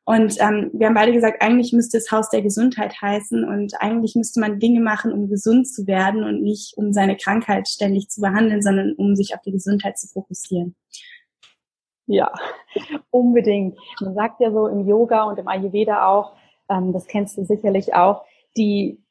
Und 0.04 0.40
ähm, 0.40 0.70
wir 0.72 0.86
haben 0.86 0.94
beide 0.94 1.12
gesagt, 1.12 1.42
eigentlich 1.42 1.74
müsste 1.74 1.98
es 1.98 2.10
Haus 2.10 2.30
der 2.30 2.40
Gesundheit 2.40 2.94
heißen 3.02 3.44
und 3.44 3.74
eigentlich 3.80 4.14
müsste 4.14 4.40
man 4.40 4.58
Dinge 4.58 4.80
machen, 4.80 5.12
um 5.12 5.28
gesund 5.28 5.68
zu 5.68 5.86
werden 5.86 6.24
und 6.24 6.40
nicht 6.40 6.78
um 6.78 6.94
seine 6.94 7.14
Krankheit 7.14 7.68
ständig 7.68 8.08
zu 8.08 8.22
behandeln, 8.22 8.62
sondern 8.62 8.94
um 8.94 9.16
sich 9.16 9.34
auf 9.34 9.42
die 9.42 9.52
Gesundheit 9.52 9.98
zu 9.98 10.08
fokussieren. 10.08 10.76
Ja, 12.08 12.32
unbedingt. 13.10 13.78
Man 14.00 14.14
sagt 14.14 14.40
ja 14.40 14.50
so 14.50 14.66
im 14.66 14.88
Yoga 14.88 15.24
und 15.24 15.38
im 15.38 15.46
Ayurveda 15.46 16.06
auch, 16.08 16.32
ähm, 16.70 16.92
das 16.92 17.06
kennst 17.06 17.36
du 17.36 17.44
sicherlich 17.44 17.94
auch, 17.94 18.24
die, 18.56 19.04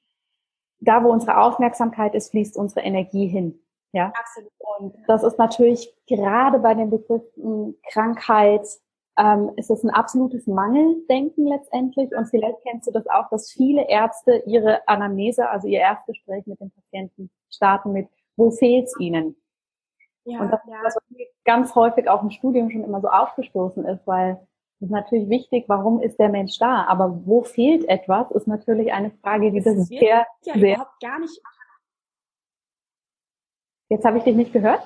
da 0.80 1.04
wo 1.04 1.10
unsere 1.10 1.38
Aufmerksamkeit 1.38 2.16
ist, 2.16 2.32
fließt 2.32 2.58
unsere 2.58 2.82
Energie 2.82 3.28
hin. 3.28 3.60
Ja, 3.94 4.12
absolut. 4.20 4.52
Und 4.80 4.96
das 5.08 5.24
ist 5.24 5.38
natürlich 5.38 5.94
gerade 6.08 6.58
bei 6.60 6.74
den 6.74 6.90
Begriffen 6.90 7.78
Krankheit, 7.92 8.68
ähm, 9.18 9.52
ist 9.58 9.70
es 9.70 9.84
ein 9.84 9.92
absolutes 9.92 10.48
Mangeldenken 10.48 11.48
letztendlich. 11.48 12.16
Und 12.16 12.26
vielleicht 12.26 12.62
kennst 12.64 12.88
du 12.88 12.92
das 12.92 13.08
auch, 13.08 13.30
dass 13.30 13.52
viele 13.52 13.88
Ärzte 13.88 14.44
ihre 14.48 14.88
Anamnese, 14.88 15.50
also 15.50 15.68
ihr 15.68 15.80
Erstgespräch 15.80 16.48
mit 16.48 16.60
den 16.60 16.72
Patienten 16.72 17.30
starten 17.50 17.94
mit, 17.94 18.08
wo 18.36 18.50
fehlt's 18.50 18.96
ihnen? 19.00 19.36
Ja, 20.28 20.42
und 20.42 20.52
das 20.52 20.60
ja. 20.68 20.76
ist 20.86 20.96
was 20.96 20.98
ganz 21.46 21.74
häufig 21.74 22.10
auch 22.10 22.22
im 22.22 22.32
Studium 22.32 22.70
schon 22.70 22.84
immer 22.84 23.00
so 23.00 23.08
aufgestoßen 23.08 23.86
ist, 23.86 24.06
weil 24.06 24.38
es 24.76 24.88
ist 24.88 24.92
natürlich 24.92 25.30
wichtig, 25.30 25.63
warum 25.68 26.02
ist 26.02 26.20
der 26.20 26.28
Mensch 26.28 26.60
da? 26.60 26.84
Aber 26.84 27.26
wo 27.26 27.44
fehlt 27.44 27.88
etwas, 27.88 28.30
ist 28.32 28.46
natürlich 28.46 28.92
eine 28.92 29.12
Frage, 29.22 29.52
die 29.52 29.62
das, 29.62 29.76
das 29.76 29.88
sehr, 29.88 30.02
ja 30.02 30.26
sehr 30.42 30.56
überhaupt 30.74 31.00
gar 31.02 31.20
nicht. 31.20 31.42
Jetzt 33.90 34.04
habe 34.04 34.18
ich 34.18 34.26
dich 34.26 34.36
nicht 34.36 34.52
gehört. 34.52 34.82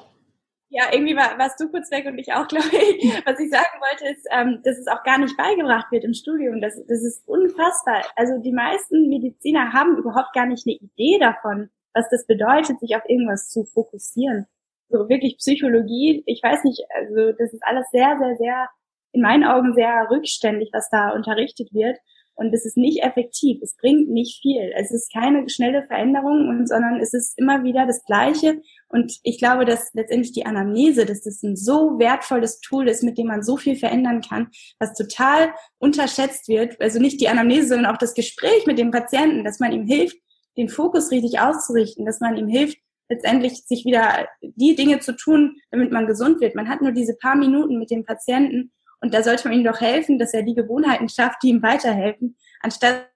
Ja, 0.69 0.83
irgendwie 0.93 1.15
war, 1.15 1.37
warst 1.39 1.59
du 1.59 1.69
kurz 1.69 1.89
weg 1.89 2.05
und 2.05 2.19
ich 2.19 2.31
auch, 2.31 2.47
glaube 2.47 2.67
ich. 2.67 3.25
Was 3.25 3.39
ich 3.39 3.49
sagen 3.49 3.79
wollte, 3.79 4.07
ist, 4.09 4.27
ähm, 4.29 4.61
dass 4.63 4.77
es 4.77 4.87
auch 4.87 5.01
gar 5.03 5.17
nicht 5.17 5.35
beigebracht 5.35 5.91
wird 5.91 6.03
im 6.03 6.13
Studium. 6.13 6.61
Das, 6.61 6.75
das 6.87 7.01
ist 7.01 7.27
unfassbar. 7.27 8.03
Also 8.15 8.37
die 8.37 8.53
meisten 8.53 9.09
Mediziner 9.09 9.73
haben 9.73 9.97
überhaupt 9.97 10.33
gar 10.33 10.45
nicht 10.45 10.67
eine 10.67 10.75
Idee 10.75 11.17
davon, 11.19 11.71
was 11.95 12.07
das 12.11 12.27
bedeutet, 12.27 12.79
sich 12.79 12.95
auf 12.95 13.01
irgendwas 13.09 13.49
zu 13.49 13.65
fokussieren 13.65 14.45
so 14.91 15.09
wirklich 15.09 15.37
Psychologie, 15.37 16.23
ich 16.25 16.41
weiß 16.43 16.63
nicht, 16.63 16.81
also 16.95 17.31
das 17.37 17.53
ist 17.53 17.63
alles 17.63 17.85
sehr, 17.91 18.17
sehr, 18.17 18.35
sehr, 18.37 18.69
in 19.13 19.21
meinen 19.21 19.43
Augen 19.43 19.73
sehr 19.73 20.07
rückständig, 20.09 20.69
was 20.73 20.89
da 20.89 21.11
unterrichtet 21.11 21.73
wird. 21.73 21.97
Und 22.35 22.53
es 22.53 22.65
ist 22.65 22.77
nicht 22.77 23.03
effektiv. 23.03 23.61
Es 23.61 23.75
bringt 23.75 24.09
nicht 24.09 24.41
viel. 24.41 24.71
Es 24.75 24.89
ist 24.89 25.13
keine 25.13 25.47
schnelle 25.49 25.83
Veränderung, 25.83 26.65
sondern 26.65 26.99
es 26.99 27.13
ist 27.13 27.37
immer 27.37 27.63
wieder 27.63 27.85
das 27.85 28.03
Gleiche. 28.05 28.61
Und 28.87 29.19
ich 29.23 29.37
glaube, 29.37 29.65
dass 29.65 29.93
letztendlich 29.93 30.31
die 30.31 30.45
Anamnese, 30.45 31.05
dass 31.05 31.21
das 31.21 31.43
ein 31.43 31.55
so 31.55 31.99
wertvolles 31.99 32.59
Tool 32.61 32.87
ist, 32.87 33.03
mit 33.03 33.17
dem 33.17 33.27
man 33.27 33.43
so 33.43 33.57
viel 33.57 33.75
verändern 33.75 34.21
kann, 34.21 34.49
was 34.79 34.93
total 34.93 35.51
unterschätzt 35.77 36.47
wird. 36.47 36.81
Also 36.81 36.99
nicht 36.99 37.21
die 37.21 37.27
Anamnese, 37.27 37.67
sondern 37.67 37.93
auch 37.93 37.97
das 37.97 38.15
Gespräch 38.15 38.65
mit 38.65 38.79
dem 38.79 38.91
Patienten, 38.91 39.43
dass 39.43 39.59
man 39.59 39.71
ihm 39.71 39.85
hilft, 39.85 40.17
den 40.57 40.69
Fokus 40.69 41.11
richtig 41.11 41.39
auszurichten, 41.39 42.05
dass 42.05 42.21
man 42.21 42.37
ihm 42.37 42.47
hilft, 42.47 42.77
letztendlich 43.11 43.65
sich 43.65 43.85
wieder 43.85 44.27
die 44.41 44.75
Dinge 44.75 44.99
zu 44.99 45.15
tun, 45.15 45.57
damit 45.69 45.91
man 45.91 46.07
gesund 46.07 46.39
wird. 46.39 46.55
Man 46.55 46.69
hat 46.69 46.81
nur 46.81 46.91
diese 46.91 47.15
paar 47.15 47.35
Minuten 47.35 47.77
mit 47.77 47.91
dem 47.91 48.05
Patienten 48.05 48.71
Und 49.01 49.13
da 49.13 49.23
sollte 49.23 49.47
man 49.47 49.57
ihm 49.57 49.63
doch 49.63 49.81
helfen, 49.81 50.19
dass 50.19 50.33
er 50.33 50.43
die 50.43 50.55
Gewohnheiten 50.55 51.09
schafft, 51.09 51.43
die 51.43 51.49
ihm 51.49 51.61
weiterhelfen, 51.61 52.37
anstatt 52.61 53.09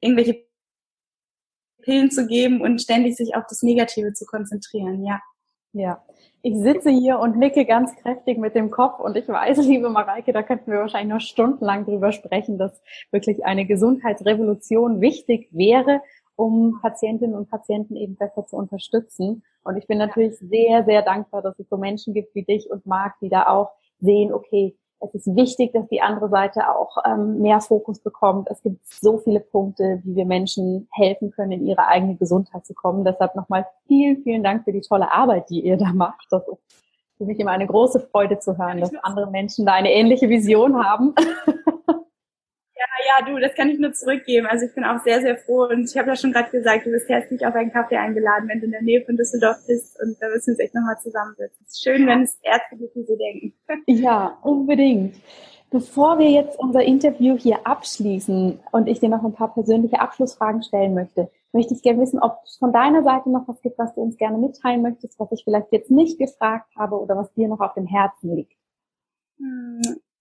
irgendwelche 0.00 0.46
Pillen 1.82 2.10
zu 2.10 2.26
geben 2.26 2.60
und 2.60 2.80
ständig 2.80 3.16
sich 3.16 3.34
auf 3.34 3.44
das 3.48 3.62
Negative 3.62 4.12
zu 4.12 4.26
konzentrieren, 4.26 5.04
ja. 5.04 5.20
Ja. 5.72 6.02
Ich 6.42 6.56
sitze 6.56 6.90
hier 6.90 7.18
und 7.18 7.36
nicke 7.36 7.66
ganz 7.66 7.94
kräftig 7.96 8.38
mit 8.38 8.54
dem 8.54 8.70
Kopf 8.70 9.00
und 9.00 9.16
ich 9.16 9.28
weiß, 9.28 9.58
liebe 9.66 9.90
Mareike, 9.90 10.32
da 10.32 10.42
könnten 10.42 10.70
wir 10.70 10.78
wahrscheinlich 10.78 11.12
noch 11.12 11.20
stundenlang 11.20 11.84
drüber 11.84 12.12
sprechen, 12.12 12.58
dass 12.58 12.80
wirklich 13.10 13.44
eine 13.44 13.66
Gesundheitsrevolution 13.66 15.00
wichtig 15.00 15.48
wäre, 15.50 16.00
um 16.38 16.78
Patientinnen 16.80 17.34
und 17.34 17.50
Patienten 17.50 17.96
eben 17.96 18.14
besser 18.14 18.46
zu 18.46 18.56
unterstützen. 18.56 19.42
Und 19.64 19.76
ich 19.76 19.88
bin 19.88 19.98
natürlich 19.98 20.38
sehr, 20.38 20.84
sehr 20.84 21.02
dankbar, 21.02 21.42
dass 21.42 21.58
es 21.58 21.68
so 21.68 21.76
Menschen 21.76 22.14
gibt 22.14 22.32
wie 22.36 22.44
dich 22.44 22.70
und 22.70 22.86
Marc, 22.86 23.18
die 23.20 23.28
da 23.28 23.48
auch 23.48 23.72
sehen, 23.98 24.32
okay, 24.32 24.76
es 25.00 25.14
ist 25.14 25.34
wichtig, 25.34 25.72
dass 25.72 25.88
die 25.88 26.00
andere 26.00 26.28
Seite 26.28 26.72
auch 26.74 26.96
ähm, 27.04 27.40
mehr 27.40 27.60
Fokus 27.60 27.98
bekommt. 27.98 28.48
Es 28.50 28.62
gibt 28.62 28.86
so 28.86 29.18
viele 29.18 29.40
Punkte, 29.40 30.00
wie 30.04 30.14
wir 30.14 30.26
Menschen 30.26 30.88
helfen 30.92 31.32
können, 31.32 31.52
in 31.52 31.66
ihre 31.66 31.88
eigene 31.88 32.14
Gesundheit 32.14 32.64
zu 32.64 32.74
kommen. 32.74 33.04
Deshalb 33.04 33.34
nochmal 33.34 33.66
vielen, 33.88 34.22
vielen 34.22 34.44
Dank 34.44 34.62
für 34.64 34.72
die 34.72 34.80
tolle 34.80 35.10
Arbeit, 35.10 35.50
die 35.50 35.64
ihr 35.64 35.76
da 35.76 35.92
macht. 35.92 36.26
Das 36.30 36.46
ist 36.46 36.58
für 37.16 37.24
mich 37.24 37.40
immer 37.40 37.50
eine 37.50 37.66
große 37.66 37.98
Freude 38.12 38.38
zu 38.38 38.56
hören, 38.58 38.80
dass 38.80 38.94
andere 39.02 39.28
Menschen 39.28 39.66
da 39.66 39.72
eine 39.72 39.92
ähnliche 39.92 40.28
Vision 40.28 40.84
haben. 40.84 41.14
ja, 43.06 43.26
du, 43.26 43.38
das 43.40 43.54
kann 43.54 43.68
ich 43.68 43.78
nur 43.78 43.92
zurückgeben. 43.92 44.46
Also 44.46 44.66
ich 44.66 44.74
bin 44.74 44.84
auch 44.84 45.02
sehr, 45.02 45.20
sehr 45.20 45.36
froh 45.36 45.66
und 45.68 45.90
ich 45.90 45.96
habe 45.96 46.08
ja 46.08 46.16
schon 46.16 46.32
gerade 46.32 46.50
gesagt, 46.50 46.86
du 46.86 46.90
bist 46.90 47.08
herzlich 47.08 47.44
auf 47.46 47.54
einen 47.54 47.72
Kaffee 47.72 47.96
eingeladen, 47.96 48.48
wenn 48.48 48.60
du 48.60 48.66
in 48.66 48.72
der 48.72 48.82
Nähe 48.82 49.04
von 49.04 49.16
Düsseldorf 49.16 49.58
bist 49.66 50.00
und 50.00 50.16
da 50.20 50.28
müssen 50.28 50.46
wir 50.46 50.52
uns 50.52 50.60
echt 50.60 50.74
nochmal 50.74 50.98
zusammensetzen. 51.02 51.58
Es 51.66 51.74
ist 51.74 51.82
schön, 51.82 52.06
wenn 52.06 52.22
es 52.22 52.38
Ärzte 52.42 52.76
gibt, 52.76 52.94
die 52.94 53.04
so 53.04 53.16
denken. 53.16 53.54
Ja, 53.86 54.38
unbedingt. 54.42 55.16
Bevor 55.70 56.18
wir 56.18 56.30
jetzt 56.30 56.58
unser 56.58 56.82
Interview 56.82 57.36
hier 57.36 57.66
abschließen 57.66 58.58
und 58.72 58.86
ich 58.86 59.00
dir 59.00 59.10
noch 59.10 59.22
ein 59.22 59.34
paar 59.34 59.52
persönliche 59.52 60.00
Abschlussfragen 60.00 60.62
stellen 60.62 60.94
möchte, 60.94 61.30
möchte 61.52 61.74
ich 61.74 61.82
gerne 61.82 62.00
wissen, 62.00 62.20
ob 62.20 62.38
es 62.44 62.56
von 62.56 62.72
deiner 62.72 63.02
Seite 63.02 63.30
noch 63.30 63.46
was 63.48 63.60
gibt, 63.60 63.78
was 63.78 63.94
du 63.94 64.00
uns 64.00 64.16
gerne 64.16 64.38
mitteilen 64.38 64.82
möchtest, 64.82 65.18
was 65.18 65.30
ich 65.32 65.44
vielleicht 65.44 65.72
jetzt 65.72 65.90
nicht 65.90 66.18
gefragt 66.18 66.70
habe 66.76 66.98
oder 66.98 67.16
was 67.16 67.32
dir 67.34 67.48
noch 67.48 67.60
auf 67.60 67.74
dem 67.74 67.86
Herzen 67.86 68.34
liegt. 68.34 68.56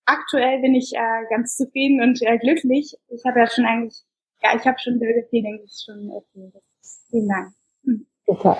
Hm, 0.07 0.15
aktuell 0.15 0.61
bin 0.61 0.75
ich 0.75 0.93
äh, 0.93 1.25
ganz 1.29 1.55
zufrieden 1.55 2.01
und 2.01 2.21
äh, 2.21 2.37
glücklich. 2.37 2.95
Ich 3.09 3.23
habe 3.25 3.39
ja 3.39 3.47
schon 3.47 3.65
eigentlich, 3.65 4.03
ja, 4.41 4.55
ich 4.55 4.65
habe 4.65 4.79
schon 4.79 4.99
sehr 4.99 5.23
viel, 5.29 5.43
denke 5.43 5.63
ich, 5.63 5.83
schon 5.85 6.09
erzählt. 6.09 6.63
Vielen 7.09 7.27
Dank. 7.27 7.53
Hm. 7.83 8.07
Super. 8.25 8.57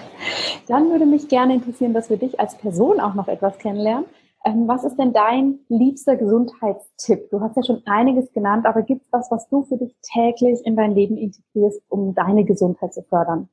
Dann 0.67 0.89
würde 0.89 1.05
mich 1.05 1.27
gerne 1.27 1.55
interessieren, 1.55 1.93
dass 1.93 2.09
wir 2.09 2.17
dich 2.17 2.39
als 2.39 2.57
Person 2.57 2.99
auch 2.99 3.13
noch 3.13 3.27
etwas 3.27 3.57
kennenlernen. 3.57 4.05
Ähm, 4.45 4.67
was 4.67 4.83
ist 4.83 4.97
denn 4.97 5.13
dein 5.13 5.59
liebster 5.67 6.15
Gesundheitstipp? 6.15 7.29
Du 7.31 7.41
hast 7.41 7.57
ja 7.57 7.63
schon 7.63 7.81
einiges 7.85 8.31
genannt, 8.31 8.65
aber 8.65 8.81
gibt 8.83 9.03
es 9.03 9.11
was, 9.11 9.29
was 9.29 9.49
du 9.49 9.63
für 9.63 9.77
dich 9.77 9.93
täglich 10.01 10.59
in 10.63 10.75
dein 10.75 10.91
Leben 10.91 11.17
integrierst, 11.17 11.81
um 11.89 12.13
deine 12.13 12.45
Gesundheit 12.45 12.93
zu 12.93 13.03
fördern? 13.03 13.49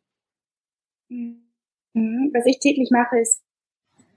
Mhm. 1.08 2.30
Was 2.32 2.46
ich 2.46 2.58
täglich 2.58 2.90
mache, 2.90 3.18
ist 3.18 3.42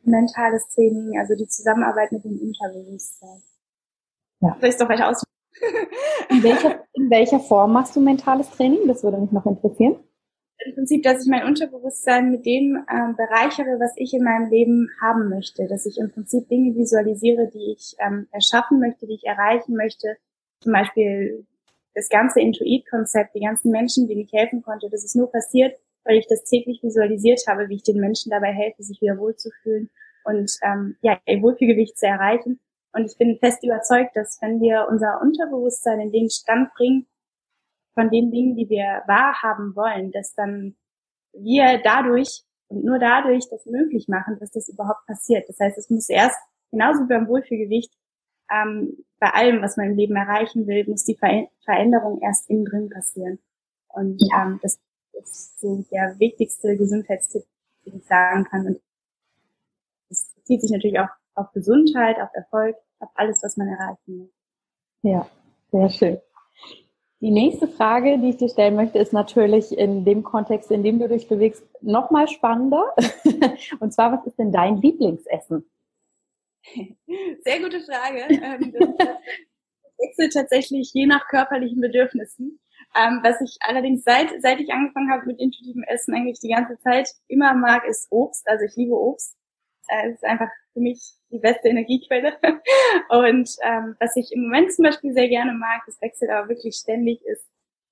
mentales 0.04 0.68
Training, 0.70 1.18
also 1.20 1.36
die 1.36 1.48
Zusammenarbeit 1.48 2.12
mit 2.12 2.24
dem 2.24 2.40
Unterbewusstsein. 2.40 3.42
Ja. 4.42 4.58
Soll 4.60 4.70
ich 4.70 4.78
doch 4.78 4.90
weiter 4.90 5.10
aus? 5.10 5.24
in, 6.30 6.44
welcher, 6.44 6.84
in 6.94 7.10
welcher 7.10 7.40
Form 7.40 7.74
machst 7.74 7.96
du 7.96 8.02
mentales 8.02 8.50
Training? 8.52 8.88
Das 8.88 9.04
würde 9.04 9.18
mich 9.18 9.32
noch 9.32 9.46
interessieren. 9.46 9.98
Im 10.66 10.74
Prinzip, 10.74 11.04
dass 11.04 11.24
ich 11.24 11.30
mein 11.30 11.46
Unterbewusstsein 11.46 12.32
mit 12.32 12.46
dem 12.46 12.84
ähm, 12.92 13.16
bereichere, 13.16 13.80
was 13.80 13.94
ich 13.96 14.14
in 14.14 14.24
meinem 14.24 14.50
Leben 14.50 14.90
haben 15.02 15.30
möchte. 15.30 15.68
Dass 15.68 15.86
ich 15.86 15.98
im 15.98 16.12
Prinzip 16.12 16.48
Dinge 16.50 16.76
visualisiere, 16.76 17.50
die 17.54 17.74
ich 17.74 17.96
ähm, 18.00 18.28
erschaffen 18.32 18.80
möchte, 18.80 19.08
die 19.08 19.16
ich 19.16 19.26
erreichen 19.26 19.76
möchte. 19.76 20.18
Zum 20.62 20.74
Beispiel 20.74 21.46
das 21.94 22.10
ganze 22.10 22.40
Intuit-Konzept, 22.42 23.36
die 23.36 23.42
ganzen 23.42 23.72
Menschen, 23.72 24.08
denen 24.08 24.22
ich 24.22 24.34
helfen 24.34 24.62
konnte. 24.62 24.90
Das 24.90 25.04
ist 25.04 25.16
nur 25.16 25.32
passiert, 25.32 25.76
weil 26.04 26.18
ich 26.18 26.28
das 26.28 26.44
täglich 26.44 26.82
visualisiert 26.84 27.42
habe, 27.48 27.70
wie 27.70 27.76
ich 27.76 27.84
den 27.84 28.00
Menschen 28.00 28.30
dabei 28.30 28.52
helfe, 28.54 28.84
sich 28.84 29.02
wieder 29.02 29.18
wohlzufühlen 29.18 29.90
und 30.24 30.52
ähm, 30.62 30.98
ja, 31.02 31.20
ihr 31.26 31.42
Wohlfühlgewicht 31.42 31.98
zu 31.98 32.06
erreichen. 32.06 32.60
Und 32.98 33.06
ich 33.06 33.18
bin 33.18 33.38
fest 33.38 33.64
überzeugt, 33.64 34.16
dass 34.16 34.40
wenn 34.42 34.60
wir 34.60 34.88
unser 34.90 35.22
Unterbewusstsein 35.22 36.00
in 36.00 36.12
den 36.12 36.32
Stand 36.32 36.74
bringen, 36.74 37.06
von 37.94 38.10
den 38.10 38.32
Dingen, 38.32 38.56
die 38.56 38.70
wir 38.70 39.04
wahrhaben 39.06 39.76
wollen, 39.76 40.12
dass 40.12 40.34
dann 40.34 40.76
wir 41.32 41.80
dadurch 41.84 42.44
und 42.70 42.84
nur 42.84 42.98
dadurch 42.98 43.46
das 43.52 43.66
möglich 43.68 44.08
machen, 44.08 44.38
dass 44.40 44.50
das 44.50 44.68
überhaupt 44.68 45.06
passiert. 45.06 45.48
Das 45.48 45.60
heißt, 45.60 45.78
es 45.78 45.92
muss 45.92 46.10
erst, 46.10 46.38
genauso 46.72 47.04
wie 47.04 47.08
beim 47.08 47.28
Wohlfühlgewicht, 47.28 47.94
ähm, 48.52 49.06
bei 49.20 49.30
allem, 49.30 49.62
was 49.62 49.78
man 49.78 49.92
im 49.92 49.98
Leben 49.98 50.16
erreichen 50.16 50.66
will, 50.66 50.86
muss 50.88 51.04
die 51.04 51.16
Ver 51.16 51.48
Veränderung 51.66 52.20
erst 52.22 52.50
innen 52.50 52.66
drin 52.66 52.90
passieren. 52.90 53.38
Und 53.90 54.22
ähm, 54.36 54.60
das 54.64 54.80
ist 55.14 55.60
so 55.60 55.86
der 55.92 56.16
wichtigste 56.18 56.76
Gesundheitstipp, 56.76 57.44
den 57.86 57.98
ich 57.98 58.06
sagen 58.06 58.44
kann. 58.46 58.66
Und 58.66 58.82
das 60.10 60.34
zieht 60.46 60.62
sich 60.62 60.72
natürlich 60.72 61.00
auch 61.00 61.10
auf 61.36 61.52
Gesundheit, 61.52 62.18
auf 62.20 62.30
Erfolg, 62.34 62.76
auf 63.00 63.10
alles, 63.16 63.42
was 63.44 63.58
man 63.58 63.68
erreichen 63.68 64.00
will. 64.08 64.32
Ja, 65.04 65.28
sehr 65.72 65.90
schön. 65.90 66.22
Die 67.20 67.32
nächste 67.32 67.68
Frage, 67.68 68.20
die 68.20 68.30
ich 68.30 68.38
dir 68.38 68.50
stellen 68.50 68.76
möchte, 68.76 69.00
ist 69.00 69.12
natürlich 69.12 69.76
in 69.76 70.06
dem 70.06 70.24
Kontext, 70.24 70.70
in 70.70 70.84
dem 70.84 71.00
du 71.00 71.08
dich 71.08 71.28
bewegst, 71.28 71.64
nochmal 71.82 72.28
spannender. 72.28 72.94
Und 73.80 73.92
zwar, 73.92 74.12
was 74.12 74.26
ist 74.28 74.38
denn 74.38 74.52
dein 74.52 74.78
Lieblingsessen? 74.78 75.68
Sehr 77.44 77.60
gute 77.60 77.82
Frage. 77.82 78.28
Ähm, 78.30 78.72
das 78.72 79.18
wechselt 79.98 80.34
tatsächlich 80.34 80.92
je 80.94 81.08
nach 81.08 81.28
körperlichen 81.28 81.82
Bedürfnissen. 81.82 82.60
Ähm, 82.96 83.20
was 83.24 83.42
ich 83.42 83.58
allerdings 83.62 84.04
seit, 84.04 84.30
seit 84.42 84.60
ich 84.60 84.72
angefangen 84.72 85.12
habe 85.12 85.26
mit 85.26 85.40
intuitivem 85.40 85.84
Essen 85.84 86.14
eigentlich 86.14 86.40
die 86.40 86.50
ganze 86.50 86.78
Zeit 86.80 87.10
immer 87.28 87.54
mag, 87.56 87.86
ist 87.88 88.08
Obst. 88.12 88.48
Also 88.48 88.66
ich 88.66 88.76
liebe 88.76 88.94
Obst. 88.94 89.37
Es 90.06 90.16
ist 90.16 90.26
einfach 90.26 90.50
für 90.74 90.80
mich 90.80 91.00
die 91.32 91.40
beste 91.40 91.70
Energiequelle. 91.70 92.34
Und 93.10 93.50
ähm, 93.64 93.96
was 94.00 94.16
ich 94.16 94.32
im 94.34 94.44
Moment 94.44 94.74
zum 94.74 94.84
Beispiel 94.84 95.14
sehr 95.14 95.30
gerne 95.30 95.54
mag, 95.54 95.82
das 95.86 96.02
wechselt 96.02 96.32
aber 96.32 96.50
wirklich 96.50 96.76
ständig, 96.76 97.22
ist 97.26 97.46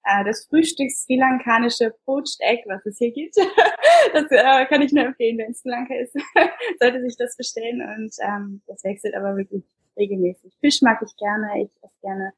äh, 0.03 0.23
das 0.23 0.45
Frühstück 0.47 0.91
Sri 0.91 1.17
Lankanische 1.17 1.93
Poached 2.05 2.37
Egg, 2.41 2.63
was 2.67 2.85
es 2.85 2.97
hier 2.97 3.11
gibt. 3.11 3.35
das 4.13 4.25
äh, 4.29 4.65
kann 4.65 4.81
ich 4.81 4.91
nur 4.91 5.05
empfehlen, 5.05 5.37
wenn 5.37 5.53
Sri 5.53 5.69
Lanka 5.69 5.95
ist, 5.95 6.13
sollte 6.79 7.01
sich 7.01 7.17
das 7.17 7.35
bestellen. 7.35 7.81
Und 7.81 8.13
ähm, 8.21 8.61
das 8.67 8.83
wechselt 8.83 9.15
aber 9.15 9.35
wirklich 9.35 9.63
regelmäßig. 9.97 10.53
Fisch 10.59 10.81
mag 10.81 11.01
ich 11.03 11.15
gerne, 11.17 11.63
ich 11.63 11.71
esse 11.83 11.99
gerne 12.01 12.33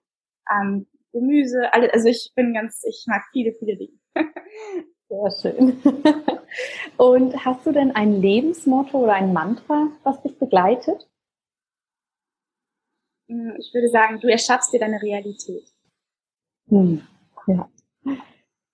ähm, 0.51 0.87
Gemüse, 1.11 1.73
alles, 1.73 1.91
also 1.91 2.09
ich 2.09 2.31
bin 2.35 2.53
ganz, 2.53 2.83
ich 2.87 3.05
mag 3.07 3.23
viele, 3.31 3.53
viele 3.53 3.77
Dinge. 3.77 3.97
Sehr 5.09 5.31
schön. 5.31 5.81
Und 6.97 7.45
hast 7.45 7.65
du 7.65 7.71
denn 7.71 7.95
ein 7.95 8.21
Lebensmotto 8.21 8.99
oder 8.99 9.13
ein 9.13 9.31
Mantra, 9.31 9.89
was 10.03 10.21
dich 10.21 10.37
begleitet? 10.37 11.07
Hm, 13.29 13.55
ich 13.57 13.73
würde 13.73 13.89
sagen, 13.89 14.19
du 14.19 14.27
erschaffst 14.27 14.73
dir 14.73 14.79
deine 14.79 15.01
Realität. 15.01 15.71
Hm, 16.69 17.07
ja. 17.47 17.69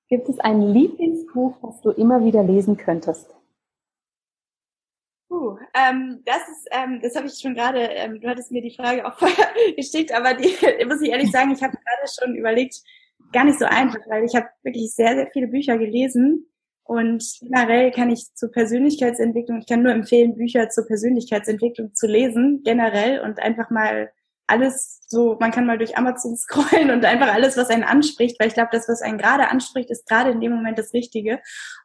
Gibt 0.09 0.29
es 0.29 0.39
ein 0.39 0.61
Lieblingsbuch, 0.61 1.57
das 1.61 1.81
du 1.81 1.91
immer 1.91 2.23
wieder 2.23 2.43
lesen 2.43 2.77
könntest? 2.77 3.33
Puh, 5.27 5.57
ähm, 5.73 6.21
das 6.25 6.47
ist, 6.49 6.67
ähm, 6.71 6.99
das 7.01 7.15
habe 7.15 7.25
ich 7.25 7.39
schon 7.39 7.55
gerade, 7.55 7.79
ähm, 7.79 8.21
du 8.21 8.27
hattest 8.27 8.51
mir 8.51 8.61
die 8.61 8.75
Frage 8.75 9.05
auch 9.05 9.17
vorher 9.17 9.47
geschickt, 9.75 10.11
aber 10.11 10.35
die 10.35 10.45
muss 10.85 11.01
ich 11.01 11.09
ehrlich 11.09 11.31
sagen, 11.31 11.51
ich 11.51 11.63
habe 11.63 11.73
gerade 11.73 12.11
schon 12.19 12.35
überlegt, 12.35 12.75
gar 13.33 13.43
nicht 13.43 13.59
so 13.59 13.65
einfach, 13.65 13.99
weil 14.07 14.23
ich 14.23 14.35
habe 14.35 14.47
wirklich 14.63 14.93
sehr, 14.93 15.15
sehr 15.15 15.27
viele 15.31 15.47
Bücher 15.47 15.77
gelesen 15.77 16.47
und 16.83 17.23
generell 17.41 17.91
kann 17.91 18.11
ich 18.11 18.33
zur 18.35 18.51
Persönlichkeitsentwicklung, 18.51 19.59
ich 19.59 19.67
kann 19.67 19.83
nur 19.83 19.93
empfehlen, 19.93 20.35
Bücher 20.35 20.69
zur 20.69 20.85
Persönlichkeitsentwicklung 20.85 21.93
zu 21.95 22.07
lesen, 22.07 22.61
generell 22.63 23.21
und 23.21 23.41
einfach 23.41 23.69
mal 23.69 24.11
alles 24.47 25.01
so, 25.07 25.37
man 25.39 25.51
kann 25.51 25.65
mal 25.65 25.77
durch 25.77 25.97
Amazon 25.97 26.35
scrollen 26.37 26.91
und 26.91 27.05
einfach 27.05 27.33
alles, 27.33 27.57
was 27.57 27.69
einen 27.69 27.83
anspricht, 27.83 28.39
weil 28.39 28.49
ich 28.49 28.53
glaube, 28.53 28.69
das, 28.71 28.87
was 28.89 29.01
einen 29.01 29.17
gerade 29.17 29.49
anspricht, 29.49 29.89
ist 29.89 30.07
gerade 30.07 30.31
in 30.31 30.41
dem 30.41 30.51
Moment 30.51 30.77
das 30.77 30.93
Richtige. 30.93 31.39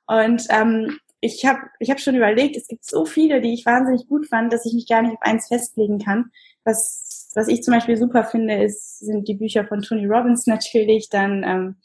Und 0.06 0.44
ähm, 0.50 0.98
ich 1.20 1.44
habe 1.46 1.60
ich 1.78 1.90
hab 1.90 2.00
schon 2.00 2.16
überlegt, 2.16 2.56
es 2.56 2.68
gibt 2.68 2.84
so 2.84 3.04
viele, 3.04 3.40
die 3.40 3.54
ich 3.54 3.66
wahnsinnig 3.66 4.06
gut 4.08 4.26
fand, 4.28 4.52
dass 4.52 4.66
ich 4.66 4.72
mich 4.72 4.88
gar 4.88 5.02
nicht 5.02 5.14
auf 5.14 5.22
eins 5.22 5.48
festlegen 5.48 5.98
kann. 5.98 6.30
Was, 6.64 7.17
was 7.34 7.48
ich 7.48 7.62
zum 7.62 7.74
Beispiel 7.74 7.96
super 7.96 8.24
finde, 8.24 8.62
ist, 8.62 9.00
sind 9.00 9.28
die 9.28 9.34
Bücher 9.34 9.66
von 9.66 9.82
Tony 9.82 10.06
Robbins 10.06 10.46
natürlich, 10.46 11.08
dann 11.08 11.44
ähm, 11.44 11.76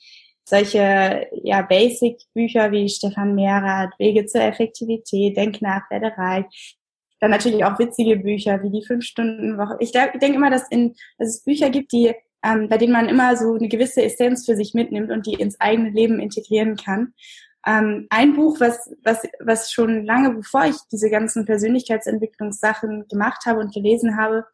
solche 0.45 1.27
ja 1.43 1.61
Basic-Bücher 1.61 2.71
wie 2.71 2.89
Stefan 2.89 3.35
Mehrath, 3.35 3.91
Wege 3.97 4.25
zur 4.25 4.41
Effektivität, 4.41 5.37
Denk 5.37 5.61
nach, 5.61 5.89
werde 5.89 6.11
reich. 6.17 6.77
Dann 7.19 7.31
natürlich 7.31 7.63
auch 7.63 7.79
witzige 7.79 8.17
Bücher 8.17 8.61
wie 8.63 8.69
die 8.69 8.85
Fünf-Stunden-Woche. 8.85 9.77
Ich, 9.79 9.93
ich 9.95 10.19
denke 10.19 10.35
immer, 10.35 10.49
dass, 10.49 10.67
in, 10.69 10.95
dass 11.17 11.29
es 11.29 11.43
Bücher 11.43 11.69
gibt, 11.69 11.93
die 11.93 12.13
ähm, 12.43 12.67
bei 12.67 12.77
denen 12.77 12.93
man 12.93 13.07
immer 13.07 13.35
so 13.37 13.53
eine 13.53 13.69
gewisse 13.69 14.03
Essenz 14.03 14.45
für 14.45 14.55
sich 14.55 14.73
mitnimmt 14.73 15.11
und 15.11 15.25
die 15.25 15.33
ins 15.33 15.59
eigene 15.59 15.89
Leben 15.89 16.19
integrieren 16.19 16.75
kann. 16.75 17.13
Ähm, 17.65 18.07
ein 18.09 18.35
Buch, 18.35 18.59
was, 18.59 18.93
was, 19.03 19.23
was 19.39 19.71
schon 19.71 20.05
lange 20.05 20.31
bevor 20.31 20.65
ich 20.65 20.75
diese 20.91 21.09
ganzen 21.09 21.45
Persönlichkeitsentwicklungssachen 21.45 23.07
gemacht 23.07 23.45
habe 23.45 23.61
und 23.61 23.73
gelesen 23.73 24.17
habe, 24.17 24.45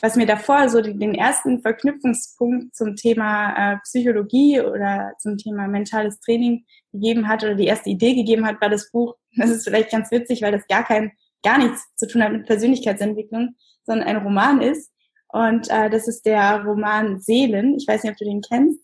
was 0.00 0.16
mir 0.16 0.26
davor 0.26 0.68
so 0.68 0.80
den 0.80 1.14
ersten 1.14 1.60
Verknüpfungspunkt 1.60 2.74
zum 2.74 2.96
Thema 2.96 3.74
äh, 3.74 3.76
Psychologie 3.84 4.60
oder 4.60 5.12
zum 5.18 5.36
Thema 5.36 5.68
mentales 5.68 6.18
Training 6.20 6.64
gegeben 6.92 7.28
hat 7.28 7.44
oder 7.44 7.54
die 7.54 7.66
erste 7.66 7.90
Idee 7.90 8.14
gegeben 8.14 8.46
hat, 8.46 8.60
war 8.60 8.70
das 8.70 8.90
Buch. 8.90 9.14
Das 9.36 9.50
ist 9.50 9.64
vielleicht 9.64 9.90
ganz 9.90 10.10
witzig, 10.10 10.42
weil 10.42 10.52
das 10.52 10.66
gar 10.66 10.84
kein, 10.84 11.12
gar 11.44 11.58
nichts 11.58 11.84
zu 11.96 12.06
tun 12.06 12.22
hat 12.22 12.32
mit 12.32 12.46
Persönlichkeitsentwicklung, 12.46 13.54
sondern 13.84 14.08
ein 14.08 14.16
Roman 14.16 14.60
ist. 14.60 14.90
Und 15.28 15.70
äh, 15.70 15.88
das 15.88 16.08
ist 16.08 16.26
der 16.26 16.62
Roman 16.64 17.20
Seelen. 17.20 17.76
Ich 17.76 17.86
weiß 17.88 18.02
nicht, 18.02 18.12
ob 18.12 18.18
du 18.18 18.24
den 18.24 18.42
kennst. 18.42 18.80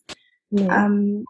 Ja. 0.50 0.86
Ähm, 0.86 1.24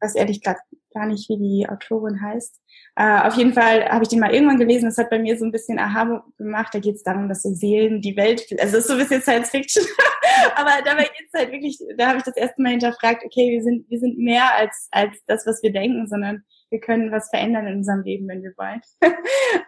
weiß 0.00 0.14
ehrlich 0.14 0.40
gesagt 0.40 0.62
gar 0.92 1.06
nicht, 1.06 1.28
wie 1.28 1.38
die 1.38 1.68
Autorin 1.68 2.20
heißt. 2.20 2.60
Äh, 2.96 3.20
auf 3.22 3.34
jeden 3.34 3.52
Fall 3.52 3.88
habe 3.88 4.02
ich 4.02 4.08
den 4.08 4.20
mal 4.20 4.34
irgendwann 4.34 4.58
gelesen. 4.58 4.86
Das 4.86 4.98
hat 4.98 5.10
bei 5.10 5.18
mir 5.18 5.36
so 5.38 5.44
ein 5.44 5.52
bisschen 5.52 5.78
Aha 5.78 6.24
gemacht. 6.38 6.74
Da 6.74 6.78
geht 6.78 6.96
es 6.96 7.02
darum, 7.02 7.28
dass 7.28 7.42
so 7.42 7.52
Seelen 7.54 8.00
die 8.00 8.16
Welt, 8.16 8.46
also 8.60 8.76
das 8.76 8.84
ist 8.84 8.86
so 8.86 8.92
ein 8.94 8.98
bisschen 8.98 9.22
Science 9.22 9.50
Fiction. 9.50 9.84
Aber 10.56 10.70
dabei 10.84 11.04
geht 11.04 11.28
es 11.32 11.38
halt 11.38 11.52
wirklich, 11.52 11.78
da 11.96 12.08
habe 12.08 12.18
ich 12.18 12.24
das 12.24 12.36
erste 12.36 12.60
Mal 12.62 12.70
hinterfragt, 12.70 13.24
okay, 13.24 13.50
wir 13.50 13.62
sind, 13.62 13.88
wir 13.88 13.98
sind 13.98 14.18
mehr 14.18 14.54
als, 14.54 14.88
als 14.90 15.16
das, 15.26 15.46
was 15.46 15.62
wir 15.62 15.72
denken, 15.72 16.06
sondern 16.06 16.44
wir 16.70 16.80
können 16.80 17.12
was 17.12 17.28
verändern 17.30 17.66
in 17.66 17.76
unserem 17.78 18.02
Leben, 18.02 18.28
wenn 18.28 18.42
wir 18.42 18.52
wollen. 18.56 18.80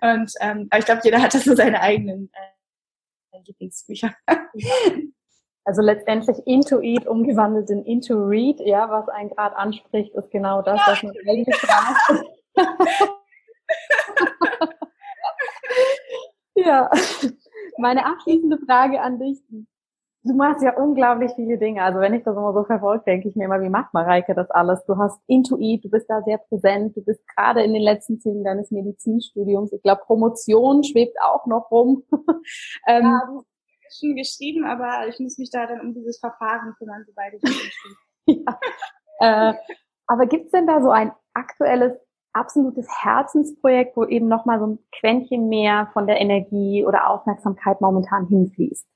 Und 0.00 0.32
ähm, 0.40 0.68
aber 0.70 0.78
ich 0.78 0.84
glaube, 0.86 1.02
jeder 1.04 1.22
hat 1.22 1.34
da 1.34 1.38
so 1.38 1.54
seine 1.54 1.80
eigenen 1.80 2.30
äh, 2.32 3.38
Lieblingsbücher. 3.46 4.14
Also 5.64 5.80
letztendlich 5.80 6.36
Intuit 6.46 7.06
umgewandelt 7.06 7.70
in 7.70 7.84
Into 7.84 8.14
Read, 8.14 8.60
ja, 8.60 8.90
was 8.90 9.08
einen 9.08 9.30
gerade 9.30 9.56
anspricht, 9.56 10.14
ist 10.14 10.30
genau 10.30 10.60
das, 10.60 10.78
was 10.86 11.02
man 11.02 11.14
eigentlich 11.26 11.56
fragt. 11.56 12.24
ja, 16.54 16.90
meine 17.78 18.04
abschließende 18.04 18.58
Frage 18.66 19.00
an 19.00 19.18
dich. 19.18 19.42
Du 20.26 20.34
machst 20.34 20.62
ja 20.62 20.76
unglaublich 20.76 21.32
viele 21.34 21.58
Dinge. 21.58 21.82
Also 21.82 22.00
wenn 22.00 22.14
ich 22.14 22.24
das 22.24 22.36
immer 22.36 22.52
so 22.54 22.64
verfolge, 22.64 23.04
denke 23.04 23.28
ich 23.28 23.36
mir 23.36 23.44
immer, 23.44 23.60
wie 23.60 23.68
macht 23.68 23.92
Mareike 23.92 24.34
das 24.34 24.50
alles? 24.50 24.84
Du 24.86 24.96
hast 24.96 25.20
Intuit, 25.26 25.84
du 25.84 25.90
bist 25.90 26.08
da 26.08 26.22
sehr 26.22 26.38
präsent, 26.38 26.96
du 26.96 27.02
bist 27.02 27.20
gerade 27.36 27.62
in 27.62 27.74
den 27.74 27.82
letzten 27.82 28.20
Zügen 28.20 28.44
deines 28.44 28.70
Medizinstudiums. 28.70 29.72
Ich 29.72 29.82
glaube, 29.82 30.02
Promotion 30.06 30.82
schwebt 30.82 31.16
auch 31.22 31.46
noch 31.46 31.70
rum. 31.70 32.04
ähm, 32.86 33.42
schon 33.98 34.16
geschrieben, 34.16 34.64
aber 34.64 35.08
ich 35.08 35.18
muss 35.20 35.38
mich 35.38 35.50
da 35.50 35.66
dann 35.66 35.80
um 35.80 35.94
dieses 35.94 36.18
Verfahren 36.18 36.74
kümmern, 36.78 37.04
sobald 37.06 37.34
ich 37.34 37.40
geschrieben 37.42 37.96
ja. 39.20 39.50
äh, 39.50 39.54
Aber 40.06 40.26
gibt's 40.26 40.52
denn 40.52 40.66
da 40.66 40.82
so 40.82 40.90
ein 40.90 41.12
aktuelles, 41.34 41.92
absolutes 42.32 42.88
Herzensprojekt, 43.02 43.96
wo 43.96 44.04
eben 44.04 44.28
nochmal 44.28 44.58
so 44.58 44.66
ein 44.66 44.78
Quäntchen 44.98 45.48
mehr 45.48 45.90
von 45.92 46.06
der 46.06 46.20
Energie 46.20 46.84
oder 46.84 47.08
Aufmerksamkeit 47.10 47.80
momentan 47.80 48.26
hinfließt? 48.26 48.86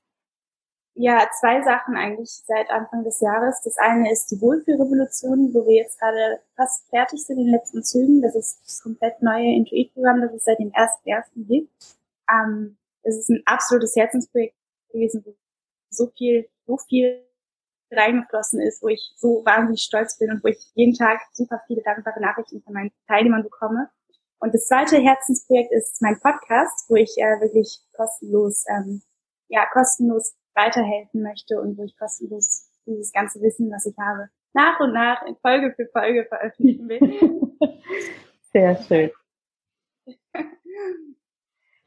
Ja, 1.01 1.25
zwei 1.39 1.61
Sachen 1.61 1.95
eigentlich 1.95 2.29
seit 2.45 2.69
Anfang 2.69 3.05
des 3.05 3.21
Jahres. 3.21 3.61
Das 3.63 3.77
eine 3.77 4.11
ist 4.11 4.29
die 4.31 4.41
Wohlfühlrevolution, 4.41 5.53
wo 5.53 5.65
wir 5.65 5.75
jetzt 5.75 5.97
gerade 5.97 6.41
fast 6.57 6.89
fertig 6.89 7.23
sind 7.25 7.37
in 7.37 7.45
den 7.45 7.53
letzten 7.53 7.83
Zügen. 7.83 8.21
Das 8.21 8.35
ist 8.35 8.59
das 8.65 8.83
komplett 8.83 9.21
neue 9.21 9.55
Intuit-Programm, 9.55 10.19
das 10.19 10.33
es 10.33 10.43
seit 10.43 10.59
dem 10.59 10.71
1.1. 10.71 11.47
gibt. 11.47 11.95
Ähm, 12.29 12.77
es 13.03 13.17
ist 13.17 13.29
ein 13.29 13.41
absolutes 13.45 13.95
Herzensprojekt 13.95 14.58
gewesen, 14.89 15.23
wo 15.25 15.35
so 15.89 16.07
viel, 16.15 16.49
so 16.65 16.77
viel 16.77 17.25
reingeflossen 17.91 18.61
ist, 18.61 18.83
wo 18.83 18.87
ich 18.87 19.13
so 19.15 19.43
wahnsinnig 19.45 19.81
stolz 19.81 20.17
bin 20.17 20.31
und 20.31 20.43
wo 20.43 20.47
ich 20.47 20.71
jeden 20.75 20.93
Tag 20.93 21.19
super 21.33 21.61
viele 21.67 21.81
dankbare 21.81 22.21
Nachrichten 22.21 22.61
von 22.61 22.73
meinen 22.73 22.91
Teilnehmern 23.07 23.43
bekomme. 23.43 23.89
Und 24.39 24.53
das 24.53 24.67
zweite 24.67 24.97
Herzensprojekt 24.97 25.71
ist 25.73 26.01
mein 26.01 26.19
Podcast, 26.19 26.89
wo 26.89 26.95
ich 26.95 27.15
äh, 27.17 27.41
wirklich 27.41 27.81
kostenlos, 27.93 28.63
ähm, 28.69 29.01
ja, 29.47 29.65
kostenlos 29.71 30.35
weiterhelfen 30.53 31.23
möchte 31.23 31.59
und 31.59 31.77
wo 31.77 31.83
ich 31.83 31.97
kostenlos 31.97 32.69
dieses 32.85 33.11
ganze 33.11 33.41
Wissen, 33.41 33.71
was 33.71 33.85
ich 33.85 33.97
habe, 33.97 34.29
nach 34.53 34.79
und 34.79 34.93
nach 34.93 35.25
in 35.25 35.35
Folge 35.37 35.73
für 35.75 35.87
Folge 35.87 36.25
veröffentlichen 36.25 36.87
will. 36.87 37.49
Sehr 38.53 38.75
schön. 38.83 39.11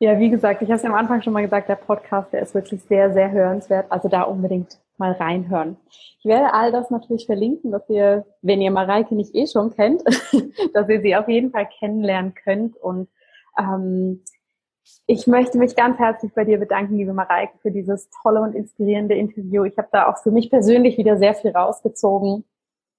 Ja, 0.03 0.19
wie 0.19 0.31
gesagt, 0.31 0.63
ich 0.63 0.69
habe 0.69 0.79
es 0.79 0.83
ja 0.83 0.89
am 0.89 0.97
Anfang 0.97 1.23
schon 1.23 1.33
mal 1.33 1.45
gesagt, 1.45 1.69
der 1.69 1.77
Podcast, 1.77 2.33
der 2.33 2.43
ist 2.43 2.57
wirklich 2.57 2.83
sehr, 2.83 3.13
sehr 3.13 3.31
hörenswert. 3.31 3.87
Also 3.89 4.09
da 4.09 4.23
unbedingt 4.23 4.81
mal 4.99 5.13
reinhören. 5.13 5.77
Ich 6.19 6.25
werde 6.25 6.53
all 6.53 6.73
das 6.73 6.91
natürlich 6.91 7.27
verlinken, 7.27 7.71
dass 7.71 7.89
ihr, 7.89 8.27
wenn 8.41 8.61
ihr 8.61 8.73
Mareike 8.73 9.15
nicht 9.15 9.33
eh 9.37 9.47
schon 9.47 9.73
kennt, 9.73 10.03
dass 10.75 10.89
ihr 10.89 11.03
sie 11.03 11.15
auf 11.15 11.29
jeden 11.29 11.53
Fall 11.53 11.69
kennenlernen 11.79 12.35
könnt. 12.35 12.77
Und 12.79 13.11
ähm, 13.57 14.25
ich 15.07 15.29
möchte 15.29 15.57
mich 15.57 15.77
ganz 15.77 16.01
herzlich 16.01 16.35
bei 16.35 16.45
dir 16.45 16.59
bedanken, 16.59 16.97
liebe 16.97 17.13
Mareike, 17.13 17.57
für 17.59 17.71
dieses 17.71 18.11
tolle 18.25 18.41
und 18.41 18.57
inspirierende 18.57 19.15
Interview. 19.15 19.63
Ich 19.63 19.79
habe 19.79 19.89
da 19.93 20.11
auch 20.11 20.19
für 20.19 20.33
mich 20.33 20.51
persönlich 20.51 20.99
wieder 20.99 21.17
sehr 21.17 21.35
viel 21.35 21.53
rausgezogen. 21.53 22.43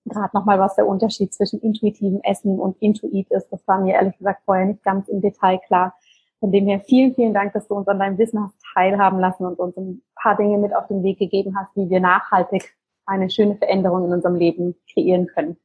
Gerade 0.06 0.34
nochmal, 0.34 0.58
was 0.58 0.76
der 0.76 0.88
Unterschied 0.88 1.34
zwischen 1.34 1.60
intuitivem 1.60 2.22
Essen 2.24 2.62
und 2.62 2.82
Intuit 2.82 3.30
ist. 3.30 3.49
Das 3.49 3.68
war 3.68 3.82
mir 3.82 3.95
ehrlich 3.95 4.18
gesagt 4.18 4.43
vorher 4.45 4.68
nicht 4.68 4.86
ganz 4.86 5.10
im 5.10 5.20
Detail 5.20 5.60
klar. 5.68 5.97
Von 6.43 6.51
dem 6.51 6.67
her 6.67 6.81
vielen, 6.81 7.15
vielen 7.15 7.33
Dank, 7.33 7.53
dass 7.53 7.69
du 7.69 7.73
uns 7.73 7.87
an 7.87 7.99
deinem 7.99 8.17
Wissen 8.17 8.43
hast 8.43 8.61
teilhaben 8.73 9.17
lassen 9.17 9.45
und 9.45 9.59
uns 9.59 9.77
ein 9.77 10.03
paar 10.13 10.35
Dinge 10.35 10.57
mit 10.57 10.75
auf 10.75 10.87
den 10.87 11.01
Weg 11.01 11.17
gegeben 11.17 11.57
hast, 11.57 11.73
wie 11.77 11.89
wir 11.89 12.01
nachhaltig 12.01 12.75
eine 13.05 13.29
schöne 13.29 13.55
Veränderung 13.55 14.07
in 14.07 14.11
unserem 14.11 14.35
Leben 14.35 14.75
kreieren 14.91 15.27
können. 15.27 15.55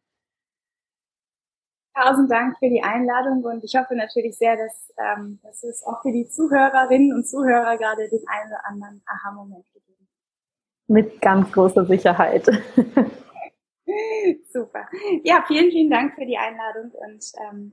Tausend 1.97 2.31
Dank 2.31 2.61
für 2.61 2.69
die 2.69 2.81
Einladung 2.81 3.43
und 3.43 3.65
ich 3.65 3.75
hoffe 3.75 3.97
natürlich 3.97 4.39
sehr, 4.39 4.57
dass, 4.57 4.95
ähm, 4.99 5.41
dass 5.43 5.65
es 5.65 5.85
auch 5.85 6.01
für 6.03 6.13
die 6.13 6.29
Zuhörerinnen 6.29 7.13
und 7.13 7.27
Zuhörer 7.27 7.77
gerade 7.77 8.09
den 8.09 8.23
einen 8.29 8.49
oder 8.49 8.65
anderen 8.65 9.03
Aha-Moment 9.05 9.67
gegeben 9.73 10.09
Mit 10.87 11.21
ganz 11.21 11.51
großer 11.51 11.87
Sicherheit. 11.87 12.47
Super. 14.53 14.87
Ja, 15.25 15.43
vielen, 15.49 15.73
vielen 15.73 15.91
Dank 15.91 16.15
für 16.15 16.25
die 16.25 16.39
Einladung 16.39 16.93
und 16.93 17.33
ähm, 17.51 17.73